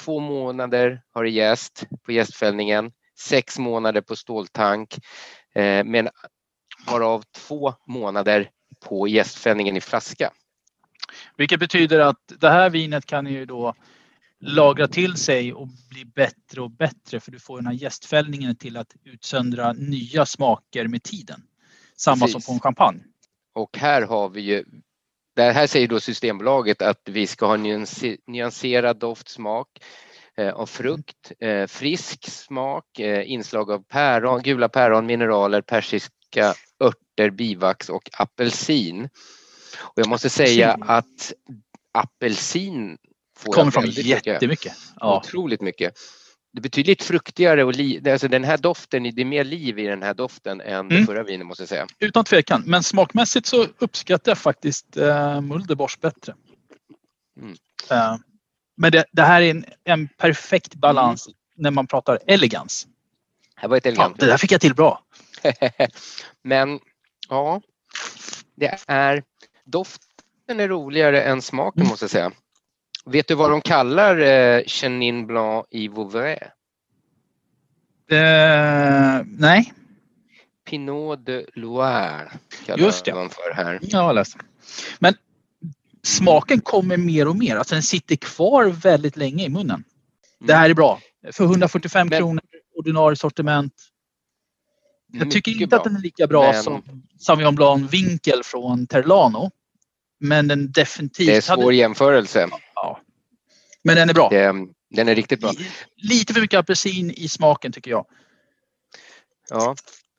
två 0.01 0.19
månader 0.19 1.01
har 1.13 1.23
det 1.23 1.29
jäst 1.29 1.83
på 2.05 2.11
jästfällningen, 2.11 2.91
sex 3.19 3.59
månader 3.59 4.01
på 4.01 4.15
ståltank, 4.15 4.95
men 5.85 6.09
varav 6.87 7.23
två 7.35 7.73
månader 7.87 8.49
på 8.85 9.07
jästfällningen 9.07 9.77
i 9.77 9.81
flaska. 9.81 10.31
Vilket 11.37 11.59
betyder 11.59 11.99
att 11.99 12.33
det 12.39 12.49
här 12.49 12.69
vinet 12.69 13.05
kan 13.05 13.27
ju 13.27 13.45
då 13.45 13.73
lagra 14.41 14.87
till 14.87 15.15
sig 15.15 15.53
och 15.53 15.67
bli 15.89 16.05
bättre 16.05 16.61
och 16.61 16.71
bättre 16.71 17.19
för 17.19 17.31
du 17.31 17.39
får 17.39 17.57
den 17.57 17.65
här 17.65 17.73
gästfällningen 17.73 18.55
till 18.55 18.77
att 18.77 18.95
utsöndra 19.03 19.73
nya 19.73 20.25
smaker 20.25 20.87
med 20.87 21.03
tiden. 21.03 21.43
Samma 21.97 22.25
Precis. 22.25 22.31
som 22.33 22.41
på 22.41 22.51
en 22.53 22.59
champagne. 22.59 23.03
Och 23.53 23.77
här 23.77 24.01
har 24.01 24.29
vi 24.29 24.41
ju, 24.41 24.63
det 25.35 25.51
här 25.51 25.67
säger 25.67 25.87
då 25.87 25.99
Systembolaget 25.99 26.81
att 26.81 27.01
vi 27.05 27.27
ska 27.27 27.45
ha 27.45 27.57
nyanserad 28.27 28.97
doftsmak 28.97 29.67
eh, 30.37 30.53
av 30.53 30.65
frukt, 30.65 31.31
eh, 31.39 31.67
frisk 31.67 32.29
smak, 32.29 32.99
eh, 32.99 33.31
inslag 33.31 33.71
av 33.71 33.83
päron, 33.83 34.41
gula 34.41 34.69
päron, 34.69 35.05
mineraler, 35.05 35.61
persiska 35.61 36.53
örter, 36.83 37.29
bivax 37.29 37.89
och 37.89 38.09
apelsin. 38.13 39.09
Och 39.77 39.93
jag 39.95 40.07
måste 40.07 40.29
säga 40.29 40.77
att 40.81 41.33
apelsin 41.91 42.97
kommer 43.43 43.71
fram 43.71 43.85
jättemycket. 43.85 44.49
Mycket. 44.49 44.73
Ja. 44.99 45.17
Otroligt 45.17 45.61
mycket. 45.61 45.93
Det 46.53 46.59
är 46.59 46.61
betydligt 46.61 47.03
fruktigare 47.03 47.63
och 47.63 47.75
li, 47.75 48.11
alltså 48.11 48.27
den 48.27 48.43
här 48.43 48.57
doften, 48.57 49.03
det 49.03 49.21
är 49.21 49.25
mer 49.25 49.43
liv 49.43 49.79
i 49.79 49.87
den 49.87 50.03
här 50.03 50.13
doften 50.13 50.61
än 50.61 50.79
mm. 50.79 50.87
det 50.87 51.05
förra 51.05 51.23
vinet 51.23 51.47
måste 51.47 51.61
jag 51.61 51.69
säga. 51.69 51.87
Utan 51.99 52.23
tvekan, 52.23 52.63
men 52.65 52.83
smakmässigt 52.83 53.45
så 53.45 53.67
uppskattar 53.79 54.31
jag 54.31 54.37
faktiskt 54.37 54.97
eh, 54.97 55.41
Mulderbosch 55.41 55.97
bättre. 56.01 56.33
Mm. 57.39 57.55
Eh, 57.91 58.17
men 58.77 58.91
det, 58.91 59.05
det, 59.11 59.21
här 59.21 59.41
är 59.41 59.51
en, 59.51 59.65
en 59.83 60.07
perfekt 60.07 60.75
balans. 60.75 61.27
när 61.55 61.71
man 61.71 61.87
pratar 61.87 62.19
elegans. 62.27 62.87
Det 63.61 63.67
var 63.67 63.77
ett 63.77 63.83
Fan, 63.83 63.91
elegant 63.91 64.19
det 64.19 64.25
där 64.25 64.37
fick 64.37 64.51
jag 64.51 64.61
till 64.61 64.75
bra. 64.75 65.03
Men 66.43 66.79
ja, 67.29 67.61
det 68.55 68.79
är 68.87 69.23
doften 69.65 70.59
är 70.59 70.67
roligare 70.67 71.21
än 71.21 71.41
smaken 71.41 71.87
måste 71.87 72.03
jag 72.03 72.11
säga. 72.11 72.31
Vet 73.05 73.27
du 73.27 73.35
vad 73.35 73.49
de 73.51 73.61
kallar 73.61 74.17
eh, 74.17 74.63
Chenin 74.65 75.27
Blanc 75.27 75.65
i 75.69 75.87
Vouvray? 75.87 76.37
Eh, 78.11 79.21
nej, 79.25 79.73
Pinot 80.69 81.25
de 81.25 81.45
Loire 81.53 82.31
kallar 82.65 82.83
Just 82.85 83.05
det. 83.05 83.13
man 83.13 83.29
för 83.29 83.53
här. 83.55 83.79
jag 83.81 83.99
har 83.99 84.13
läst. 84.13 84.37
Men 84.99 85.13
smaken 86.03 86.61
kommer 86.61 86.97
mer 86.97 87.27
och 87.27 87.35
mer. 87.35 87.55
Alltså 87.55 87.75
den 87.75 87.83
sitter 87.83 88.15
kvar 88.15 88.65
väldigt 88.65 89.17
länge 89.17 89.45
i 89.45 89.49
munnen. 89.49 89.83
Det 90.39 90.53
här 90.53 90.69
är 90.69 90.73
bra. 90.73 90.99
För 91.31 91.43
145 91.43 92.07
Men- 92.07 92.19
kronor, 92.19 92.41
ordinarie 92.75 93.15
sortiment. 93.15 93.73
Jag 95.13 95.31
tycker 95.31 95.51
inte 95.51 95.63
att 95.75 95.83
bra. 95.83 95.89
den 95.89 95.95
är 95.95 96.01
lika 96.03 96.27
bra 96.27 96.51
Men- 96.51 96.63
som 96.63 96.83
Sauvignon 97.19 97.55
Blanc 97.55 97.93
Winkel 97.93 98.41
från 98.43 98.87
Terlano. 98.87 99.51
Men 100.19 100.47
den 100.47 100.71
definitivt 100.71 101.27
Det 101.27 101.35
är 101.37 101.41
svår 101.41 101.63
hade... 101.63 101.75
jämförelse. 101.75 102.47
Men 103.83 103.95
den 103.95 104.09
är 104.09 104.13
bra. 104.13 104.29
Det, 104.29 104.53
den 104.89 105.07
är 105.07 105.15
riktigt 105.15 105.39
bra. 105.39 105.51
Lite 105.95 106.33
för 106.33 106.41
mycket 106.41 106.59
apelsin 106.59 107.11
i 107.11 107.27
smaken 107.27 107.71
tycker 107.71 107.91
jag. 107.91 108.05
Ja, 109.49 109.75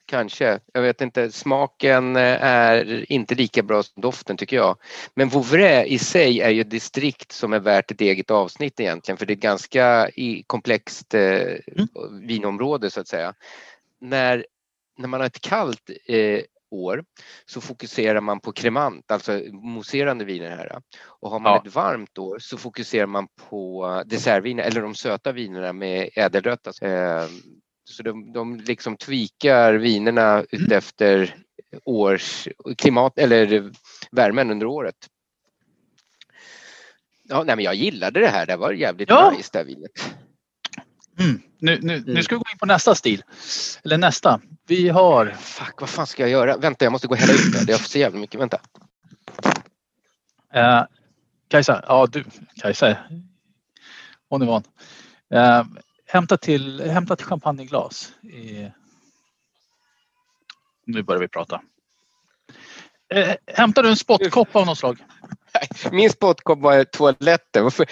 kanske. 0.07 0.61
Jag 0.73 0.83
vet 0.83 1.01
inte. 1.01 1.33
Smaken 1.33 2.17
eh, 2.17 2.43
är 2.43 3.13
inte 3.13 3.35
lika 3.35 3.63
bra 3.63 3.83
som 3.83 4.01
doften 4.03 4.37
tycker 4.37 4.57
jag. 4.57 4.77
Men 5.15 5.29
Vouvray 5.29 5.87
i 5.87 5.99
sig 5.99 6.41
är 6.41 6.51
ju 6.51 6.61
ett 6.61 6.71
distrikt 6.71 7.33
som 7.33 7.53
är 7.53 7.61
värt 7.61 7.91
ett 7.91 8.01
eget 8.01 8.31
avsnitt 8.31 8.81
egentligen 8.81 9.19
för 9.19 9.27
det 9.27 9.33
är 9.33 9.37
ett 9.37 9.43
ganska 9.43 10.11
komplext 10.47 11.15
eh, 11.15 11.57
vinområde 12.11 12.91
så 12.91 13.01
att 13.01 13.09
säga. 13.09 13.35
När, 14.01 14.47
när 14.99 15.09
man 15.09 15.21
har 15.21 15.27
ett 15.27 15.41
kallt 15.41 15.91
eh, 16.07 16.41
år 16.73 17.05
så 17.47 17.61
fokuserar 17.61 18.21
man 18.21 18.41
på 18.41 18.53
kremant, 18.53 19.11
alltså 19.11 19.33
mousserande 19.53 20.25
viner 20.25 20.57
här. 20.57 20.81
Och 21.05 21.31
har 21.31 21.41
man 21.41 21.53
Ja. 21.53 21.63
ett 21.67 21.75
varmt 21.75 22.19
år 22.19 22.39
så 22.39 22.59
fokuserar 22.59 23.07
man 23.07 23.29
på 23.49 24.03
dessertviner 24.07 24.63
eller 24.63 24.83
de 24.83 24.95
söta 24.95 25.33
vinerna 25.33 25.73
med 25.73 26.09
ädelrött. 26.17 26.67
Alltså. 26.67 26.87
Eh, 26.87 27.25
så 27.85 28.03
de, 28.03 28.33
de 28.33 28.57
liksom 28.61 28.97
tweakar 28.97 29.75
vinerna 29.75 30.45
utefter 30.51 31.37
års 31.85 32.49
klimat 32.79 33.19
eller 33.19 33.71
värmen 34.13 34.51
under 34.51 34.67
året. 34.67 34.97
Ja, 37.29 37.43
nej, 37.45 37.57
men 37.57 37.65
jag 37.65 37.75
gillade 37.75 38.21
det 38.21 38.29
här. 38.29 38.47
Det 38.47 38.57
var 38.57 38.73
jävligt 38.73 39.09
Ja. 39.11 39.31
nice 39.37 39.49
det 39.53 39.59
här 39.59 39.67
vinet. 39.67 39.91
Mm. 41.19 41.43
Nu, 41.59 41.79
nu, 41.83 42.03
nu 42.07 42.23
ska 42.23 42.37
vi 42.37 42.42
på 42.63 42.67
nästa 42.67 42.95
stil. 42.95 43.23
Eller 43.85 43.99
nästa. 43.99 44.41
Vi 44.67 44.89
har... 44.89 45.27
Fuck, 45.27 45.81
vad 45.81 45.91
fan 45.91 46.07
ska 46.07 46.23
jag 46.23 46.31
göra? 46.31 46.57
Vänta, 46.57 46.85
jag 46.85 46.93
måste 46.93 47.07
gå 47.07 47.15
och 47.15 47.19
hälla 47.19 47.33
ut 47.33 47.53
det. 47.53 47.67
Det 47.67 47.73
är 47.73 47.79
så 47.79 47.99
jävla 47.99 48.21
mycket. 48.21 48.41
Vänta. 48.41 48.61
Eh, 50.55 50.85
Kajsa, 51.49 51.85
ja 51.89 52.07
du, 52.07 52.25
Kajsa, 52.63 52.97
hon 54.29 54.43
är 54.43 54.47
van. 54.47 54.63
Eh, 55.31 55.65
hämta, 56.07 56.37
till, 56.37 56.81
hämta 56.81 57.15
ett 57.15 57.23
champagneglas. 57.23 58.13
I... 58.23 58.71
Nu 60.87 61.03
börjar 61.03 61.21
vi 61.21 61.29
prata. 61.29 61.63
Eh, 63.13 63.35
hämtar 63.47 63.83
du 63.83 63.89
en 63.89 63.97
spottkopp 63.97 64.57
av 64.57 64.67
något 64.67 64.79
slag? 64.79 64.99
Min 65.93 66.11
spottkopp 66.11 66.59
var 66.59 66.85
toaletten. 66.85 67.65
Alltså, 67.65 67.85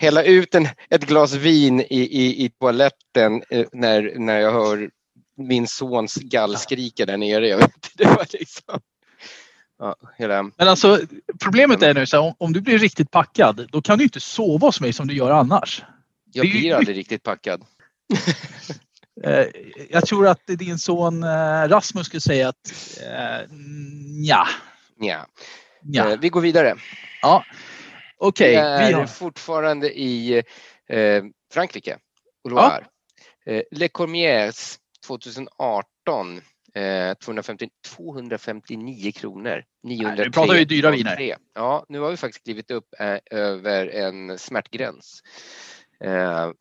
hälla 0.00 0.22
ut 0.22 0.54
en, 0.54 0.68
ett 0.90 1.06
glas 1.06 1.32
vin 1.32 1.80
i, 1.80 1.84
i, 1.90 2.44
i 2.44 2.50
toaletten 2.50 3.42
eh, 3.50 3.66
när, 3.72 4.18
när 4.18 4.40
jag 4.40 4.52
hör 4.52 4.90
min 5.36 5.66
sons 5.66 6.14
gallskrika 6.14 7.06
där 7.06 7.16
nere. 7.16 7.48
Jag 7.48 7.56
vet, 7.56 7.74
inte, 7.74 7.88
det 7.94 8.04
var 8.04 8.26
liksom... 8.32 8.80
Ja, 9.78 9.96
hela... 10.18 10.42
Men 10.42 10.68
alltså 10.68 11.00
problemet 11.40 11.82
är 11.82 11.94
nu 11.94 12.06
så 12.06 12.16
här, 12.16 12.24
om, 12.24 12.34
om 12.38 12.52
du 12.52 12.60
blir 12.60 12.78
riktigt 12.78 13.10
packad 13.10 13.68
då 13.72 13.82
kan 13.82 13.98
du 13.98 14.04
inte 14.04 14.20
sova 14.20 14.68
hos 14.68 14.80
mig 14.80 14.92
som 14.92 15.06
du 15.06 15.14
gör 15.14 15.30
annars. 15.30 15.84
Jag 16.32 16.46
blir 16.50 16.74
aldrig 16.74 16.96
riktigt 16.96 17.22
packad. 17.22 17.64
Eh, 19.26 19.46
jag 19.90 20.06
tror 20.06 20.28
att 20.28 20.46
din 20.46 20.78
son 20.78 21.22
eh, 21.22 21.68
Rasmus 21.68 22.06
skulle 22.06 22.20
säga 22.20 22.48
att 22.48 22.98
eh, 23.02 23.46
ja. 24.22 24.46
Ja. 25.00 25.26
Ja. 25.82 26.10
Eh, 26.12 26.18
Vi 26.20 26.28
går 26.28 26.40
vidare. 26.40 26.74
Ja. 27.22 27.44
Okej, 28.18 28.48
vi 28.48 28.54
vi 28.54 28.60
är 28.60 28.92
har... 28.92 29.06
fortfarande 29.06 29.98
i 29.98 30.42
eh, 30.88 31.24
Frankrike. 31.52 31.98
och 32.44 32.50
Loire. 32.50 32.84
Eh, 33.46 33.62
Le 33.70 33.88
Cormiers 33.88 34.78
2018. 35.06 36.40
Eh, 36.74 37.14
250, 37.14 37.68
259 37.96 39.12
kronor. 39.12 39.64
903, 39.82 40.24
nu 40.24 40.30
pratar 40.30 40.54
vi 40.54 40.64
dyra 40.64 40.90
viner. 40.90 41.16
03. 41.16 41.36
Ja, 41.54 41.86
nu 41.88 42.00
har 42.00 42.10
vi 42.10 42.16
faktiskt 42.16 42.44
klivit 42.44 42.70
upp 42.70 42.94
över 43.30 43.86
en 43.86 44.38
smärtgräns 44.38 45.22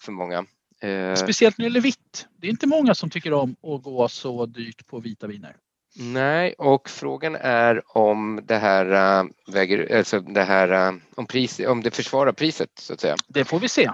för 0.04 0.12
många. 0.12 0.46
Eh, 0.84 1.16
Speciellt 1.16 1.58
när 1.58 1.64
det 1.64 1.68
gäller 1.68 1.82
vitt. 1.82 2.28
Det 2.38 2.48
är 2.48 2.52
inte 2.52 2.68
många 2.68 2.96
som 2.96 3.10
tycker 3.10 3.34
om 3.34 3.56
att 3.64 3.84
gå 3.84 4.08
så 4.08 4.46
dyrt 4.46 4.88
på 4.88 5.00
vita 5.00 5.28
viner. 5.28 5.56
Nej, 5.96 6.54
och 6.58 6.90
frågan 6.90 7.36
är 7.36 7.98
om 7.98 8.42
det 8.44 8.58
här 8.58 9.20
äh, 9.20 9.26
väger, 9.48 9.98
alltså 9.98 10.20
det 10.20 10.44
här, 10.44 10.88
äh, 10.90 10.96
om, 11.16 11.26
pris, 11.28 11.60
om 11.60 11.84
det 11.84 11.92
försvarar 11.92 12.32
priset 12.32 12.70
så 12.80 12.94
att 12.94 13.00
säga. 13.00 13.16
Det 13.28 13.46
får 13.46 13.60
vi 13.60 13.70
se. 13.70 13.90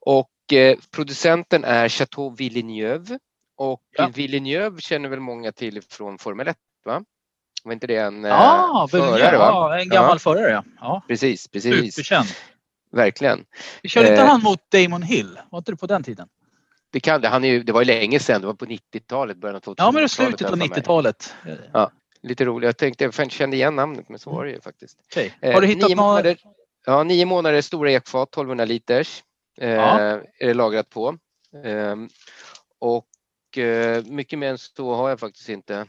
Och 0.00 0.52
eh, 0.52 0.78
producenten 0.90 1.64
är 1.64 1.88
Chateau 1.88 2.30
Villeneuve 2.36 3.18
och 3.56 3.82
Ja. 3.96 4.10
Villeneuve 4.14 4.80
känner 4.80 5.08
väl 5.08 5.20
många 5.20 5.52
till 5.52 5.82
från 5.90 6.18
Formel 6.18 6.48
1 6.48 6.56
va? 6.84 7.04
Var 7.64 7.72
inte 7.72 7.86
det 7.86 7.96
en 7.96 8.24
Ja, 8.24 8.88
förare 8.90 9.38
va? 9.38 9.44
ja, 9.44 9.78
en 9.80 9.88
gammal 9.88 10.14
Ja. 10.14 10.18
förare 10.18 10.50
ja. 10.50 10.64
ja. 10.80 11.02
Precis, 11.08 11.48
precis. 11.48 11.94
Superkänd. 11.94 12.28
Verkligen. 12.92 13.44
Vi 13.82 13.88
körde 13.88 14.08
inte 14.08 14.22
Eh, 14.22 14.28
han 14.28 14.42
mot 14.42 14.70
Damon 14.70 15.02
Hill? 15.02 15.38
Var 15.50 15.58
inte 15.58 15.72
det 15.72 15.76
på 15.76 15.86
den 15.86 16.02
tiden? 16.02 16.28
Det, 16.92 17.00
kan, 17.00 17.20
det, 17.20 17.28
han 17.28 17.44
är 17.44 17.48
ju, 17.48 17.62
det 17.62 17.72
var 17.72 17.80
ju 17.80 17.84
länge 17.84 18.18
sedan, 18.20 18.40
det 18.40 18.46
var 18.46 18.54
på 18.54 18.64
90-talet, 18.64 19.36
början 19.36 19.56
av 19.56 19.62
2000-talet. 19.62 19.78
Ja, 19.78 19.92
men 19.92 20.02
det 20.02 20.08
slutet 20.08 20.34
av 20.34 20.40
jag 20.42 20.50
för 20.50 20.56
mig. 20.68 20.68
90-talet. 20.68 21.34
Eh, 21.46 21.54
Ja, 21.72 21.90
lite 22.22 22.44
roligt. 22.44 22.66
Jag 22.66 22.76
tänkte, 22.76 23.04
jag 23.04 23.30
kände 23.32 23.56
igen 23.56 23.76
namnet 23.76 24.08
men 24.08 24.18
så 24.18 24.30
var 24.30 24.44
det 24.44 24.50
ju 24.50 24.60
faktiskt. 24.60 24.98
Okej. 25.10 25.34
Eh, 25.40 25.52
Har 25.54 25.60
du 25.60 25.66
hittat 25.66 25.96
några? 25.96 26.34
ja, 26.86 27.02
nio 27.02 27.26
månader 27.26 27.60
stora 27.60 27.90
ekfat, 27.92 28.28
1200 28.28 28.64
liters. 28.64 29.22
Eh, 29.60 29.70
Ja. 29.70 30.00
Är 30.00 30.46
det 30.46 30.54
lagrat 30.54 30.88
på. 30.90 31.18
Eh, 31.64 31.96
och 32.78 33.58
eh, 33.58 34.04
mycket 34.04 34.38
mer 34.38 34.50
än 34.50 34.58
så 34.58 34.94
har 34.94 35.08
jag 35.08 35.20
faktiskt 35.20 35.48
inte. 35.48 35.86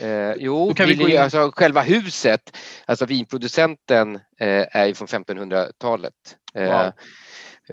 Eh, 0.00 0.32
jo, 0.38 0.72
Billy- 0.72 1.16
alltså 1.22 1.50
själva 1.54 1.82
huset, 1.82 2.56
alltså 2.86 3.06
vinproducenten 3.06 4.16
eh, 4.16 4.76
är 4.76 4.86
ju 4.86 4.94
från 4.94 5.08
1500-talet. 5.08 6.14
Eh, 6.54 6.64
Wow. 6.64 6.92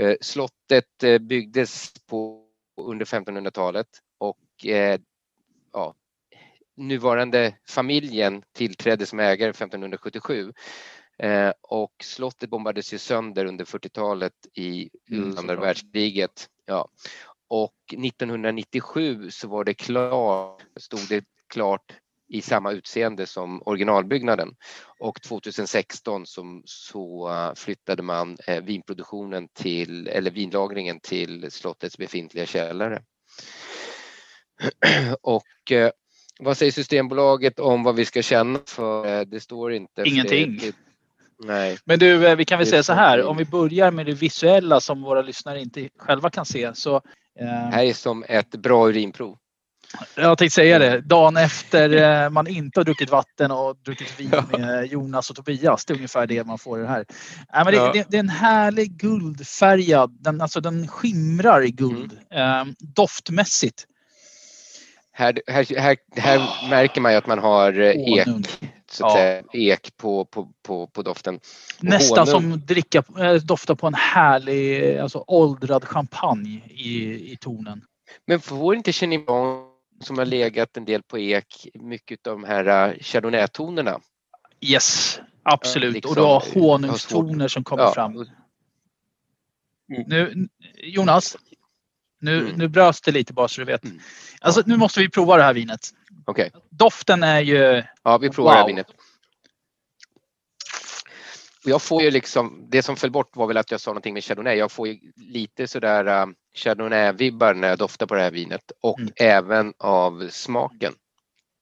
eh, 0.05 0.15
slottet 0.21 1.03
eh, 1.03 1.17
byggdes 1.17 1.93
på 2.09 2.41
under 2.81 3.05
1500-talet 3.05 3.87
och 4.17 4.65
eh, 4.65 4.99
ja, 5.73 5.95
nuvarande 6.77 7.55
familjen 7.69 8.43
tillträdde 8.53 9.05
som 9.05 9.19
ägare 9.19 9.49
1577 9.49 10.53
eh, 11.17 11.51
och 11.61 11.93
slottet 12.03 12.49
bombades 12.49 12.93
ju 12.93 12.97
sönder 12.97 13.45
under 13.45 13.65
40-talet 13.65 14.33
i 14.53 14.89
Mm, 15.11 15.37
andra 15.37 15.55
världskriget. 15.55 16.49
Ja. 16.65 16.87
Och 17.47 17.75
1997 17.97 19.29
så 19.31 19.47
var 19.47 19.63
det 19.63 19.73
klart, 19.73 20.65
stod 20.79 21.09
det 21.09 21.25
klart 21.53 21.93
i 22.27 22.41
samma 22.41 22.71
utseende 22.71 23.25
som 23.25 23.61
originalbyggnaden 23.65 24.55
och 24.99 25.21
2016 25.21 26.25
som, 26.25 26.61
så 26.65 27.29
eh, 27.29 27.53
flyttade 27.55 28.03
man 28.03 28.37
eh, 28.47 28.63
vinproduktionen 28.63 29.47
till, 29.47 30.07
eller 30.07 30.31
vinlagringen 30.31 30.99
till 30.99 31.51
slottets 31.51 31.97
befintliga 31.97 32.45
källare. 32.45 33.01
Och 35.21 35.71
eh, 35.71 35.91
vad 36.39 36.57
säger 36.57 36.71
Systembolaget 36.71 37.59
om 37.59 37.83
vad 37.83 37.95
vi 37.95 38.05
ska 38.05 38.21
känna 38.21 38.59
för? 38.67 39.25
Det 39.25 39.39
står 39.39 39.73
inte. 39.73 40.03
Ingenting. 40.05 40.57
Det, 40.57 40.75
nej. 41.45 41.77
Men 41.85 41.99
du, 41.99 42.35
vi 42.35 42.45
kan 42.45 42.59
väl 42.59 42.67
säga 42.67 42.83
så 42.83 42.93
här. 42.93 43.23
Om 43.23 43.37
vi 43.37 43.45
börjar 43.45 43.91
med 43.91 44.05
det 44.05 44.13
visuella 44.13 44.79
som 44.81 45.01
våra 45.01 45.21
lyssnare 45.21 45.61
inte 45.61 45.89
själva 45.97 46.29
kan 46.29 46.45
se. 46.45 46.75
Så, 46.75 47.01
Det 47.35 47.43
eh, 47.43 47.49
här 47.49 47.83
är 47.83 47.93
som 47.93 48.23
ett 48.27 48.51
bra 48.51 48.89
urinprov. 48.89 49.37
Jag 50.15 50.37
tänkte 50.37 50.55
säga 50.55 50.79
det. 50.79 51.01
Dagen 51.01 51.37
efter 51.37 51.89
eh, 52.23 52.29
man 52.29 52.47
inte 52.47 52.79
har 52.79 52.85
druckit 52.85 53.09
vatten 53.09 53.51
och 53.51 53.75
druckit 53.85 54.19
vin 54.19 54.31
med 54.51 54.85
Jonas 54.87 55.29
och 55.29 55.35
Tobias. 55.35 55.85
Det 55.85 55.93
är 55.93 55.95
ungefär 55.95 56.27
det 56.27 56.43
man 56.43 56.57
får 56.57 56.77
det 56.79 56.87
här. 56.87 57.05
Nej, 57.53 57.63
men 57.65 57.73
det, 57.73 57.75
Ja. 57.75 57.91
det, 57.93 58.05
det 58.09 58.17
är 58.17 58.19
en 58.19 58.29
härlig 58.29 58.91
guldfärgad. 58.97 60.17
Den, 60.19 60.41
alltså 60.41 60.61
den 60.61 60.87
skimrar 60.87 61.63
i 61.63 61.71
guld. 61.71 62.19
Mm. 62.31 62.67
Eh, 62.69 62.73
doftmässigt. 62.79 63.85
Här, 65.13 65.41
här, 65.47 65.79
här, 65.79 65.97
här 66.15 66.69
märker 66.69 67.01
man 67.01 67.11
ju 67.11 67.17
att 67.17 67.27
man 67.27 67.39
har 67.39 67.79
eh, 67.79 67.89
ek 67.89 68.27
så 68.91 69.05
att 69.05 69.11
Ja. 69.11 69.17
säga, 69.17 69.43
ek 69.53 69.97
på, 69.97 70.25
på, 70.25 70.51
på, 70.67 70.87
på 70.87 71.01
doften. 71.01 71.35
Och 71.35 71.83
Nästan 71.83 72.27
honung- 72.27 72.31
som 72.31 72.65
dricka, 72.65 73.03
äh, 73.19 73.33
dofta 73.33 73.75
på 73.75 73.87
en 73.87 73.93
härlig 73.93 74.97
alltså, 74.97 75.23
åldrad 75.27 75.83
champagne 75.83 76.61
i, 76.69 77.13
i 77.31 77.37
tonen. 77.41 77.81
Men 78.27 78.39
får 78.41 78.75
inte 78.75 78.91
Chenin 78.91 79.25
som 79.99 80.17
har 80.17 80.25
legat 80.25 80.77
en 80.77 80.85
del 80.85 81.03
på 81.03 81.19
ek 81.19 81.67
mycket 81.73 82.27
av 82.27 82.33
de 82.33 82.43
här 82.43 82.89
uh, 82.89 82.97
chardonnay-tonerna? 83.01 83.99
Yes, 84.61 85.19
absolut. 85.43 85.93
liksom, 85.93 86.09
och 86.09 86.15
du 86.15 86.21
har 86.21 86.29
jag 86.29 86.39
har 86.39 86.61
honungstoner 86.61 87.47
som 87.47 87.63
kommer 87.63 87.83
Ja, 87.83 87.93
fram. 87.93 88.25
Nu, 90.07 90.47
Jonas, 90.83 91.37
nu, 92.21 92.53
nu 92.55 92.67
bröts 92.67 93.01
det 93.01 93.11
lite 93.11 93.33
bara 93.33 93.47
så 93.47 93.61
du 93.61 93.65
vet. 93.65 93.81
Alltså, 94.41 94.63
nu 94.65 94.77
måste 94.77 94.99
vi 94.99 95.09
prova 95.09 95.37
det 95.37 95.43
här 95.43 95.53
vinet. 95.53 95.89
Okej, 96.25 96.51
Doften 96.69 97.23
är 97.23 97.39
ju... 97.41 97.83
ja 98.03 98.17
vi 98.17 98.29
provar 98.29 98.51
det 98.51 98.57
här 98.57 98.63
Wow. 98.63 98.67
vinet. 98.67 98.87
Jag 101.67 101.81
får 101.81 102.01
ju 102.01 102.11
liksom, 102.11 102.65
det 102.69 102.83
som 102.83 102.95
föll 102.95 103.11
bort 103.11 103.35
var 103.35 103.47
väl 103.47 103.57
att 103.57 103.71
jag 103.71 103.81
sa 103.81 103.91
någonting 103.91 104.13
med 104.13 104.23
chardonnay. 104.23 104.57
Jag 104.57 104.71
får 104.71 104.87
ju 104.87 104.99
lite 105.15 105.67
sådär 105.67 106.07
uh, 106.07 106.33
chardonnay-vibbar 106.55 107.53
när 107.53 107.67
jag 107.67 107.77
doftar 107.77 108.05
på 108.05 108.15
det 108.15 108.21
här 108.21 108.31
vinet 108.31 108.71
och 108.81 108.99
Mm. 108.99 109.13
även 109.15 109.73
av 109.77 110.27
smaken. 110.31 110.93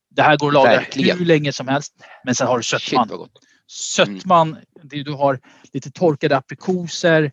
Det 0.10 0.22
här 0.22 0.38
går 0.38 0.48
att 0.48 0.54
laga 0.54 0.70
Verkligen. 0.70 1.18
hur 1.18 1.26
länge 1.26 1.54
som 1.54 1.68
helst. 1.68 1.94
Men 2.24 2.36
sen 2.36 2.48
har 2.48 2.58
du 2.58 2.64
Shit 2.64 2.82
sötman. 2.82 3.08
gott. 3.08 3.32
Sötman, 3.68 4.58
det, 4.84 5.04
du 5.04 5.12
har 5.12 5.39
lite 5.74 5.91
torkade 5.91 6.38
aprikoser. 6.38 7.32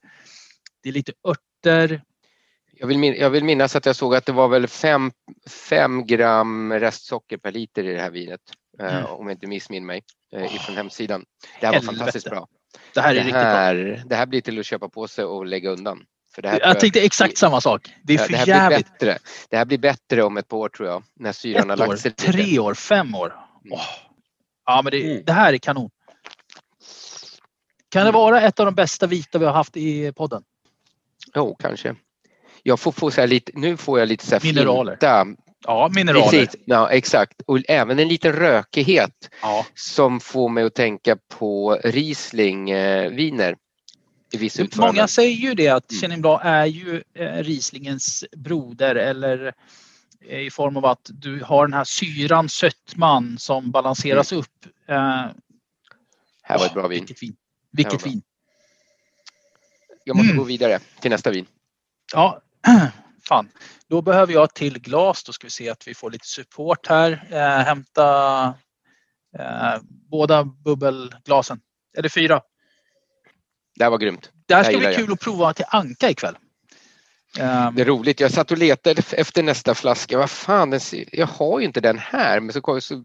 Det 0.82 0.88
är 0.88 0.92
lite 0.92 1.12
örter. 1.28 2.02
Jag 2.72 2.86
vill, 2.86 2.98
min, 2.98 3.14
jag 3.14 3.30
vill 3.30 3.44
minnas 3.44 3.76
att 3.76 3.86
jag 3.86 3.96
såg 3.96 4.14
att 4.14 4.26
det 4.26 4.32
var 4.32 4.48
väl 4.48 4.66
5 4.68 6.06
gram 6.06 6.72
restsocker 6.72 7.36
per 7.36 7.52
liter 7.52 7.84
i 7.84 7.92
det 7.92 8.00
här 8.00 8.10
vinet. 8.10 8.40
eh, 8.78 8.94
Mm. 8.96 9.04
Om 9.06 9.26
jag 9.26 9.34
inte 9.34 9.46
missminner 9.46 9.86
mig 9.86 10.02
eh, 10.32 10.54
ifrån 10.56 10.76
hemsidan. 10.76 11.24
Det 11.60 11.66
här 11.66 11.72
var 11.72 11.78
Helvete. 11.80 11.96
fantastiskt 11.98 12.30
bra. 12.30 12.48
Det 12.94 13.00
här 13.00 13.10
är 13.10 13.14
det 13.14 13.20
riktigt 13.20 13.32
bra. 13.34 13.42
här, 13.42 14.02
Det 14.06 14.16
här 14.16 14.26
blir 14.26 14.40
till 14.40 14.58
att 14.60 14.66
köpa 14.66 14.88
på 14.88 15.08
sig 15.08 15.24
och 15.24 15.46
lägga 15.46 15.70
undan. 15.70 16.04
För 16.40 16.42
det 16.42 16.48
här 16.48 16.60
Jag 16.68 16.80
tänkte 16.80 17.00
exakt 17.00 17.38
samma 17.38 17.60
sak. 17.60 17.94
Det 18.02 18.14
är 18.14 18.18
för 18.18 18.28
det 18.32 18.36
här 18.36 18.44
blir 18.44 18.54
jävligt. 18.54 18.92
bättre. 18.98 19.18
Det 19.50 19.56
här 19.56 19.64
blir 19.64 19.78
bättre 19.78 20.22
om 20.22 20.36
ett 20.36 20.48
par 20.48 20.56
år 20.56 20.68
tror 20.68 20.88
jag. 20.88 21.02
När 21.16 21.32
syran 21.32 21.68
har 21.68 21.76
Ett 21.76 21.82
år, 21.82 21.86
lagt 21.86 22.00
sig 22.00 22.10
lite. 22.10 22.32
tre 22.32 22.58
år, 22.58 22.74
fem 22.74 23.14
år. 23.14 23.26
Mm. 23.26 23.72
Åh. 23.72 23.80
Ja, 24.66 24.80
men 24.84 24.90
det, 24.90 25.22
det 25.26 25.32
här 25.32 25.52
är 25.52 25.58
kanon. 25.58 25.90
Kan 27.88 28.06
det 28.06 28.12
vara 28.12 28.40
ett 28.40 28.60
av 28.60 28.66
de 28.66 28.74
bästa 28.74 29.06
vita 29.06 29.38
vi 29.38 29.44
har 29.44 29.52
haft 29.52 29.76
i 29.76 30.12
podden? 30.12 30.42
Jo, 31.34 31.56
kanske. 31.60 31.94
Jag 32.62 32.80
får, 32.80 32.92
få 32.92 33.10
så 33.10 33.20
här 33.20 33.28
lite, 33.28 33.52
nu 33.54 33.76
får 33.76 33.98
jag 33.98 34.08
lite 34.08 34.26
så 34.26 34.34
här 34.34 34.42
Mineraler. 34.42 34.92
Flinta. 34.92 35.26
Ja, 35.66 35.90
mineraler. 35.94 36.22
Precis, 36.30 36.56
ja, 36.66 36.90
exakt. 36.90 37.42
Och 37.46 37.58
även 37.68 37.98
en 37.98 38.08
liten 38.08 38.32
rökighet 38.32 39.28
Ja. 39.42 39.66
som 39.74 40.20
får 40.20 40.48
mig 40.48 40.64
att 40.64 40.74
tänka 40.74 41.16
på 41.28 41.80
Riesling-viner 41.84 43.56
i 44.32 44.36
viss 44.36 44.60
utförande. 44.60 44.92
Många 44.92 45.08
säger 45.08 45.36
ju 45.36 45.54
det 45.54 45.68
att 45.68 45.90
Mm. 45.90 46.00
Chenin 46.00 46.20
Blanc 46.22 46.40
är 46.44 46.66
ju 46.66 47.02
eh, 47.14 47.42
Rieslingens 47.42 48.24
broder 48.36 48.94
eller 48.94 49.52
eh, 50.26 50.40
i 50.40 50.50
form 50.50 50.76
av 50.76 50.86
att 50.86 51.10
du 51.12 51.42
har 51.44 51.66
den 51.66 51.74
här 51.74 51.84
syran, 51.84 52.48
sötman 52.48 53.38
som 53.38 53.70
balanseras 53.70 54.32
upp. 54.32 54.66
Eh, 54.88 54.96
Här 56.42 56.58
var 56.58 56.66
ett 56.66 56.74
bra 56.74 56.88
vin. 56.88 56.98
Vilket 56.98 57.22
vin. 57.22 57.36
Vilket 57.72 58.06
vin. 58.06 58.22
Jag 60.04 60.16
måste 60.16 60.30
Mm. 60.30 60.38
gå 60.38 60.44
vidare 60.44 60.78
till 61.00 61.10
nästa 61.10 61.30
vin. 61.30 61.46
Ja, 62.12 62.40
fan. 63.28 63.48
Då 63.88 64.02
behöver 64.02 64.32
jag 64.32 64.54
till 64.54 64.78
glas. 64.78 65.24
Då 65.24 65.32
ska 65.32 65.46
vi 65.46 65.50
se 65.50 65.70
att 65.70 65.88
vi 65.88 65.94
får 65.94 66.10
lite 66.10 66.26
support 66.26 66.86
här. 66.86 67.26
Eh, 67.30 67.64
hämta 67.64 68.44
eh, 69.38 69.74
båda 70.10 70.44
bubbelglasen. 70.44 71.60
Är 71.98 72.02
det 72.02 72.08
fyra? 72.08 72.40
Det 73.80 73.84
här 73.84 73.90
var 73.90 73.98
grymt. 73.98 74.30
Det 74.46 74.54
här 74.54 74.64
ska 74.64 74.76
bli 74.78 74.86
jag. 74.86 74.94
kul 74.96 75.12
att 75.12 75.20
prova 75.20 75.52
till 75.52 75.64
Anka 75.68 76.10
ikväll. 76.10 76.36
Eh, 77.38 77.70
Det 77.72 77.82
är 77.82 77.84
roligt. 77.84 78.20
Jag 78.20 78.30
satt 78.30 78.50
och 78.50 78.58
letade 78.58 79.02
efter 79.12 79.42
nästa 79.42 79.74
flaska. 79.74 80.18
Vad 80.18 80.30
fan, 80.30 80.70
den, 80.70 80.80
jag 81.12 81.26
har 81.26 81.60
ju 81.60 81.66
inte 81.66 81.80
den 81.80 81.98
här. 81.98 82.40
Men 82.40 82.52
så, 82.52 82.60
kom, 82.60 82.80
så 82.80 83.04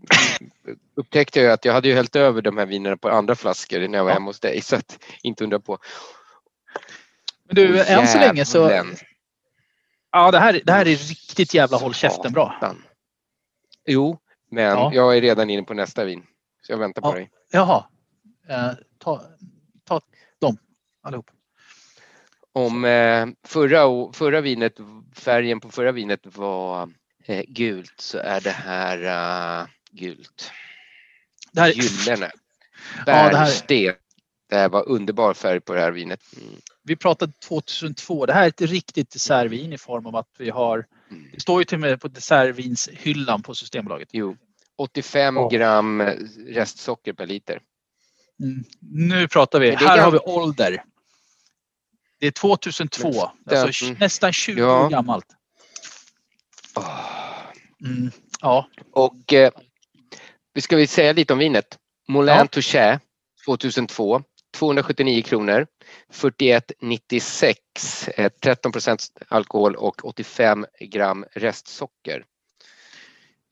upptäckte 0.95 1.39
jag 1.41 1.51
att 1.53 1.65
jag 1.65 1.73
hade 1.73 1.88
ju 1.88 1.93
hällt 1.95 2.15
över 2.15 2.41
de 2.41 2.57
här 2.57 2.65
vinerna 2.65 2.97
på 2.97 3.09
andra 3.09 3.36
flaskor 3.36 3.88
när 3.88 3.97
jag 3.97 4.05
var 4.05 4.11
hemma 4.11 4.26
hos 4.30 4.39
dig. 4.39 4.61
Så 4.61 4.76
att, 4.76 5.03
inte 5.23 5.43
undra 5.43 5.59
på. 5.59 5.78
Men 7.45 7.55
du, 7.55 7.80
Åh, 7.80 7.91
än 7.91 8.07
så 8.07 8.17
länge 8.19 8.45
så... 8.45 8.71
Ja, 10.11 10.32
det 10.32 10.39
här, 10.39 10.61
det 10.63 10.71
här 10.71 10.82
är 10.88 10.95
riktigt 10.95 11.53
jävla 11.53 11.78
håll 11.78 11.93
käften 11.93 12.34
bra. 12.34 12.76
Jo, 13.86 14.19
men 14.51 14.63
Ja. 14.63 14.91
jag 14.93 15.17
är 15.17 15.21
redan 15.21 15.49
inne 15.49 15.63
på 15.63 15.73
nästa 15.73 16.03
vin. 16.05 16.23
Så 16.61 16.71
jag 16.71 16.78
väntar 16.78 17.01
på 17.01 17.07
Ja. 17.07 17.13
dig. 17.13 17.30
Jaha. 17.51 17.86
Eh, 18.49 18.71
ta, 18.99 19.21
ta 19.88 20.01
allihop. 21.06 21.30
Om 22.53 22.86
eh, 22.86 23.28
förra, 23.43 24.14
förra 24.14 24.41
vinet, 24.41 24.76
färgen 25.16 25.60
på 25.60 25.70
förra 25.70 25.91
vinet 25.91 26.20
var 26.24 26.89
eh, 27.26 27.43
gult 27.47 27.93
så 28.01 28.18
är 28.18 28.41
det 28.41 28.49
här 28.49 29.01
eh, 29.62 29.68
gult. 29.91 30.51
Det 31.51 31.62
här 31.62 31.70
är- 31.70 31.74
Gyllene. 31.74 32.32
Ja, 32.97 33.03
det 33.06 33.12
här- 33.12 33.32
Bärsten. 33.32 33.93
Var 34.72 34.89
underbar 34.89 35.34
färg 35.34 35.60
på 35.62 35.74
det 35.74 35.82
här 35.82 35.91
vinet. 35.91 36.22
Mm. 36.41 36.53
Vi 36.84 36.95
pratade 36.95 37.32
2002. 37.47 38.26
Det 38.26 38.34
här 38.34 38.43
är 38.43 38.47
ett 38.47 38.62
riktigt 38.62 39.12
dessertvin 39.12 39.74
i 39.74 39.78
form 39.78 40.06
av 40.06 40.16
att 40.16 40.30
vi 40.38 40.49
har... 40.49 40.86
Det 41.34 41.39
står 41.41 41.62
ju 41.62 41.66
till 41.66 41.76
och 41.76 41.82
med 41.82 42.01
på 42.01 42.08
dessertvinshyllan 42.08 43.43
på 43.43 43.56
Systembolaget. 43.56 44.10
Jo. 44.12 44.36
85 44.78 45.36
Ja. 45.36 45.47
gram 45.51 46.01
restsocker 46.47 47.14
per 47.14 47.26
liter. 47.28 47.60
Mm. 48.43 48.64
Nu 48.82 49.28
pratar 49.28 49.60
vi. 49.60 49.72
Här 49.72 49.97
gam- 49.97 50.03
har 50.03 50.12
vi 50.12 50.18
ålder. 50.18 50.84
Det 52.20 52.28
är 52.28 52.32
2002. 52.32 53.32
Men- 53.45 53.57
Alltså 53.57 53.86
Mm. 53.86 53.97
nästan 53.99 54.34
20 54.34 54.59
Ja. 54.61 54.86
år 54.86 54.89
gammalt. 54.89 55.26
Mm. 57.86 58.11
Ja. 58.41 58.70
Och 58.91 59.34
eh, 59.34 59.51
vi 60.53 60.61
ska 60.61 60.76
vi 60.76 60.88
säga 60.88 61.13
lite 61.13 61.34
om 61.34 61.39
vinet. 61.39 61.78
Moulin 62.07 62.36
Ja. 62.36 62.47
Touché 62.47 62.99
2002. 63.45 64.24
279 64.57 65.22
kronor. 65.22 65.68
41,96. 66.09 68.07
Eh, 68.07 68.30
13 68.41 68.72
procent 68.72 69.07
alkohol 69.28 69.76
och 69.76 70.05
85 70.05 70.66
gram 70.80 71.26
restsocker. 71.34 72.26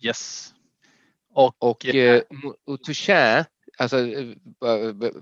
Yes. 0.02 0.50
Och, 1.34 1.56
Och, 1.60 1.86
eh, 1.86 2.22
och 2.68 2.84
Touché, 2.84 3.46
alltså 3.78 3.98
eh, 4.08 4.36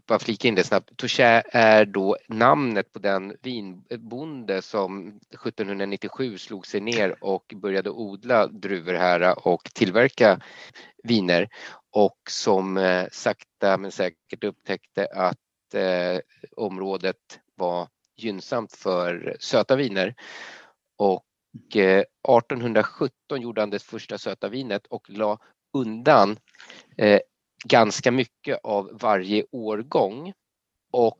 bara- 0.05 0.19
flika 0.19 0.47
in 0.47 0.55
det 0.55 0.63
snabbt. 0.63 0.97
Touché 0.97 1.43
är 1.45 1.85
då 1.85 2.17
namnet 2.27 2.93
på 2.93 2.99
den 2.99 3.35
vinbonde 3.41 4.61
som 4.61 5.07
1797 5.07 6.37
slog 6.37 6.67
sig 6.67 6.81
ner 6.81 7.23
och 7.23 7.53
började 7.55 7.89
odla 7.89 8.47
druvor 8.47 8.93
här 8.93 9.47
och 9.47 9.63
tillverka 9.73 10.39
viner 11.03 11.49
och 11.91 12.17
som 12.29 12.77
eh, 12.77 13.07
sakta 13.11 13.77
men 13.77 13.91
säkert 13.91 14.43
upptäckte 14.43 15.07
att 15.13 15.73
eh, 15.73 16.19
området 16.57 17.39
var 17.55 17.87
gynnsamt 18.17 18.73
för 18.73 19.37
söta 19.39 19.75
viner. 19.75 20.15
Och 20.97 21.25
eh, 21.75 22.03
1817 22.37 23.41
gjorde 23.41 23.61
han 23.61 23.69
det 23.69 23.83
första 23.83 24.17
söta 24.17 24.49
vinet 24.49 24.87
och 24.87 25.09
la 25.09 25.39
undan 25.73 26.37
eh, 26.97 27.19
ganska 27.63 28.11
mycket 28.11 28.59
av 28.63 28.89
varje 28.93 29.45
årgång. 29.51 30.33
Och 30.91 31.19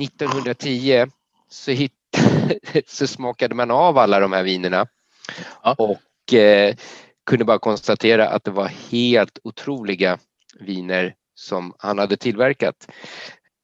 1910 0.00 1.06
så, 1.48 1.70
hitt, 1.70 1.92
så 2.86 3.06
smakade 3.06 3.54
man 3.54 3.70
av 3.70 3.98
alla 3.98 4.20
de 4.20 4.32
här 4.32 4.42
vinerna 4.42 4.86
och 5.78 6.34
eh, 6.34 6.74
kunde 7.26 7.44
bara 7.44 7.58
konstatera 7.58 8.28
att 8.28 8.44
det 8.44 8.50
var 8.50 8.68
helt 8.68 9.38
otroliga 9.44 10.18
viner 10.60 11.14
som 11.34 11.74
han 11.78 11.98
hade 11.98 12.16
tillverkat. 12.16 12.90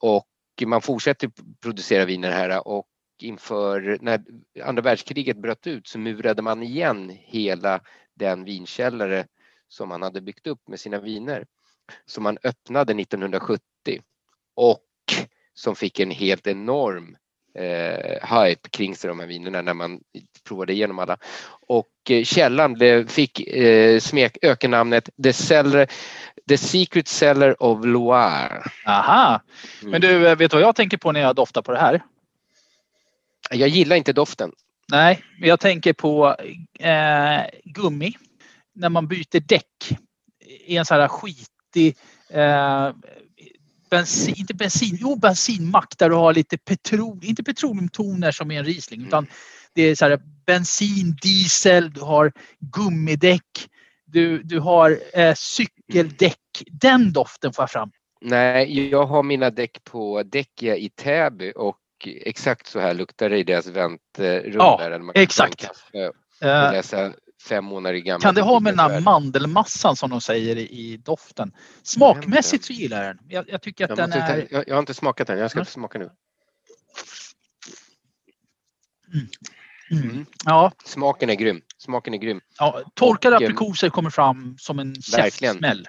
Och 0.01 0.27
man 0.67 0.81
fortsätter 0.81 1.31
producera 1.63 2.05
viner 2.05 2.31
här 2.31 2.69
och 2.69 2.87
inför 3.23 3.99
när 4.01 4.21
andra 4.65 4.83
världskriget 4.83 5.37
bröt 5.37 5.67
ut 5.67 5.89
så 5.89 5.99
murade 5.99 6.43
man 6.43 6.63
igen 6.63 7.11
hela 7.11 7.81
den 8.15 8.45
vinkällare 8.45 9.27
som 9.69 9.89
man 9.89 10.03
hade 10.03 10.21
byggt 10.21 10.47
upp 10.47 10.69
med 10.69 10.81
sina 10.81 10.99
viner. 10.99 11.47
Som 12.07 12.23
man 12.23 12.39
öppnade 12.43 12.93
1970 12.93 13.61
och 14.55 14.85
som 15.55 15.77
fick 15.77 16.01
en 16.01 16.11
helt 16.11 16.47
enorm 16.47 17.16
eh, 17.55 18.39
hype 18.39 18.69
kring 18.71 18.97
sig 18.97 19.09
de 19.09 19.21
här 19.21 19.27
vinerna 19.27 19.62
när 19.62 19.75
man 19.75 20.01
provade 20.45 20.73
igenom 20.73 20.99
alla. 20.99 21.16
Och 21.66 22.11
eh, 22.11 22.25
källan 22.25 22.75
blev, 22.75 23.09
fick 23.09 23.41
eh, 23.41 24.01
smek, 24.01 24.39
ökennamnet 24.43 25.11
The, 25.23 25.33
Cellar, 25.33 25.87
The 26.49 26.59
Secret 26.59 27.09
Cellar 27.09 27.62
of 27.62 27.85
Loire. 27.85 28.62
Aha. 28.87 29.41
Men 29.83 30.01
du, 30.01 30.29
eh, 30.29 30.37
vet 30.37 30.51
du 30.51 30.57
vad 30.57 30.64
jag 30.64 30.77
tänker 30.77 30.97
på 30.97 31.12
när 31.12 31.21
jag 31.21 31.37
doftar 31.37 31.62
på 31.62 31.73
det 31.73 31.79
här? 31.79 32.03
Jag 33.51 33.69
gillar 33.69 33.97
inte 33.97 34.12
doften. 34.12 34.53
Nej, 34.93 35.25
jag 35.41 35.61
tänker 35.61 35.93
på 35.93 36.37
eh, 36.79 37.41
gummi. 37.64 38.14
När 38.79 38.89
man 38.89 39.09
byter 39.09 39.41
däck 39.41 39.99
i 40.66 40.76
en 40.76 40.85
sån 40.85 41.01
här 41.01 41.09
skit 41.09 41.51
riktig 41.74 41.97
eh, 42.31 42.93
bensin, 43.91 44.35
inte 44.39 44.55
bensin, 44.55 44.99
jo 45.01 45.16
bensinmack 45.16 45.95
där 45.99 46.09
du 46.11 46.14
har 46.16 46.35
lite 46.35 46.59
petrol, 46.59 47.18
inte 47.22 47.43
petroleumtoner 47.43 48.31
som 48.31 48.51
är 48.51 48.59
en 48.59 48.64
Riesling 48.64 49.03
utan 49.07 49.26
det 49.74 49.83
är 49.83 49.95
så 49.95 50.05
här 50.05 50.20
bensin, 50.47 51.16
diesel, 51.22 51.93
du 51.93 52.01
har 52.01 52.33
gummidäck, 52.61 53.68
du, 54.05 54.43
du 54.43 54.61
har 54.61 54.99
eh, 55.14 55.35
cykeldäck. 55.35 56.39
Den 56.70 57.12
doften 57.12 57.53
får 57.53 57.62
jag 57.62 57.70
fram. 57.70 57.91
Nej, 58.20 58.89
jag 58.89 59.07
har 59.07 59.22
mina 59.22 59.51
däck 59.51 59.85
på 59.85 60.22
Däckia 60.22 60.76
i 60.76 60.89
Täby 60.89 61.53
och 61.57 61.79
exakt 62.05 62.66
så 62.66 62.81
här 62.81 62.95
luktar 62.95 63.31
det 63.31 63.39
i 63.39 63.45
deras 63.45 63.66
väntrum. 63.66 64.53
Ja, 64.55 64.89
man 64.91 65.14
kan 65.14 65.22
exakt. 65.22 65.64
Eh, 65.93 66.07
Och 66.66 66.72
läsa 66.72 67.12
fem 67.43 67.64
månader 67.64 67.97
gamla 67.99 68.20
Kan 68.22 68.34
det 68.34 68.43
ha 68.43 68.61
med 68.61 68.72
den 68.72 68.78
här 68.91 69.01
mandelmassan 69.01 69.97
som 69.97 70.11
de 70.11 70.20
säger 70.20 70.57
i, 70.57 70.97
doften? 70.97 71.53
Smakmässigt 71.82 72.64
så 72.64 72.72
gillar 72.72 73.05
jag 73.05 73.16
den. 73.16 73.24
Jag, 73.28 73.45
jag 73.49 73.62
tycker 73.62 73.84
att 73.84 73.89
Jag, 73.99 73.99
den 73.99 74.12
är... 74.12 74.43
ta- 74.43 74.47
jag, 74.57 74.68
jag 74.68 74.74
har 74.74 74.80
inte 74.80 74.95
smakat 74.95 75.26
den, 75.26 75.39
jag 75.39 75.51
ska 75.51 75.61
Ja. 75.61 75.64
smaka 75.64 75.99
nu. 75.99 76.11
Mm. 79.91 80.26
Ja, 80.45 80.72
Smaken 80.84 81.30
är 81.30 81.34
grym. 81.34 81.61
Smaken 81.78 82.14
är 82.14 82.18
grym. 82.18 82.41
ja, 82.59 82.82
torkade 82.95 83.36
Och, 83.36 83.43
eh, 83.43 83.47
aprikoser 83.47 83.89
kommer 83.89 84.11
fram 84.11 84.57
som 84.59 84.78
en 84.78 85.03
käftsmäll. 85.03 85.89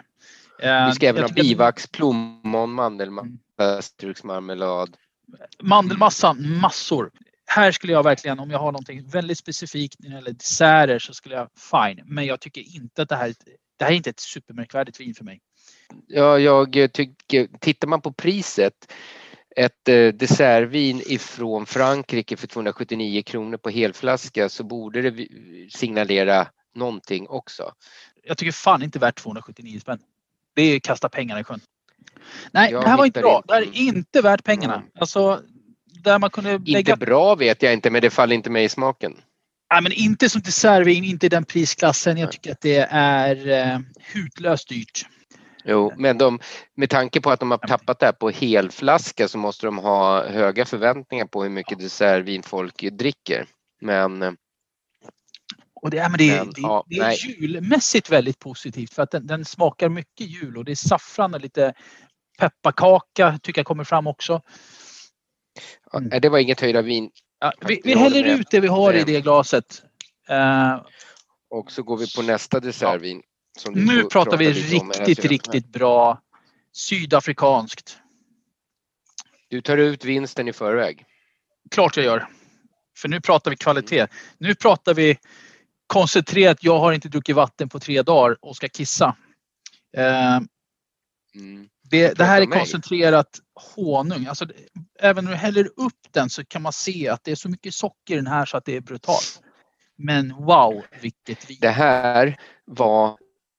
Eh, 0.61 0.85
Vi 0.87 0.91
ska 0.93 1.07
även 1.07 1.21
ha 1.21 1.27
tycker 1.27 1.41
att 1.41 1.47
bivax, 1.47 1.87
plommon, 1.87 2.71
mandelmassa, 2.71 3.81
struksmarmelad. 3.81 4.97
Mandelmassan, 5.63 6.59
massor. 6.59 7.11
Här 7.51 7.71
skulle 7.71 7.93
jag 7.93 8.03
verkligen, 8.03 8.39
om 8.39 8.51
jag 8.51 8.59
har 8.59 8.71
någonting 8.71 9.07
väldigt 9.07 9.37
specifikt 9.37 9.99
när 9.99 10.09
det 10.09 10.15
gäller 10.15 10.31
desserter 10.31 10.99
så 10.99 11.13
skulle 11.13 11.35
jag 11.35 11.47
fine. 11.71 12.03
Men 12.05 12.25
jag 12.25 12.39
tycker 12.39 12.75
inte 12.75 13.01
att 13.01 13.09
det 13.09 13.15
här, 13.15 13.33
det 13.77 13.85
här 13.85 13.91
är 13.91 13.95
inte 13.95 14.09
ett 14.09 14.19
supermärkvärdigt 14.19 14.99
vin 14.99 15.15
för 15.15 15.23
mig. 15.23 15.41
Ja, 16.07 16.39
jag 16.39 16.93
tycker, 16.93 17.47
tittar 17.59 17.87
man 17.87 18.01
på 18.01 18.13
priset, 18.13 18.73
ett 19.55 19.87
eh, 19.89 20.07
dessertvin 20.07 21.01
ifrån 21.05 21.65
Frankrike 21.65 22.37
för 22.37 22.47
279 22.47 23.23
kronor 23.25 23.57
på 23.57 23.69
helflaska 23.69 24.49
så 24.49 24.63
borde 24.63 25.01
det 25.01 25.27
signalera 25.71 26.47
någonting 26.75 27.27
också. 27.29 27.73
Jag 28.23 28.37
tycker 28.37 28.51
fan 28.51 28.83
inte 28.83 28.99
värt 28.99 29.15
279 29.15 29.79
spänn. 29.79 29.99
Det 30.55 30.61
är 30.61 30.79
kasta 30.79 31.09
pengarna 31.09 31.39
i 31.39 31.43
sjön. 31.43 31.59
Nej, 32.51 32.71
Jag 32.71 32.83
det 32.83 32.89
här 32.89 32.97
var 32.97 33.05
inte 33.05 33.19
bra. 33.19 33.43
Det 33.47 33.53
här 33.53 33.61
är 33.61 33.77
inte 33.77 34.21
värt 34.21 34.43
pengarna. 34.43 34.83
Alltså, 34.99 35.41
där 36.03 36.19
man 36.19 36.29
kunde 36.29 36.57
lägga... 36.65 36.93
Inte 36.93 37.05
bra 37.05 37.35
vet 37.35 37.61
jag 37.61 37.73
inte, 37.73 37.89
men 37.89 38.01
det 38.01 38.09
faller 38.09 38.35
inte 38.35 38.49
mig 38.49 38.63
i 38.63 38.69
smaken. 38.69 39.17
Nej, 39.73 39.83
men 39.83 39.91
inte 39.91 40.29
som 40.29 40.41
dessertvin, 40.41 41.03
inte 41.03 41.25
i 41.25 41.29
den 41.29 41.45
prisklassen. 41.45 42.17
Jag 42.17 42.31
tycker 42.31 42.51
att 42.51 42.61
det 42.61 42.87
är 42.91 43.47
eh, 43.47 43.79
hutlöst 44.13 44.69
dyrt. 44.69 45.05
Jo, 45.63 45.93
men 45.97 46.17
de, 46.17 46.39
med 46.75 46.89
tanke 46.89 47.21
på 47.21 47.31
att 47.31 47.39
de 47.39 47.51
har 47.51 47.57
tappat 47.57 47.99
det 47.99 48.05
här 48.05 48.13
på 48.13 48.29
helflaska 48.29 49.27
så 49.27 49.37
måste 49.37 49.65
de 49.65 49.77
ha 49.77 50.27
höga 50.27 50.65
förväntningar 50.65 51.25
på 51.25 51.43
hur 51.43 51.49
mycket 51.49 51.79
dessertvin 51.79 52.43
folk 52.43 52.81
dricker. 52.91 53.45
Men 53.81 54.21
eh, 54.21 54.31
Och 55.81 55.89
det, 55.89 55.97
är, 55.97 56.09
men 56.09 56.17
det, 56.17 56.37
Men, 56.37 56.49
det, 56.49 56.61
ja, 56.61 56.83
det 56.87 56.95
är 56.95 57.03
nej. 57.03 57.17
julmässigt 57.39 58.09
väldigt 58.09 58.39
positivt 58.39 58.93
för 58.93 59.03
att 59.03 59.11
den, 59.11 59.27
den 59.27 59.45
smakar 59.45 59.89
mycket 59.89 60.27
jul 60.27 60.57
och 60.57 60.65
det 60.65 60.71
är 60.71 60.75
saffran 60.75 61.33
och 61.33 61.41
lite 61.41 61.73
pepparkaka 62.39 63.39
tycker 63.43 63.59
jag 63.59 63.65
kommer 63.67 63.83
fram 63.83 64.07
också. 64.07 64.41
Ja, 65.91 66.19
det 66.19 66.29
var 66.29 66.39
inget 66.39 66.61
höjda 66.61 66.81
vin. 66.81 67.11
Ja, 67.39 67.53
vi 67.61 67.81
vi 67.83 67.95
häller 67.95 68.23
ut 68.23 68.47
det 68.51 68.59
vi 68.59 68.67
har 68.67 68.93
i 68.93 69.03
det 69.03 69.21
glaset. 69.21 69.83
Eh, 70.29 70.81
Och 71.49 71.71
så 71.71 71.83
går 71.83 71.97
vi 71.97 72.13
på 72.15 72.21
nästa 72.21 72.59
dessertvin. 72.59 73.21
som 73.57 73.73
du 73.73 73.85
nu 73.85 74.03
pratar 74.03 74.37
vi 74.37 74.53
riktigt, 74.53 75.25
riktigt 75.25 75.67
bra 75.71 76.21
sydafrikanskt. 76.71 77.97
Du 79.47 79.61
tar 79.61 79.77
ut 79.77 80.05
vinsten 80.05 80.47
i 80.47 80.53
förväg. 80.53 81.05
Klart 81.71 81.97
jag 81.97 82.05
gör. 82.05 82.27
För 82.97 83.09
nu 83.09 83.21
pratar 83.21 83.51
vi 83.51 83.57
kvalitet. 83.57 84.07
Nu 84.37 84.55
pratar 84.55 84.93
vi 84.93 85.17
koncentrerat. 85.87 86.57
Jag 86.63 86.79
har 86.79 86.93
inte 86.93 87.09
druckit 87.09 87.35
vatten 87.35 87.69
på 87.69 87.79
tre 87.79 88.01
dagar 88.01 88.37
och 88.41 88.55
ska 88.55 88.67
kissa. 88.69 89.15
Eh, 89.97 90.39
Mm. 91.35 91.69
Det, 91.89 92.17
det 92.17 92.23
här 92.25 92.41
är 92.41 92.45
koncentrerat 92.45 93.39
honung. 93.75 94.25
Alltså, 94.25 94.45
även 94.99 95.25
när 95.25 95.31
du 95.31 95.37
häller 95.37 95.65
upp 95.75 95.93
den 96.11 96.29
så 96.29 96.45
kan 96.45 96.61
man 96.61 96.73
se 96.73 97.09
att 97.09 97.23
det 97.23 97.31
är 97.31 97.35
så 97.35 97.49
mycket 97.49 97.73
socker 97.73 98.13
i 98.13 98.15
den 98.15 98.27
här 98.27 98.45
så 98.45 98.57
att 98.57 98.65
det 98.65 98.75
är 98.75 98.81
brutalt. 98.81 99.41
Men 99.95 100.33
wow, 100.35 100.83
vilket 101.01 101.49
vin. 101.49 101.57
Det 101.61 101.69
här 101.69 102.39
var 102.65 103.17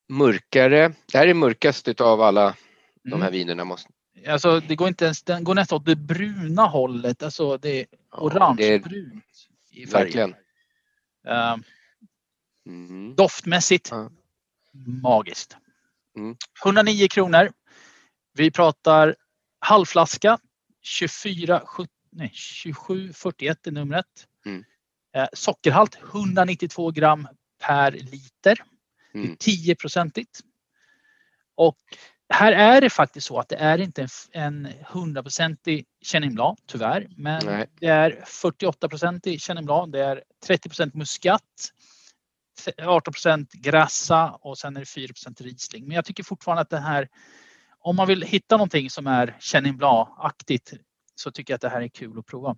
mörkare. 0.09 0.93
Det 1.13 1.19
här 1.19 1.27
är 1.27 1.35
mörkast 1.35 1.89
utav 1.89 2.21
alla 2.23 2.55
de 3.03 3.13
här 3.13 3.29
Mm. 3.29 3.33
vinerna. 3.33 3.65
Måste, 3.65 3.89
Alltså, 4.29 4.61
det 4.61 4.77
går 4.77 4.89
inte 4.89 5.05
ens, 5.05 5.23
den 5.23 5.45
går 5.45 5.55
nästan 5.55 5.77
åt 5.77 5.85
det 5.87 5.97
bruna 5.97 6.67
hållet. 6.67 7.23
Alltså, 7.23 7.57
det 7.59 7.81
är 7.81 7.87
Ja, 8.11 8.19
orangebrunt 8.19 9.25
i 9.71 9.87
färgen. 9.87 10.05
verkligen. 10.05 10.35
Eh, 11.27 11.57
Mm. 12.67 13.15
doftmässigt, 13.15 13.89
Ja. 13.91 14.11
magiskt. 15.03 15.57
Mm. 16.17 16.37
109 16.65 17.09
kronor. 17.09 17.51
Vi 18.41 18.51
pratar 18.51 19.17
halvflaska. 19.61 20.39
24, 20.83 21.61
sjut- 21.67 21.91
nej, 22.13 22.29
2741 22.65 23.67
är 23.67 23.71
numret. 23.71 24.07
Mm. 24.47 24.65
Eh, 25.17 25.29
sockerhalt 25.33 25.99
192 26.13 26.91
gram 26.91 27.29
per 27.63 27.93
liter. 27.93 28.63
Det 29.13 29.19
är 29.19 29.25
Mm. 29.25 29.37
10-procentigt. 29.37 30.41
Och 31.55 31.79
här 32.35 32.53
är 32.53 32.81
det 32.81 32.91
faktiskt 32.91 33.27
så 33.27 33.39
att 33.39 33.49
det 33.49 33.57
är 33.57 33.79
inte 33.79 34.01
en, 34.03 34.07
f- 34.07 34.29
en 34.33 34.67
100-procentig 34.69 35.85
Chenin 36.05 36.35
Blanc, 36.35 36.59
tyvärr. 36.67 37.09
Men 37.17 37.43
Nej. 37.47 37.71
det 37.81 37.87
är 37.87 38.11
48-procentig 38.27 39.41
Chenin 39.41 39.65
Blanc. 39.65 39.93
Det 39.93 40.01
är 40.05 40.23
30% 40.47 40.91
muskat. 40.95 41.43
18% 42.83 43.47
grassa 43.53 44.31
och 44.31 44.59
sen 44.59 44.77
är 44.77 44.81
det 44.81 44.87
4% 44.87 45.41
Riesling. 45.41 45.87
Men 45.89 45.95
jag 45.95 46.05
tycker 46.05 46.23
fortfarande 46.23 46.63
att 46.63 46.71
det 46.71 46.79
här, 46.81 47.09
om 47.81 47.97
man 47.97 48.07
vill 48.09 48.23
hitta 48.23 48.57
någonting 48.57 48.91
som 48.91 49.07
är 49.07 49.37
Chenin 49.41 49.77
Blanc-aktigt 49.77 50.73
så 51.15 51.31
tycker 51.31 51.53
jag 51.53 51.57
att 51.57 51.61
det 51.61 51.69
här 51.69 51.81
är 51.83 51.89
kul 51.89 52.19
att 52.19 52.27
prova. 52.27 52.57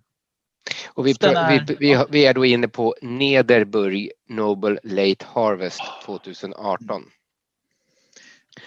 Och 0.93 1.07
vi, 1.07 1.11
är- 1.11 1.65
vi, 1.67 1.75
vi, 1.79 2.05
vi 2.09 2.25
är 2.25 2.33
då 2.33 2.45
inne 2.45 2.67
på 2.67 2.95
Nederburg 3.01 4.11
Noble 4.29 4.79
Late 4.83 5.25
Harvest 5.33 5.81
2018. 6.05 7.03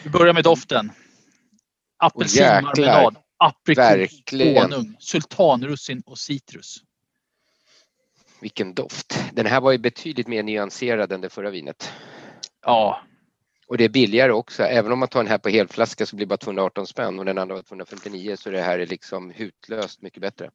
Vi 0.05 0.11
börjar 0.11 0.35
med 0.35 0.45
doften. 0.45 0.93
Apelsinmarmelad, 1.99 3.17
aprikos, 3.37 4.33
honung, 4.63 4.97
sultanrussin 4.99 6.03
och 6.07 6.19
citrus. 6.19 6.77
Vilken 8.41 8.75
doft. 8.75 9.25
Den 9.33 9.47
här 9.47 9.61
var 9.61 9.73
ju 9.73 9.79
betydligt 9.79 10.27
mer 10.27 10.43
nyanserad 10.43 11.13
än 11.13 11.21
det 11.21 11.29
förra 11.29 11.51
vinet. 11.51 11.93
Ja, 12.63 13.01
Och 13.69 13.79
det 13.79 13.85
är 13.85 13.89
billigare 13.89 14.33
också. 14.33 14.63
Även 14.63 14.93
om 14.93 14.99
man 14.99 15.09
tar 15.09 15.21
den 15.21 15.31
här 15.31 15.39
på 15.39 15.49
helflaska 15.49 16.07
så 16.07 16.17
blir 16.17 16.27
det 16.27 16.29
bara 16.29 16.37
218 16.37 16.87
spänn 16.87 17.19
och 17.19 17.25
den 17.25 17.39
andra 17.39 17.55
var 17.55 17.63
259 17.63 18.37
så 18.39 18.51
det 18.51 18.61
här 18.61 18.79
är 18.79 18.87
liksom 18.87 19.31
hutlöst 19.31 20.03
mycket 20.03 20.21
bättre. 20.21 20.51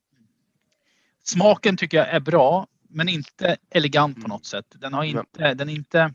smaken 1.24 1.78
tycker 1.78 1.98
jag 1.98 2.10
är 2.10 2.20
bra 2.20 2.68
men 2.90 3.10
inte 3.10 3.58
elegant 3.70 4.22
på 4.22 4.28
något 4.28 4.46
sätt. 4.46 4.66
Den, 4.70 4.94
har 4.94 5.04
inte, 5.04 5.54
den 5.54 5.70
är 5.70 5.74
inte 5.74 6.14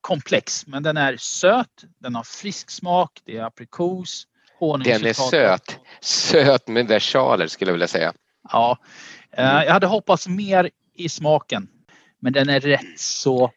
komplex 0.00 0.66
men 0.66 0.82
den 0.82 0.96
är 0.96 1.16
söt, 1.16 1.84
den 1.98 2.14
har 2.14 2.22
frisk 2.22 2.70
smak, 2.70 3.20
det 3.24 3.36
är 3.36 3.44
aprikos, 3.44 4.26
honung, 4.58 4.84
Den 4.84 5.06
är 5.06 5.12
söt. 5.12 5.78
Söt 6.00 6.68
med 6.68 6.88
versaler 6.88 7.46
skulle 7.46 7.68
jag 7.68 7.74
vilja 7.74 7.88
säga. 7.88 8.12
Ja, 8.48 8.78
eh, 9.32 9.44
jag 9.44 9.72
hade 9.72 9.86
hoppats 9.86 10.28
mer 10.28 10.70
i 10.94 11.08
smaken. 11.08 11.68
Men 12.20 12.32
den 12.32 12.48
är 12.48 12.60
rätt 12.60 13.00
så 13.00 13.50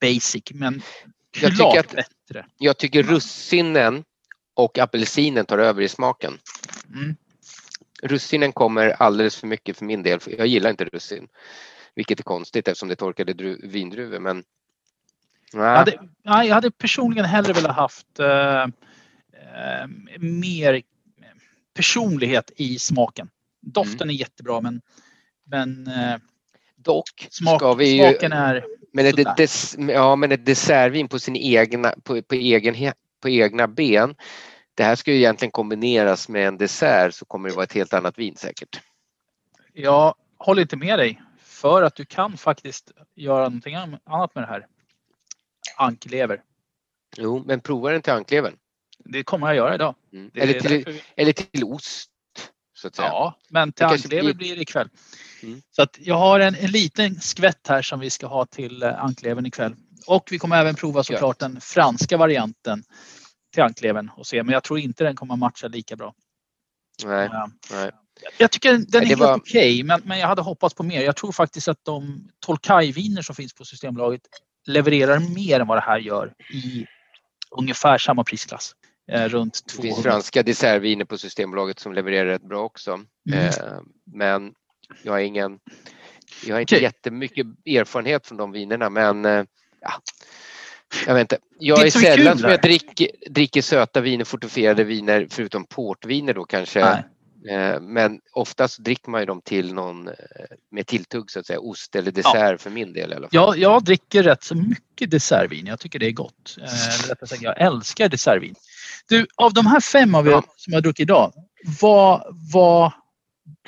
basic. 0.00 0.42
Men 0.54 0.82
Jag 1.42 1.52
klart 1.56 1.72
tycker 1.72 1.80
att- 2.00 2.08
bättre. 2.28 2.46
Jag 2.58 2.78
tycker 2.78 3.02
russinen 3.02 4.04
och 4.54 4.78
apelsinen 4.78 5.46
tar 5.46 5.58
över 5.58 5.82
i 5.82 5.88
smaken. 5.88 6.38
Mm. 6.94 7.16
Russinen 8.02 8.52
kommer 8.52 8.90
alldeles 8.90 9.36
för 9.36 9.46
mycket 9.46 9.76
för 9.76 9.84
min 9.84 10.02
del. 10.02 10.20
för 10.20 10.30
Jag 10.30 10.46
gillar 10.46 10.70
inte 10.70 10.84
russin. 10.84 11.28
Vilket 11.94 12.18
är 12.20 12.24
konstigt 12.24 12.68
eftersom 12.68 12.88
det 12.88 12.94
är 12.94 12.96
torkade 12.96 13.32
dru- 13.32 13.68
vindruvor 13.68 14.18
men 14.18 14.44
Jag, 15.52 15.76
hade, 15.76 15.98
jag 16.22 16.54
hade 16.54 16.70
personligen 16.70 17.24
hellre 17.24 17.52
velat 17.52 17.76
haft 17.76 18.18
eh, 18.18 18.62
eh, 18.62 19.86
mer 20.18 20.82
personlighet 21.74 22.50
i 22.56 22.78
smaken. 22.78 23.30
Doften 23.62 24.02
Mm. 24.02 24.08
är 24.10 24.14
jättebra 24.14 24.60
men, 24.60 24.80
men 25.44 25.86
eh, 25.86 26.16
dock 26.76 27.26
smak, 27.30 27.78
vi 27.78 27.98
smaken 27.98 28.32
är 28.32 28.64
men, 28.96 29.06
ett, 29.06 29.36
des, 29.36 29.76
ja, 29.78 30.16
men 30.16 30.32
ett 30.32 30.46
dessertvin 30.46 31.08
på, 31.08 31.18
sin 31.18 31.36
egna, 31.36 31.94
på, 32.02 32.22
på, 32.22 32.34
egen, 32.34 32.92
på 33.20 33.28
egna 33.28 33.68
ben. 33.68 34.14
Det 34.74 34.84
här 34.84 34.96
ska 34.96 35.12
ju 35.12 35.16
egentligen 35.16 35.52
kombineras 35.52 36.28
med 36.28 36.48
en 36.48 36.56
dessert 36.56 37.14
så 37.14 37.24
kommer 37.24 37.48
det 37.48 37.54
vara 37.54 37.64
ett 37.64 37.72
helt 37.72 37.94
annat 37.94 38.18
vin 38.18 38.36
säkert. 38.36 38.80
Jag 39.72 40.14
håller 40.38 40.62
inte 40.62 40.76
med 40.76 40.98
dig. 40.98 41.22
För 41.42 41.82
att 41.82 41.94
du 41.94 42.04
kan 42.04 42.36
faktiskt 42.36 42.92
göra 43.14 43.42
någonting 43.42 43.74
annat 43.74 44.34
med 44.34 44.44
det 44.44 44.48
här. 44.48 44.66
Anklever. 45.76 46.42
Jo, 47.16 47.42
men 47.46 47.60
prova 47.60 47.90
den 47.90 48.02
till 48.02 48.12
anklevern. 48.12 48.56
Det 48.98 49.24
kommer 49.24 49.46
jag 49.46 49.56
göra 49.56 49.74
idag. 49.74 49.94
Mm. 50.12 50.30
Eller, 50.34 50.60
till, 50.60 50.84
därför 50.84 51.02
eller 51.16 51.32
till 51.32 51.64
ost, 51.64 52.10
så 52.76 52.88
att 52.88 52.96
säga. 52.96 53.08
Ja, 53.08 53.38
men 53.48 53.72
till 53.72 53.86
anklever 53.86 54.34
blir 54.34 54.56
det 54.56 54.62
ikväll. 54.62 54.88
Mm. 55.42 55.62
Så 55.70 55.82
att 55.82 55.96
jag 56.00 56.14
har 56.14 56.40
en, 56.40 56.54
en 56.54 56.70
liten 56.70 57.20
skvätt 57.20 57.66
här 57.68 57.82
som 57.82 58.00
vi 58.00 58.10
ska 58.10 58.26
ha 58.26 58.46
till 58.46 58.82
eh, 58.82 59.02
anklevern 59.04 59.46
ikväll. 59.46 59.74
Och 60.06 60.28
vi 60.30 60.38
kommer 60.38 60.56
även 60.56 60.74
prova 60.74 61.02
såklart 61.04 61.38
den 61.38 61.60
franska 61.60 62.16
varianten 62.16 62.82
till 63.54 63.62
anklevern 63.62 64.10
och 64.16 64.26
se. 64.26 64.42
Men 64.42 64.52
jag 64.52 64.62
tror 64.62 64.78
inte 64.78 65.04
den 65.04 65.16
kommer 65.16 65.36
matcha 65.36 65.68
lika 65.68 65.96
bra. 65.96 66.14
Nej, 67.04 67.28
Ja. 67.32 67.50
nej. 67.72 67.90
Jag 68.38 68.50
tycker 68.50 68.72
den 68.72 68.80
är 68.80 68.86
Nej, 68.92 69.00
det 69.00 69.06
helt 69.06 69.20
var- 69.20 69.36
okej, 69.36 69.82
men, 69.82 70.00
men 70.04 70.18
jag 70.18 70.28
hade 70.28 70.42
hoppats 70.42 70.74
på 70.74 70.82
mer. 70.82 71.02
Jag 71.02 71.16
tror 71.16 71.32
faktiskt 71.32 71.68
att 71.68 71.84
de 71.84 72.28
Tolkai-viner 72.46 73.22
som 73.22 73.34
finns 73.34 73.54
på 73.54 73.64
Systembolaget 73.64 74.22
levererar 74.66 75.18
mer 75.18 75.60
än 75.60 75.66
vad 75.66 75.76
det 75.76 75.82
här 75.82 75.98
gör 75.98 76.32
i 76.52 76.86
ungefär 77.50 77.98
samma 77.98 78.24
prisklass. 78.24 78.72
Eh, 79.12 79.28
runt 79.28 79.60
Det 79.66 79.72
200. 79.72 79.94
finns 79.94 80.02
franska 80.02 80.42
dessertviner 80.42 81.04
på 81.04 81.18
Systembolaget 81.18 81.78
som 81.78 81.92
levererar 81.92 82.26
rätt 82.26 82.42
bra 82.42 82.62
också. 82.62 82.90
Mm. 83.30 83.46
Eh, 83.46 83.52
men 84.04 84.52
jag 85.02 85.12
har 85.12 85.18
ingen, 85.18 85.58
jag 86.46 86.54
har 86.54 86.60
inte 86.60 86.74
Okej. 86.74 86.82
jättemycket 86.82 87.46
erfarenhet 87.66 88.26
från 88.26 88.38
de 88.38 88.52
vinerna 88.52 88.90
men 88.90 89.24
eh, 89.24 89.44
ja, 89.80 89.92
jag 91.06 91.14
vet 91.14 91.20
inte. 91.20 91.38
Jag 91.58 91.78
Det 91.78 91.82
är 91.82 91.86
är 91.86 91.90
kul 91.90 92.02
sällan 92.02 92.38
som 92.38 92.50
jag 92.50 92.62
dricker, 92.62 93.08
dricker 93.30 93.62
söta 93.62 94.00
viner, 94.00 94.24
fortifierade 94.24 94.84
viner 94.84 95.26
förutom 95.30 95.64
portviner 95.64 96.34
då 96.34 96.44
kanske. 96.44 96.80
Nej. 96.80 97.02
Men 97.80 98.20
oftast 98.32 98.78
dricker 98.78 99.10
man 99.10 99.20
ju 99.20 99.26
dem 99.26 99.40
till 99.44 99.74
någon 99.74 100.10
med 100.70 100.86
tilltugg 100.86 101.30
så 101.30 101.40
att 101.40 101.46
säga, 101.46 101.60
ost 101.60 101.96
eller 101.96 102.12
dessert 102.12 102.60
för 102.60 102.70
min 102.70 102.92
del 102.92 103.12
i 103.12 103.14
alla 103.14 103.20
fall. 103.20 103.28
Jag, 103.32 103.58
jag 103.58 103.84
dricker 103.84 104.22
rätt 104.22 104.44
så 104.44 104.54
mycket 104.54 105.10
dessertvin. 105.10 105.66
Jag 105.66 105.80
tycker 105.80 105.98
det 105.98 106.06
är 106.06 106.12
gott. 106.12 106.56
Eller 106.56 107.08
rättare 107.08 107.26
sagt, 107.26 107.42
jag 107.42 107.60
älskar 107.60 108.08
dessertvin. 108.08 108.54
Du, 109.08 109.26
av 109.36 109.54
de 109.54 109.66
här 109.66 109.80
fem 109.80 110.14
av 110.14 110.28
er 110.28 110.42
som 110.56 110.72
jag 110.72 110.76
har 110.76 110.82
druckit 110.82 111.02
idag, 111.02 111.32
vad 111.80 112.36
var 112.52 112.92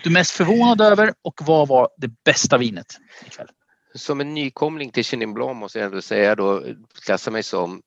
du 0.03 0.11
mest 0.11 0.31
förvånad 0.31 0.81
över 0.81 1.15
och 1.23 1.41
vad 1.47 1.69
var 1.69 1.89
det 1.97 2.11
bästa 2.25 2.59
vinet 2.59 2.87
ikväll? 3.27 3.49
Som 3.95 4.21
en 4.21 4.35
nykomling 4.35 4.91
till 4.91 5.05
Chenin 5.05 5.35
Blanc 5.35 5.57
måste 5.57 5.79
jag 5.79 5.87
ändå 5.87 6.03
säga 6.03 6.35
då, 6.35 6.65
klassa 7.05 7.31
mig 7.31 7.43
som 7.43 7.83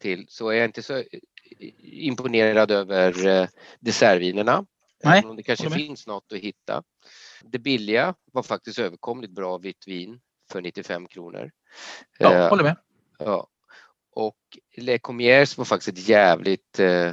till, 0.00 0.26
så 0.28 0.48
är 0.48 0.54
jag 0.54 0.64
inte 0.64 0.82
så 0.82 1.02
imponerad 1.82 2.70
över 2.70 3.26
eh, 3.26 3.48
dessertvinerna. 3.80 4.66
Nej, 5.04 5.18
Även 5.18 5.30
om 5.30 5.36
det 5.36 5.42
kanske 5.42 5.70
finns 5.70 6.06
något 6.06 6.32
att 6.32 6.38
hitta. 6.38 6.82
Det 7.42 7.58
billiga 7.58 8.14
var 8.32 8.42
faktiskt 8.42 8.78
överkomligt 8.78 9.34
bra 9.34 9.58
vitt 9.58 9.86
vin 9.86 10.20
för 10.52 10.60
95 10.60 11.06
kronor. 11.06 11.50
Ja, 12.18 12.34
Eh, 12.34 12.48
håller 12.48 12.64
med. 12.64 12.76
Ja. 13.18 13.48
Och 14.16 14.36
Le 14.76 14.98
Commiers 14.98 15.58
var 15.58 15.64
faktiskt 15.64 15.98
ett 15.98 16.08
jävligt... 16.08 16.78
Eh, 16.78 17.10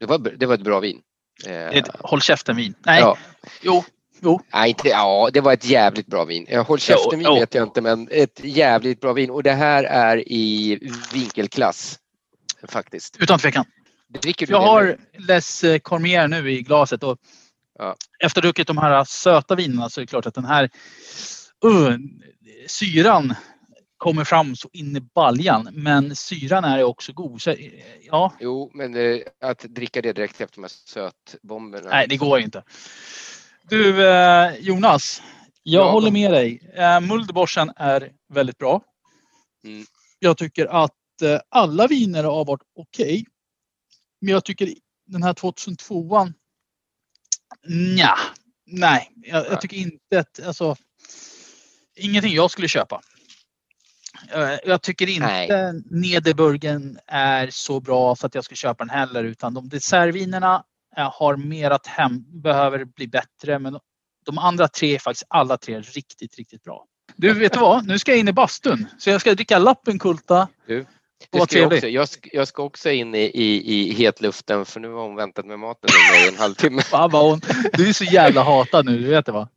det, 0.00 0.06
var, 0.06 0.18
det 0.18 0.46
var 0.46 0.54
ett 0.54 0.60
bra 0.64 0.80
vin. 0.80 1.00
Eh, 1.46 1.66
ett 1.68 1.88
håll 2.00 2.20
käften-vin. 2.20 2.74
Nej, 2.86 3.00
Ja. 3.00 3.18
jo, 3.62 3.84
jo. 4.20 4.40
Nej, 4.52 4.68
inte, 4.68 4.88
ja, 4.88 5.30
det 5.32 5.40
var 5.40 5.52
ett 5.52 5.64
jävligt 5.64 6.06
bra 6.06 6.24
vin. 6.24 6.46
Jag 6.48 6.64
håll 6.64 6.78
käften 6.78 7.18
vin 7.18 7.20
Jo, 7.28 7.34
jo. 7.34 7.40
vet 7.40 7.54
jag 7.54 7.66
inte, 7.66 7.80
men 7.80 8.08
ett 8.10 8.40
jävligt 8.44 9.00
bra 9.00 9.12
vin. 9.12 9.30
Och 9.30 9.42
det 9.42 9.52
här 9.52 9.84
är 9.84 10.28
i 10.32 10.78
vinkelklass 11.12 11.98
faktiskt. 12.68 13.16
Utan 13.20 13.38
tvekan. 13.38 13.64
Dricker 14.22 14.46
du 14.46 14.52
Jag 14.52 14.62
det 14.62 14.66
har? 14.66 14.96
Les 15.18 15.64
Cormier 15.82 16.28
nu 16.28 16.52
i 16.52 16.62
glaset 16.62 17.02
och 17.02 17.18
Ja. 17.78 17.96
efter 18.24 18.42
druckit 18.42 18.66
de 18.66 18.78
här 18.78 19.04
söta 19.04 19.54
vinerna 19.54 19.88
så 19.90 20.00
är 20.00 20.02
det 20.02 20.06
klart 20.06 20.26
att 20.26 20.34
den 20.34 20.44
här 20.44 20.70
uh, 21.64 21.96
syran 22.66 23.34
kommer 23.98 24.24
fram 24.24 24.56
så 24.56 24.68
in 24.72 24.96
i 24.96 25.00
baljan. 25.00 25.68
Men 25.72 26.16
syran 26.16 26.64
är 26.64 26.82
också 26.82 27.12
god. 27.12 27.42
Så, 27.42 27.50
eh, 27.50 27.72
ja, 28.06 28.32
Jo, 28.40 28.70
men 28.74 28.94
eh, 28.96 29.20
att 29.40 29.58
dricka 29.60 30.02
det 30.02 30.12
direkt 30.12 30.40
efter 30.40 30.56
de 30.56 30.62
här 30.62 30.68
sötbomberna. 30.68 31.90
nej 31.90 32.06
det 32.08 32.16
går 32.16 32.40
inte. 32.40 32.62
Du 33.62 34.06
eh, 34.08 34.54
Jonas, 34.60 35.22
jag 35.62 35.86
Ja. 35.86 35.90
håller 35.90 36.10
med 36.10 36.30
dig. 36.32 36.60
Eh, 36.74 37.00
Mulderborsen 37.00 37.72
är 37.76 38.12
väldigt 38.28 38.58
bra. 38.58 38.82
Mm. 39.64 39.86
Jag 40.18 40.36
tycker 40.36 40.66
att 40.66 40.92
alla 41.48 41.86
viner 41.86 42.24
har 42.24 42.44
varit 42.44 42.62
okej. 42.74 43.24
Men 44.20 44.32
jag 44.32 44.44
tycker 44.44 44.74
den 45.06 45.22
här 45.22 45.32
2002an 45.32 46.32
Nja, 47.68 48.18
nej. 48.66 49.10
Jag, 49.16 49.46
jag 49.46 49.60
tycker 49.60 49.76
inte 49.76 50.18
att, 50.20 50.40
alltså, 50.46 50.76
ingenting 51.96 52.34
jag 52.34 52.50
skulle 52.50 52.68
köpa. 52.68 53.00
Eh, 54.34 54.58
Jag 54.64 54.82
tycker 54.82 55.08
inte 55.08 55.26
Nej. 55.26 55.82
Nederburgen 55.90 56.98
är 57.06 57.48
så 57.50 57.80
bra 57.80 58.16
för 58.16 58.26
att 58.26 58.34
jag 58.34 58.44
ska 58.44 58.54
köpa 58.54 58.84
den 58.84 58.90
heller 58.90 59.24
utan 59.24 59.54
de 59.54 59.68
dessertvinerna 59.68 60.64
eh, 60.96 61.10
har 61.14 61.36
mer 61.36 61.70
att 61.70 61.86
hem, 61.86 62.40
behöver 62.42 62.84
bli 62.84 63.08
bättre 63.08 63.58
men 63.58 63.78
de 64.26 64.38
andra 64.38 64.68
tre 64.68 64.94
är 64.94 64.98
faktiskt 64.98 65.26
alla 65.28 65.56
tre 65.56 65.80
riktigt, 65.80 66.36
riktigt 66.36 66.62
bra. 66.64 66.84
Du, 67.16 67.32
vet 67.32 67.52
du 67.52 67.58
vad? 67.58 67.86
Nu 67.86 67.98
ska 67.98 68.12
jag 68.12 68.18
in 68.18 68.28
i 68.28 68.32
bastun 68.32 68.86
så 68.98 69.10
jag 69.10 69.20
ska 69.20 69.34
dricka 69.34 69.58
Lappenkulta. 69.58 70.48
Du, 70.66 70.86
det 71.30 71.40
ska 71.40 71.58
jag, 71.58 71.72
också. 71.72 71.88
Jag, 71.88 72.08
ska, 72.08 72.28
jag 72.32 72.48
ska 72.48 72.62
också 72.62 72.90
in 72.90 73.14
i, 73.14 73.18
i, 73.18 73.88
i 73.90 73.92
hetluften 73.92 74.64
för 74.64 74.80
nu 74.80 74.88
har 74.92 75.02
hon 75.02 75.16
väntat 75.16 75.46
med 75.46 75.58
maten 75.58 75.90
i 76.24 76.28
en 76.28 76.36
halvtimme. 76.36 76.82
Fan 76.82 77.10
vad 77.10 77.30
hon, 77.30 77.40
du 77.72 77.88
är 77.88 77.92
så 77.92 78.04
jävla 78.04 78.42
hatad 78.42 78.86
nu, 78.86 78.98
du 78.98 79.08
vet 79.08 79.26
det 79.26 79.32
va? 79.32 79.48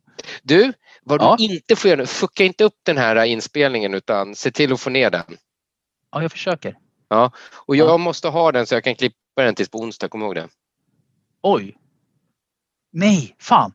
Du, 0.42 0.72
vad 1.04 1.22
Ja. 1.22 1.36
du 1.38 1.44
inte 1.44 1.76
får 1.76 1.88
göra 1.88 2.00
nu, 2.00 2.06
fucka 2.06 2.44
inte 2.44 2.64
upp 2.64 2.76
den 2.82 2.98
här 2.98 3.24
inspelningen 3.24 3.94
utan 3.94 4.34
se 4.34 4.50
till 4.50 4.72
att 4.72 4.80
få 4.80 4.90
ner 4.90 5.10
den. 5.10 5.36
Ja, 6.12 6.22
jag 6.22 6.32
försöker. 6.32 6.78
Ja, 7.08 7.32
och 7.66 7.76
jag 7.76 8.00
måste 8.00 8.28
ha 8.28 8.52
den 8.52 8.66
så 8.66 8.74
jag 8.74 8.84
kan 8.84 8.94
klippa 8.94 9.16
den 9.36 9.54
tills 9.54 9.68
på 9.68 9.78
onsdag, 9.78 10.08
kom 10.08 10.22
ihåg 10.22 10.34
det. 10.34 10.48
Oj. 11.42 11.76
Nej, 12.92 13.36
fan. 13.38 13.72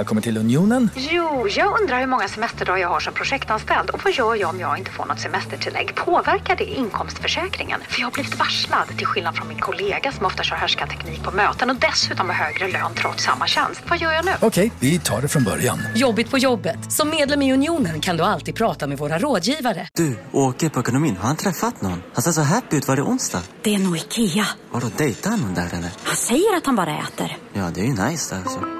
Välkommen 0.00 0.22
till 0.22 0.36
Unionen. 0.36 0.90
Jo, 0.94 1.48
jag 1.48 1.80
undrar 1.80 2.00
hur 2.00 2.06
många 2.06 2.28
semesterdagar 2.28 2.80
jag 2.80 2.88
har 2.88 3.00
som 3.00 3.14
projektanställd 3.14 3.90
och 3.90 4.00
vad 4.04 4.12
gör 4.12 4.34
jag 4.34 4.50
om 4.50 4.60
jag 4.60 4.78
inte 4.78 4.90
får 4.90 5.06
något 5.06 5.20
semestertillägg? 5.20 5.94
Påverkar 5.94 6.56
det 6.56 6.64
inkomstförsäkringen? 6.64 7.80
För 7.88 8.00
jag 8.00 8.06
har 8.06 8.12
blivit 8.12 8.38
varslad, 8.38 8.88
till 8.98 9.06
skillnad 9.06 9.36
från 9.36 9.48
min 9.48 9.58
kollega 9.58 10.12
som 10.12 10.26
ofta 10.26 10.42
kör 10.42 10.86
teknik 10.86 11.22
på 11.22 11.30
möten 11.30 11.70
och 11.70 11.76
dessutom 11.76 12.28
har 12.28 12.34
högre 12.34 12.68
lön 12.68 12.94
trots 12.94 13.24
samma 13.24 13.46
tjänst. 13.46 13.82
Vad 13.88 13.98
gör 13.98 14.12
jag 14.12 14.24
nu? 14.24 14.32
Okej, 14.40 14.72
vi 14.78 14.98
tar 14.98 15.22
det 15.22 15.28
från 15.28 15.44
början. 15.44 15.78
Jobbigt 15.94 16.30
på 16.30 16.38
jobbet. 16.38 16.92
Som 16.92 17.10
medlem 17.10 17.42
i 17.42 17.52
Unionen 17.52 18.00
kan 18.00 18.16
du 18.16 18.22
alltid 18.22 18.54
prata 18.54 18.86
med 18.86 18.98
våra 18.98 19.18
rådgivare. 19.18 19.88
Du, 19.92 20.18
åker 20.32 20.68
på 20.68 20.80
ekonomin. 20.80 21.16
Har 21.16 21.26
han 21.26 21.36
träffat 21.36 21.82
någon? 21.82 22.02
Han 22.14 22.22
ser 22.22 22.32
så 22.32 22.42
happy 22.42 22.76
ut. 22.76 22.88
Var 22.88 22.96
det 22.96 23.02
onsdag? 23.02 23.42
Det 23.62 23.74
är 23.74 23.78
nog 23.78 23.96
Ikea. 23.96 24.46
Har 24.72 24.80
du 24.80 24.88
dejtat 24.96 25.40
någon 25.40 25.54
där 25.54 25.68
eller? 25.72 25.90
Han 26.04 26.16
säger 26.16 26.56
att 26.56 26.66
han 26.66 26.76
bara 26.76 26.98
äter. 26.98 27.36
Ja, 27.52 27.70
det 27.74 27.80
är 27.80 27.84
ju 27.84 28.04
nice 28.04 28.34
där 28.34 28.42
alltså. 28.42 28.79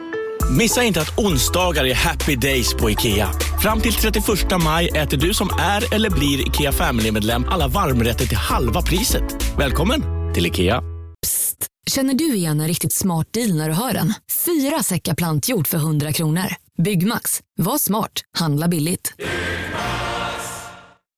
Missa 0.59 0.83
inte 0.83 1.01
att 1.01 1.19
onsdagar 1.19 1.85
är 1.85 1.95
happy 1.95 2.37
days 2.37 2.75
på 2.75 2.91
IKEA. 2.91 3.33
Fram 3.63 3.81
till 3.81 3.93
31 3.93 4.25
maj 4.65 4.89
äter 4.89 5.17
du 5.17 5.35
som 5.35 5.49
är 5.61 5.95
eller 5.95 6.11
blir 6.11 6.49
IKEA 6.49 6.73
Family-medlem 6.73 7.45
alla 7.49 7.69
varmrätter 7.69 8.27
till 8.27 8.37
halva 8.37 8.83
priset. 8.83 9.23
Välkommen 9.59 10.03
till 10.35 10.47
IKEA. 10.47 10.83
Psst! 11.23 11.67
Känner 11.91 12.15
du 12.15 12.35
igen 12.35 12.61
en 12.61 12.69
riktigt 12.69 12.93
smart 12.93 13.27
deal 13.31 13.55
när 13.55 13.69
du 13.69 13.75
hör 13.75 13.93
den? 13.93 14.15
Fyra 14.47 14.83
säckar 14.83 15.15
plantjord 15.15 15.67
för 15.67 15.79
100 15.79 16.13
kronor. 16.13 16.47
Byggmax. 16.83 17.41
Var 17.57 17.79
smart. 17.79 18.13
Handla 18.39 18.69
billigt. 18.69 19.15